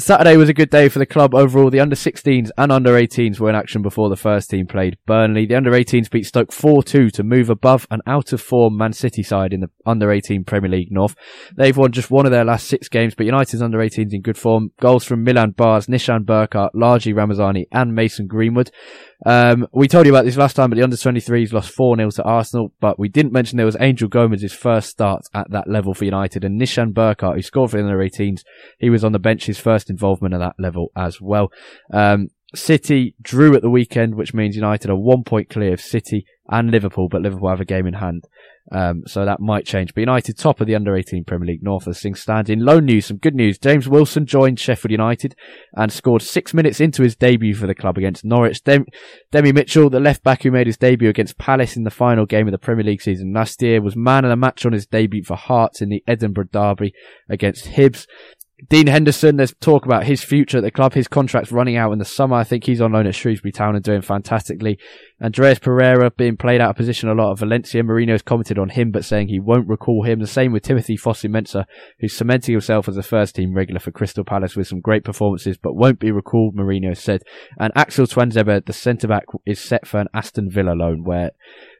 Saturday 0.01 0.35
was 0.35 0.49
a 0.49 0.53
good 0.53 0.71
day 0.71 0.89
for 0.89 0.97
the 0.97 1.05
club 1.05 1.35
overall. 1.35 1.69
The 1.69 1.79
under 1.79 1.95
16s 1.95 2.49
and 2.57 2.71
under 2.71 2.93
18s 2.93 3.39
were 3.39 3.49
in 3.49 3.55
action 3.55 3.83
before 3.83 4.09
the 4.09 4.15
first 4.15 4.49
team 4.49 4.65
played 4.65 4.97
Burnley. 5.05 5.45
The 5.45 5.53
under 5.53 5.69
18s 5.69 6.09
beat 6.09 6.25
Stoke 6.25 6.49
4-2 6.49 7.11
to 7.11 7.23
move 7.23 7.51
above 7.51 7.85
an 7.91 8.01
out 8.07 8.33
of 8.33 8.41
form 8.41 8.77
Man 8.77 8.93
City 8.93 9.21
side 9.21 9.53
in 9.53 9.59
the 9.59 9.69
under 9.85 10.11
18 10.11 10.43
Premier 10.43 10.71
League 10.71 10.91
North. 10.91 11.15
They've 11.55 11.77
won 11.77 11.91
just 11.91 12.09
one 12.09 12.25
of 12.25 12.31
their 12.31 12.43
last 12.43 12.67
six 12.67 12.89
games, 12.89 13.13
but 13.13 13.27
United's 13.27 13.61
under 13.61 13.77
18s 13.77 14.11
in 14.11 14.23
good 14.23 14.39
form. 14.39 14.71
Goals 14.81 15.03
from 15.03 15.23
Milan 15.23 15.51
Bars, 15.51 15.85
Nishan 15.85 16.25
Burkart, 16.25 16.71
Largie 16.73 17.15
Ramazani 17.15 17.67
and 17.71 17.93
Mason 17.93 18.25
Greenwood. 18.25 18.71
Um, 19.25 19.67
we 19.71 19.87
told 19.87 20.05
you 20.05 20.11
about 20.11 20.25
this 20.25 20.37
last 20.37 20.55
time, 20.55 20.69
but 20.69 20.77
the 20.77 20.83
under 20.83 20.95
23s 20.95 21.53
lost 21.53 21.75
4-0 21.75 22.15
to 22.15 22.23
Arsenal, 22.23 22.73
but 22.79 22.97
we 22.97 23.07
didn't 23.07 23.33
mention 23.33 23.57
there 23.57 23.65
was 23.65 23.77
Angel 23.79 24.07
Gomes's 24.07 24.53
first 24.53 24.89
start 24.89 25.23
at 25.33 25.51
that 25.51 25.69
level 25.69 25.93
for 25.93 26.05
United 26.05 26.43
and 26.43 26.59
Nishan 26.59 26.93
Burkart, 26.93 27.35
who 27.35 27.41
scored 27.41 27.71
for 27.71 27.77
the 27.77 27.83
under 27.83 27.97
18s. 27.97 28.41
He 28.79 28.89
was 28.89 29.03
on 29.03 29.11
the 29.11 29.19
bench, 29.19 29.45
his 29.45 29.59
first 29.59 29.89
involvement 29.89 30.33
at 30.33 30.39
that 30.39 30.55
level 30.57 30.91
as 30.95 31.21
well. 31.21 31.49
Um, 31.93 32.29
City 32.53 33.15
drew 33.21 33.55
at 33.55 33.61
the 33.61 33.69
weekend, 33.69 34.15
which 34.15 34.33
means 34.33 34.55
United 34.55 34.89
are 34.89 34.95
one 34.95 35.23
point 35.23 35.49
clear 35.49 35.73
of 35.73 35.81
City 35.81 36.25
and 36.49 36.69
Liverpool, 36.69 37.07
but 37.09 37.21
Liverpool 37.21 37.49
have 37.49 37.61
a 37.61 37.65
game 37.65 37.87
in 37.87 37.93
hand. 37.93 38.27
Um, 38.71 39.03
so 39.07 39.25
that 39.25 39.39
might 39.39 39.65
change. 39.65 39.93
But 39.93 40.01
United 40.01 40.37
top 40.37 40.61
of 40.61 40.67
the 40.67 40.75
under 40.75 40.95
18 40.95 41.23
Premier 41.23 41.47
League 41.47 41.63
North 41.63 41.87
as 41.87 42.01
things 42.01 42.21
stand. 42.21 42.49
In 42.49 42.63
loan 42.63 42.85
news, 42.85 43.05
some 43.05 43.17
good 43.17 43.35
news. 43.35 43.57
James 43.57 43.87
Wilson 43.87 44.25
joined 44.25 44.59
Sheffield 44.59 44.91
United 44.91 45.35
and 45.73 45.91
scored 45.91 46.21
six 46.21 46.53
minutes 46.53 46.79
into 46.79 47.03
his 47.03 47.15
debut 47.15 47.55
for 47.55 47.67
the 47.67 47.75
club 47.75 47.97
against 47.97 48.23
Norwich. 48.23 48.63
Dem- 48.63 48.85
Demi 49.31 49.51
Mitchell, 49.51 49.89
the 49.89 49.99
left 49.99 50.23
back 50.23 50.43
who 50.43 50.51
made 50.51 50.67
his 50.67 50.77
debut 50.77 51.09
against 51.09 51.37
Palace 51.37 51.75
in 51.75 51.83
the 51.83 51.89
final 51.89 52.25
game 52.25 52.47
of 52.47 52.51
the 52.51 52.57
Premier 52.57 52.85
League 52.85 53.01
season 53.01 53.33
last 53.33 53.61
year, 53.61 53.81
was 53.81 53.95
man 53.95 54.25
of 54.25 54.29
the 54.29 54.35
match 54.35 54.65
on 54.65 54.73
his 54.73 54.85
debut 54.85 55.23
for 55.23 55.35
Hearts 55.35 55.81
in 55.81 55.89
the 55.89 56.03
Edinburgh 56.07 56.49
Derby 56.51 56.93
against 57.29 57.65
Hibs. 57.65 58.07
Dean 58.69 58.87
Henderson, 58.87 59.37
there's 59.37 59.53
talk 59.59 59.85
about 59.85 60.05
his 60.05 60.23
future 60.23 60.57
at 60.59 60.63
the 60.63 60.71
club. 60.71 60.93
His 60.93 61.07
contract's 61.07 61.51
running 61.51 61.77
out 61.77 61.91
in 61.91 61.99
the 61.99 62.05
summer. 62.05 62.35
I 62.35 62.43
think 62.43 62.63
he's 62.63 62.81
on 62.81 62.91
loan 62.91 63.07
at 63.07 63.15
Shrewsbury 63.15 63.51
Town 63.51 63.75
and 63.75 63.83
doing 63.83 64.01
fantastically. 64.01 64.77
Andreas 65.21 65.59
Pereira 65.59 66.11
being 66.11 66.37
played 66.37 66.61
out 66.61 66.71
of 66.71 66.75
position 66.75 67.09
a 67.09 67.13
lot 67.13 67.31
at 67.31 67.39
Valencia. 67.39 67.83
Mourinho's 67.83 68.21
commented 68.21 68.59
on 68.59 68.69
him, 68.69 68.91
but 68.91 69.05
saying 69.05 69.27
he 69.27 69.39
won't 69.39 69.67
recall 69.67 70.03
him. 70.03 70.19
The 70.19 70.27
same 70.27 70.51
with 70.51 70.63
Timothy 70.63 70.97
Fosu-Mensah, 70.97 71.65
who's 71.99 72.15
cementing 72.15 72.53
himself 72.53 72.87
as 72.87 72.97
a 72.97 73.03
first 73.03 73.35
team 73.35 73.53
regular 73.53 73.79
for 73.79 73.91
Crystal 73.91 74.23
Palace 74.23 74.55
with 74.55 74.67
some 74.67 74.79
great 74.79 75.03
performances, 75.03 75.57
but 75.57 75.75
won't 75.75 75.99
be 75.99 76.11
recalled, 76.11 76.55
Mourinho 76.55 76.95
said. 76.95 77.23
And 77.59 77.71
Axel 77.75 78.05
Tuanzebe, 78.05 78.65
the 78.65 78.73
centre 78.73 79.07
back, 79.07 79.25
is 79.45 79.59
set 79.59 79.87
for 79.87 79.99
an 79.99 80.07
Aston 80.13 80.49
Villa 80.49 80.73
loan, 80.73 81.03
where 81.03 81.31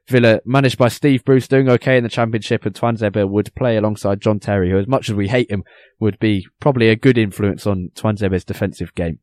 Villa, 0.08 0.42
managed 0.46 0.78
by 0.78 0.88
Steve 0.88 1.24
Bruce, 1.24 1.48
doing 1.48 1.70
okay 1.70 1.98
in 1.98 2.04
the 2.04 2.10
championship, 2.10 2.66
and 2.66 2.76
Tuanzebe 2.76 3.30
would 3.30 3.54
play 3.56 3.78
alongside 3.78 4.22
John 4.22 4.40
Terry, 4.40 4.72
who, 4.72 4.80
as 4.80 4.88
much 4.88 5.10
as 5.10 5.16
we 5.16 5.28
hate 5.28 5.52
him, 5.52 5.64
would 6.00 6.20
be 6.20 6.48
probably 6.60 6.90
a 6.90 6.96
good 6.96 7.18
influence 7.18 7.66
on 7.66 7.92
Tuanzebe's 7.96 8.44
defensive 8.44 8.94
game. 8.96 9.20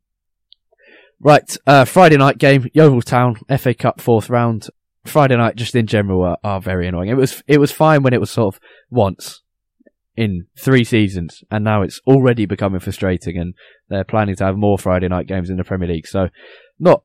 Right, 1.20 1.56
uh, 1.66 1.84
Friday 1.84 2.16
night 2.16 2.38
game, 2.38 2.68
Yeovil 2.74 3.02
Town, 3.02 3.36
FA 3.58 3.74
Cup 3.74 4.00
fourth 4.00 4.30
round. 4.30 4.68
Friday 5.04 5.36
night, 5.36 5.56
just 5.56 5.74
in 5.74 5.86
general, 5.86 6.22
are, 6.22 6.38
are 6.44 6.60
very 6.60 6.86
annoying. 6.86 7.08
It 7.08 7.16
was 7.16 7.42
it 7.46 7.58
was 7.58 7.72
fine 7.72 8.02
when 8.02 8.12
it 8.12 8.20
was 8.20 8.30
sort 8.30 8.54
of 8.54 8.60
once 8.90 9.42
in 10.16 10.46
three 10.56 10.84
seasons, 10.84 11.42
and 11.50 11.64
now 11.64 11.82
it's 11.82 12.00
already 12.06 12.46
becoming 12.46 12.78
frustrating. 12.78 13.36
And 13.36 13.54
they're 13.88 14.04
planning 14.04 14.36
to 14.36 14.44
have 14.44 14.56
more 14.56 14.78
Friday 14.78 15.08
night 15.08 15.26
games 15.26 15.50
in 15.50 15.56
the 15.56 15.64
Premier 15.64 15.88
League. 15.88 16.06
So, 16.06 16.28
not 16.78 17.02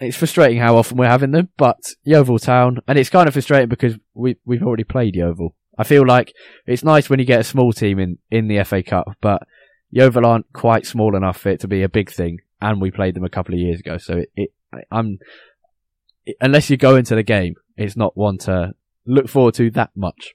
it's 0.00 0.16
frustrating 0.16 0.58
how 0.58 0.76
often 0.76 0.96
we're 0.96 1.06
having 1.06 1.30
them, 1.30 1.50
but 1.56 1.78
Yeovil 2.04 2.38
Town, 2.38 2.80
and 2.88 2.98
it's 2.98 3.10
kind 3.10 3.28
of 3.28 3.34
frustrating 3.34 3.68
because 3.68 3.96
we 4.14 4.36
we've 4.44 4.62
already 4.62 4.84
played 4.84 5.14
Yeovil. 5.14 5.54
I 5.78 5.84
feel 5.84 6.06
like 6.06 6.34
it's 6.66 6.82
nice 6.82 7.08
when 7.08 7.18
you 7.18 7.26
get 7.26 7.40
a 7.40 7.44
small 7.44 7.72
team 7.72 7.98
in 7.98 8.18
in 8.30 8.48
the 8.48 8.64
FA 8.64 8.82
Cup, 8.82 9.06
but 9.20 9.46
Yeovil 9.90 10.26
aren't 10.26 10.52
quite 10.52 10.86
small 10.86 11.14
enough 11.14 11.36
for 11.36 11.50
it 11.50 11.60
to 11.60 11.68
be 11.68 11.82
a 11.82 11.88
big 11.88 12.10
thing, 12.10 12.38
and 12.60 12.80
we 12.80 12.90
played 12.90 13.14
them 13.14 13.24
a 13.24 13.30
couple 13.30 13.54
of 13.54 13.60
years 13.60 13.80
ago. 13.80 13.98
So 13.98 14.18
it, 14.18 14.30
it 14.36 14.50
I'm 14.90 15.18
unless 16.40 16.70
you 16.70 16.76
go 16.76 16.96
into 16.96 17.14
the 17.14 17.22
game, 17.22 17.54
it's 17.76 17.96
not 17.96 18.16
one 18.16 18.38
to 18.38 18.72
look 19.06 19.28
forward 19.28 19.54
to 19.54 19.70
that 19.72 19.90
much. 19.94 20.34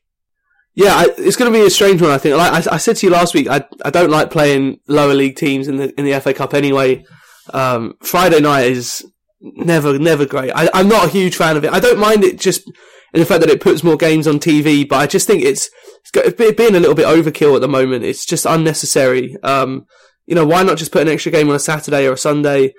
Yeah, 0.76 0.94
I, 0.94 1.08
it's 1.18 1.38
going 1.38 1.52
to 1.52 1.58
be 1.58 1.66
a 1.66 1.70
strange 1.70 2.02
one. 2.02 2.12
I 2.12 2.18
think. 2.18 2.38
Like 2.38 2.52
I, 2.52 2.76
I, 2.76 2.78
said 2.78 2.98
to 2.98 3.08
you 3.08 3.12
last 3.12 3.34
week, 3.34 3.48
I 3.48 3.66
I 3.84 3.90
don't 3.90 4.10
like 4.12 4.30
playing 4.30 4.80
lower 4.88 5.14
league 5.14 5.38
teams 5.38 5.68
in 5.68 5.78
the 5.78 5.98
in 5.98 6.06
the 6.06 6.20
FA 6.20 6.34
Cup 6.34 6.54
anyway. 6.54 7.06
Um, 7.54 7.94
Friday 8.02 8.42
night 8.42 8.66
is 8.66 9.06
never 9.54 9.98
never 10.00 10.26
great. 10.26 10.52
I, 10.54 10.70
I'm 10.74 10.88
not 10.88 11.06
a 11.06 11.10
huge 11.10 11.36
fan 11.36 11.58
of 11.58 11.64
it. 11.64 11.72
I 11.72 11.80
don't 11.80 12.00
mind 12.00 12.24
it 12.24 12.40
just 12.40 12.68
in 13.14 13.20
the 13.22 13.26
fact 13.26 13.42
that 13.42 13.50
it 13.50 13.62
puts 13.62 13.84
more 13.84 13.98
games 13.98 14.28
on 14.28 14.40
TV, 14.40 14.88
but 14.88 14.98
I 14.98 15.08
just 15.08 15.28
think 15.28 15.44
it's 15.44 15.70
it's 16.16 16.36
being 16.38 16.76
a 16.76 16.80
little 16.80 16.96
bit 16.96 17.06
overkill 17.06 17.56
at 17.56 17.62
the 17.62 17.68
moment. 17.68 18.04
It's 18.04 18.26
just 18.26 18.46
unnecessary. 18.46 19.38
Um, 19.44 19.86
you 20.26 20.36
know, 20.36 20.46
why 20.46 20.64
not 20.64 20.78
just 20.78 20.92
put 20.92 21.04
an 21.04 21.08
extra 21.08 21.32
game 21.32 21.50
on 21.50 21.56
a 21.56 21.60
Saturday 21.60 22.08
or 22.08 22.14
a 22.14 22.18
Sunday? 22.18 22.74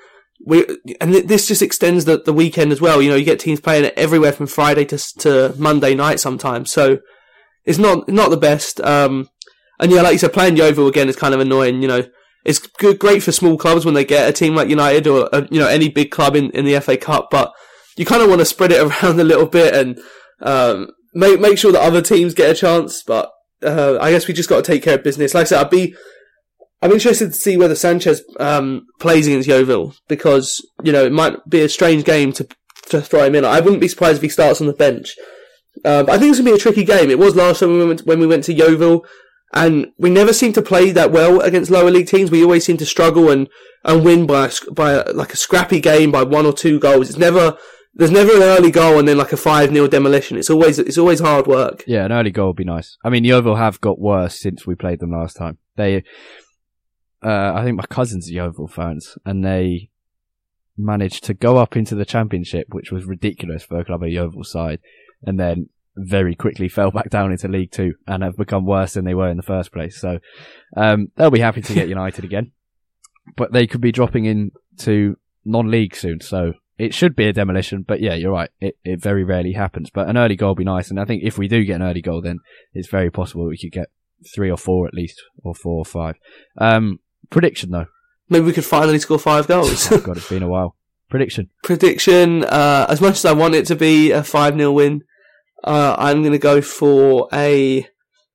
We 0.44 0.66
and 1.00 1.14
this 1.14 1.48
just 1.48 1.62
extends 1.62 2.04
the, 2.04 2.18
the 2.18 2.32
weekend 2.32 2.72
as 2.72 2.80
well. 2.80 3.00
You 3.00 3.10
know, 3.10 3.16
you 3.16 3.24
get 3.24 3.40
teams 3.40 3.60
playing 3.60 3.90
everywhere 3.96 4.32
from 4.32 4.46
Friday 4.46 4.84
to 4.86 4.98
to 5.18 5.54
Monday 5.56 5.94
night 5.94 6.20
sometimes. 6.20 6.70
So 6.70 6.98
it's 7.64 7.78
not 7.78 8.08
not 8.08 8.30
the 8.30 8.36
best. 8.36 8.80
Um, 8.80 9.28
and 9.78 9.90
yeah, 9.90 10.02
like 10.02 10.12
you 10.12 10.18
said, 10.18 10.32
playing 10.32 10.56
Yeovil 10.56 10.88
again 10.88 11.08
is 11.08 11.16
kind 11.16 11.34
of 11.34 11.40
annoying. 11.40 11.80
You 11.80 11.88
know, 11.88 12.02
it's 12.46 12.60
good, 12.60 13.00
great 13.00 13.24
for 13.24 13.32
small 13.32 13.58
clubs 13.58 13.84
when 13.84 13.94
they 13.94 14.04
get 14.04 14.28
a 14.28 14.32
team 14.32 14.54
like 14.54 14.68
United 14.68 15.08
or 15.08 15.28
uh, 15.34 15.46
you 15.50 15.58
know 15.58 15.66
any 15.66 15.88
big 15.88 16.12
club 16.12 16.36
in, 16.36 16.50
in 16.52 16.64
the 16.64 16.80
FA 16.80 16.96
Cup, 16.96 17.28
but 17.30 17.52
you 17.96 18.06
kind 18.06 18.22
of 18.22 18.28
want 18.28 18.40
to 18.40 18.44
spread 18.44 18.70
it 18.70 18.80
around 19.02 19.18
a 19.18 19.24
little 19.24 19.46
bit 19.46 19.74
and 19.74 19.98
um, 20.40 20.88
make 21.12 21.40
make 21.40 21.58
sure 21.58 21.72
that 21.72 21.82
other 21.82 22.00
teams 22.00 22.34
get 22.34 22.50
a 22.50 22.54
chance. 22.54 23.02
But 23.02 23.30
uh, 23.62 23.98
I 24.00 24.12
guess 24.12 24.28
we 24.28 24.34
just 24.34 24.48
got 24.48 24.64
to 24.64 24.72
take 24.72 24.84
care 24.84 24.94
of 24.94 25.04
business. 25.04 25.34
Like 25.34 25.42
I 25.42 25.44
said, 25.44 25.60
I'd 25.60 25.70
be 25.70 25.94
I'm 26.82 26.92
interested 26.92 27.26
to 27.26 27.32
see 27.32 27.56
whether 27.56 27.74
Sanchez 27.74 28.22
um, 28.38 28.86
plays 29.00 29.26
against 29.26 29.48
Yeovil 29.48 29.94
because 30.06 30.64
you 30.84 30.92
know 30.92 31.04
it 31.04 31.12
might 31.12 31.36
be 31.48 31.62
a 31.62 31.68
strange 31.68 32.04
game 32.04 32.32
to 32.34 32.46
to 32.90 33.02
throw 33.02 33.24
him 33.24 33.34
in. 33.34 33.44
I 33.44 33.58
wouldn't 33.58 33.80
be 33.80 33.88
surprised 33.88 34.18
if 34.18 34.22
he 34.22 34.28
starts 34.28 34.60
on 34.60 34.68
the 34.68 34.72
bench. 34.72 35.16
Uh, 35.84 36.04
but 36.04 36.14
I 36.14 36.18
think 36.18 36.30
it's 36.30 36.38
gonna 36.38 36.50
be 36.50 36.56
a 36.56 36.58
tricky 36.58 36.84
game. 36.84 37.10
It 37.10 37.18
was 37.18 37.34
last 37.34 37.58
time 37.58 37.70
when 37.70 37.78
we 37.80 37.86
went 37.86 38.06
when 38.06 38.20
we 38.20 38.26
went 38.28 38.44
to 38.44 38.54
Yeovil. 38.54 39.04
And 39.56 39.90
we 39.96 40.10
never 40.10 40.34
seem 40.34 40.52
to 40.52 40.60
play 40.60 40.90
that 40.90 41.10
well 41.10 41.40
against 41.40 41.70
lower 41.70 41.90
league 41.90 42.08
teams. 42.08 42.30
We 42.30 42.44
always 42.44 42.66
seem 42.66 42.76
to 42.76 42.84
struggle 42.84 43.30
and, 43.30 43.48
and 43.84 44.04
win 44.04 44.26
by 44.26 44.50
by 44.70 45.02
like 45.04 45.32
a 45.32 45.36
scrappy 45.36 45.80
game 45.80 46.12
by 46.12 46.24
one 46.24 46.44
or 46.44 46.52
two 46.52 46.78
goals. 46.78 47.08
It's 47.08 47.18
never 47.18 47.56
there's 47.94 48.10
never 48.10 48.36
an 48.36 48.42
early 48.42 48.70
goal 48.70 48.98
and 48.98 49.08
then 49.08 49.16
like 49.16 49.32
a 49.32 49.38
five 49.38 49.70
0 49.70 49.88
demolition. 49.88 50.36
It's 50.36 50.50
always 50.50 50.78
it's 50.78 50.98
always 50.98 51.20
hard 51.20 51.46
work. 51.46 51.82
Yeah, 51.86 52.04
an 52.04 52.12
early 52.12 52.30
goal 52.30 52.48
would 52.48 52.56
be 52.56 52.64
nice. 52.64 52.98
I 53.02 53.08
mean, 53.08 53.24
Yeovil 53.24 53.56
have 53.56 53.80
got 53.80 53.98
worse 53.98 54.38
since 54.38 54.66
we 54.66 54.74
played 54.74 55.00
them 55.00 55.12
last 55.12 55.36
time. 55.36 55.56
They, 55.76 56.04
uh, 57.24 57.52
I 57.54 57.64
think 57.64 57.76
my 57.76 57.86
cousins 57.86 58.28
are 58.28 58.34
Yeovil 58.34 58.68
fans, 58.68 59.16
and 59.24 59.42
they 59.42 59.88
managed 60.76 61.24
to 61.24 61.34
go 61.34 61.56
up 61.56 61.74
into 61.74 61.94
the 61.94 62.04
championship, 62.04 62.66
which 62.68 62.92
was 62.92 63.06
ridiculous 63.06 63.64
for 63.64 63.80
a 63.80 63.84
club 63.86 64.02
of 64.02 64.10
Yeovil 64.10 64.44
side, 64.44 64.80
and 65.22 65.40
then 65.40 65.70
very 65.96 66.34
quickly 66.34 66.68
fell 66.68 66.90
back 66.90 67.10
down 67.10 67.32
into 67.32 67.48
League 67.48 67.72
Two 67.72 67.94
and 68.06 68.22
have 68.22 68.36
become 68.36 68.66
worse 68.66 68.94
than 68.94 69.04
they 69.04 69.14
were 69.14 69.30
in 69.30 69.36
the 69.36 69.42
first 69.42 69.72
place. 69.72 70.00
So 70.00 70.18
um, 70.76 71.08
they'll 71.16 71.30
be 71.30 71.40
happy 71.40 71.62
to 71.62 71.74
get 71.74 71.88
United 71.96 72.24
again, 72.24 72.52
but 73.36 73.52
they 73.52 73.66
could 73.66 73.80
be 73.80 73.92
dropping 73.92 74.24
into 74.26 75.16
non-league 75.44 75.96
soon. 75.96 76.20
So 76.20 76.54
it 76.78 76.94
should 76.94 77.16
be 77.16 77.26
a 77.26 77.32
demolition. 77.32 77.84
But 77.86 78.00
yeah, 78.00 78.14
you're 78.14 78.32
right. 78.32 78.50
It 78.60 78.76
it 78.84 79.00
very 79.00 79.24
rarely 79.24 79.52
happens. 79.52 79.90
But 79.90 80.08
an 80.08 80.16
early 80.16 80.36
goal 80.36 80.50
would 80.50 80.58
be 80.58 80.64
nice, 80.64 80.90
and 80.90 81.00
I 81.00 81.04
think 81.04 81.22
if 81.24 81.38
we 81.38 81.48
do 81.48 81.64
get 81.64 81.76
an 81.76 81.82
early 81.82 82.02
goal, 82.02 82.20
then 82.20 82.40
it's 82.72 82.88
very 82.88 83.10
possible 83.10 83.46
we 83.46 83.58
could 83.58 83.72
get 83.72 83.88
three 84.34 84.50
or 84.50 84.56
four 84.56 84.86
at 84.86 84.94
least, 84.94 85.22
or 85.42 85.54
four 85.54 85.78
or 85.78 85.84
five. 85.84 86.16
Um, 86.58 87.00
prediction 87.30 87.70
though. 87.70 87.86
Maybe 88.28 88.46
we 88.46 88.52
could 88.52 88.64
finally 88.64 88.98
score 88.98 89.18
five 89.18 89.46
goals. 89.46 89.90
oh 89.92 90.00
God, 90.00 90.16
it's 90.16 90.28
been 90.28 90.42
a 90.42 90.48
while. 90.48 90.76
Prediction. 91.08 91.50
Prediction. 91.62 92.44
Uh, 92.44 92.86
as 92.88 93.00
much 93.00 93.14
as 93.14 93.24
I 93.24 93.32
want 93.32 93.54
it 93.54 93.66
to 93.66 93.76
be 93.76 94.10
a 94.10 94.24
five 94.24 94.56
0 94.56 94.72
win, 94.72 95.02
uh, 95.64 95.96
I'm 95.98 96.22
going 96.22 96.32
to 96.32 96.38
go 96.38 96.60
for 96.60 97.28
a. 97.32 97.86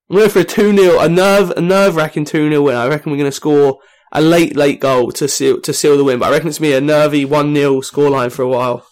I'm 0.09 0.17
going 0.17 0.29
for 0.29 0.39
a 0.39 0.43
two 0.43 0.75
0 0.75 0.99
a 0.99 1.07
nerve, 1.07 1.51
a 1.51 1.61
nerve 1.61 1.95
wracking 1.95 2.25
two 2.25 2.49
0 2.49 2.61
win. 2.61 2.75
I 2.75 2.87
reckon 2.87 3.11
we're 3.11 3.17
going 3.17 3.29
to 3.29 3.35
score 3.35 3.79
a 4.11 4.21
late, 4.21 4.55
late 4.57 4.79
goal 4.79 5.11
to 5.13 5.27
seal 5.27 5.61
to 5.61 5.73
seal 5.73 5.97
the 5.97 6.03
win. 6.03 6.19
But 6.19 6.29
I 6.29 6.31
reckon 6.31 6.49
it's 6.49 6.59
me 6.59 6.73
a 6.73 6.81
nervy 6.81 7.25
one 7.25 7.55
0 7.55 7.81
scoreline 7.81 8.31
for 8.31 8.41
a 8.41 8.47
while. 8.47 8.85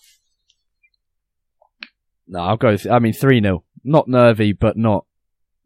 No, 2.27 2.39
I'll 2.39 2.57
go. 2.57 2.77
I 2.89 2.99
mean, 2.99 3.13
three 3.13 3.41
0 3.41 3.63
Not 3.83 4.07
nervy, 4.07 4.53
but 4.53 4.77
not 4.77 5.05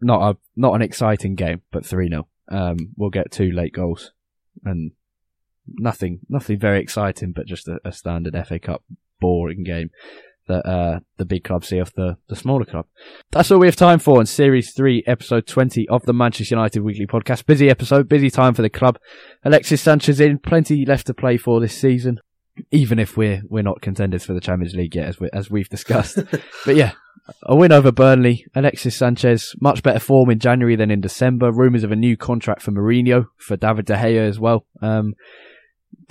not 0.02 0.32
a 0.32 0.38
not 0.56 0.74
an 0.74 0.82
exciting 0.82 1.36
game, 1.36 1.62
but 1.72 1.86
three 1.86 2.10
0 2.10 2.28
um, 2.50 2.78
We'll 2.98 3.10
get 3.10 3.32
two 3.32 3.52
late 3.52 3.74
goals 3.74 4.12
and 4.64 4.92
nothing 5.68 6.22
nothing 6.30 6.60
very 6.60 6.82
exciting, 6.82 7.32
but 7.32 7.46
just 7.46 7.68
a, 7.68 7.80
a 7.86 7.92
standard 7.92 8.36
FA 8.48 8.60
Cup 8.60 8.84
boring 9.20 9.64
game 9.64 9.90
that 10.48 10.66
uh, 10.66 11.00
the 11.18 11.26
big 11.26 11.44
club 11.44 11.64
see 11.64 11.80
off 11.80 11.94
the, 11.94 12.18
the 12.28 12.36
smaller 12.36 12.66
club. 12.66 12.86
That's 13.32 13.52
all 13.52 13.60
we 13.60 13.68
have 13.68 13.76
time 13.76 14.00
for 14.00 14.20
in 14.20 14.26
Series 14.26 14.74
3, 14.74 15.04
Episode 15.08 15.48
20 15.48 15.88
of 15.90 16.04
the 16.04 16.14
Manchester 16.14 16.56
United 16.56 16.82
Weekly 16.82 17.08
Podcast. 17.08 17.46
Busy 17.46 17.70
episode, 17.70 18.10
busy 18.10 18.30
time 18.30 18.54
for 18.54 18.62
the 18.62 18.70
club. 18.70 19.00
Alexis 19.44 19.82
Sanchez 19.82 20.20
in, 20.20 20.40
plenty 20.40 20.86
left 20.86 21.08
to 21.08 21.14
play 21.14 21.38
for 21.38 21.60
this 21.60 21.78
season, 21.78 22.20
even 22.72 23.00
if 23.00 23.16
we're 23.18 23.42
we're 23.48 23.64
not 23.64 23.82
contenders 23.82 24.26
for 24.26 24.34
the 24.34 24.42
Champions 24.42 24.76
League 24.76 24.96
yet, 24.96 25.08
as, 25.08 25.20
we, 25.20 25.30
as 25.34 25.50
we've 25.50 25.70
discussed. 25.70 26.20
but 26.66 26.76
yeah, 26.76 26.92
a 27.44 27.56
win 27.56 27.72
over 27.72 27.92
Burnley. 27.92 28.46
Alexis 28.54 28.96
Sanchez, 28.96 29.56
much 29.62 29.82
better 29.82 30.00
form 30.00 30.30
in 30.30 30.40
January 30.40 30.76
than 30.76 30.92
in 30.92 31.02
December. 31.02 31.52
Rumours 31.52 31.84
of 31.84 31.92
a 31.92 31.96
new 31.96 32.18
contract 32.18 32.62
for 32.62 32.72
Mourinho, 32.72 33.28
for 33.38 33.56
David 33.56 33.86
De 33.86 33.96
Gea 33.96 34.28
as 34.28 34.40
well. 34.40 34.66
Um, 34.82 35.14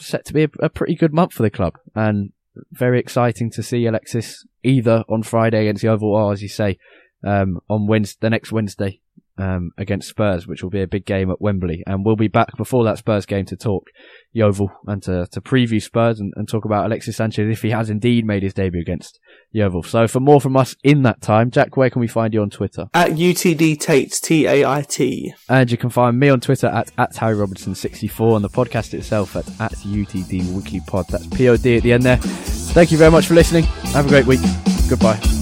set 0.00 0.24
to 0.26 0.32
be 0.32 0.44
a, 0.44 0.48
a 0.61 0.70
pretty 0.70 0.94
good 0.94 1.12
month 1.12 1.34
for 1.34 1.42
the 1.42 1.50
club. 1.50 1.74
And 1.94 2.32
very 2.70 2.98
exciting 2.98 3.50
to 3.50 3.62
see 3.62 3.86
Alexis 3.86 4.46
either 4.62 5.05
on 5.09 5.22
Friday 5.22 5.62
against 5.62 5.82
Yeovil 5.82 6.14
or, 6.14 6.32
as 6.32 6.42
you 6.42 6.48
say, 6.48 6.78
um, 7.24 7.61
on 7.68 7.86
Wednesday, 7.86 8.18
the 8.20 8.30
next 8.30 8.53
Wednesday 8.53 9.01
um, 9.39 9.70
against 9.78 10.09
Spurs, 10.09 10.47
which 10.47 10.62
will 10.62 10.70
be 10.70 10.83
a 10.83 10.87
big 10.87 11.07
game 11.07 11.30
at 11.30 11.41
Wembley. 11.41 11.83
And 11.87 12.05
we'll 12.05 12.16
be 12.16 12.28
back 12.28 12.57
before 12.57 12.85
that 12.85 12.99
Spurs 12.99 13.26
game 13.26 13.47
to 13.47 13.57
talk 13.57 13.89
Yeovil 14.33 14.70
and 14.87 15.03
to, 15.05 15.26
to 15.33 15.41
preview 15.41 15.83
Spurs 15.83 16.20
and, 16.20 16.33
and 16.37 16.49
talk 16.49 16.64
about 16.64 16.87
Alexis 16.87 17.16
Sanchez 17.16 17.51
if 17.51 17.62
he 17.62 17.70
has 17.70 17.91
indeed 17.91 18.26
made 18.26 18.43
his 18.43 18.55
debut 18.55 18.80
against 18.80 19.18
Yeovil. 19.51 19.83
So 19.83 20.07
for 20.07 20.20
more 20.20 20.41
from 20.41 20.57
us 20.57 20.76
in 20.83 21.03
that 21.03 21.20
time, 21.20 21.51
Jack, 21.51 21.76
where 21.76 21.91
can 21.91 22.01
we 22.01 22.09
find 22.09 22.33
you 22.35 22.43
on 22.43 22.51
Twitter? 22.51 22.87
At 22.95 23.12
UTD 23.12 23.80
Tait, 23.80 24.12
T 24.22 24.47
A 24.47 24.64
I 24.64 24.83
T. 24.83 25.35
And 25.49 25.70
you 25.70 25.76
can 25.76 25.91
find 25.91 26.18
me 26.18 26.28
on 26.28 26.41
Twitter 26.41 26.68
at, 26.68 26.91
at 26.99 27.16
Harry 27.16 27.37
Robinson64 27.37 28.37
and 28.37 28.45
the 28.45 28.51
podcast 28.51 28.95
itself 28.95 29.37
at, 29.37 29.49
at 29.61 29.72
UTD 29.72 30.53
Weekly 30.53 30.80
Pod. 30.87 31.07
That's 31.09 31.26
POD 31.26 31.66
at 31.66 31.83
the 31.83 31.93
end 31.93 32.03
there. 32.03 32.18
Thank 32.18 32.91
you 32.93 32.99
very 32.99 33.11
much 33.11 33.26
for 33.26 33.35
listening. 33.35 33.64
Have 33.93 34.07
a 34.07 34.09
great 34.09 34.26
week. 34.26 34.41
Goodbye. 34.89 35.41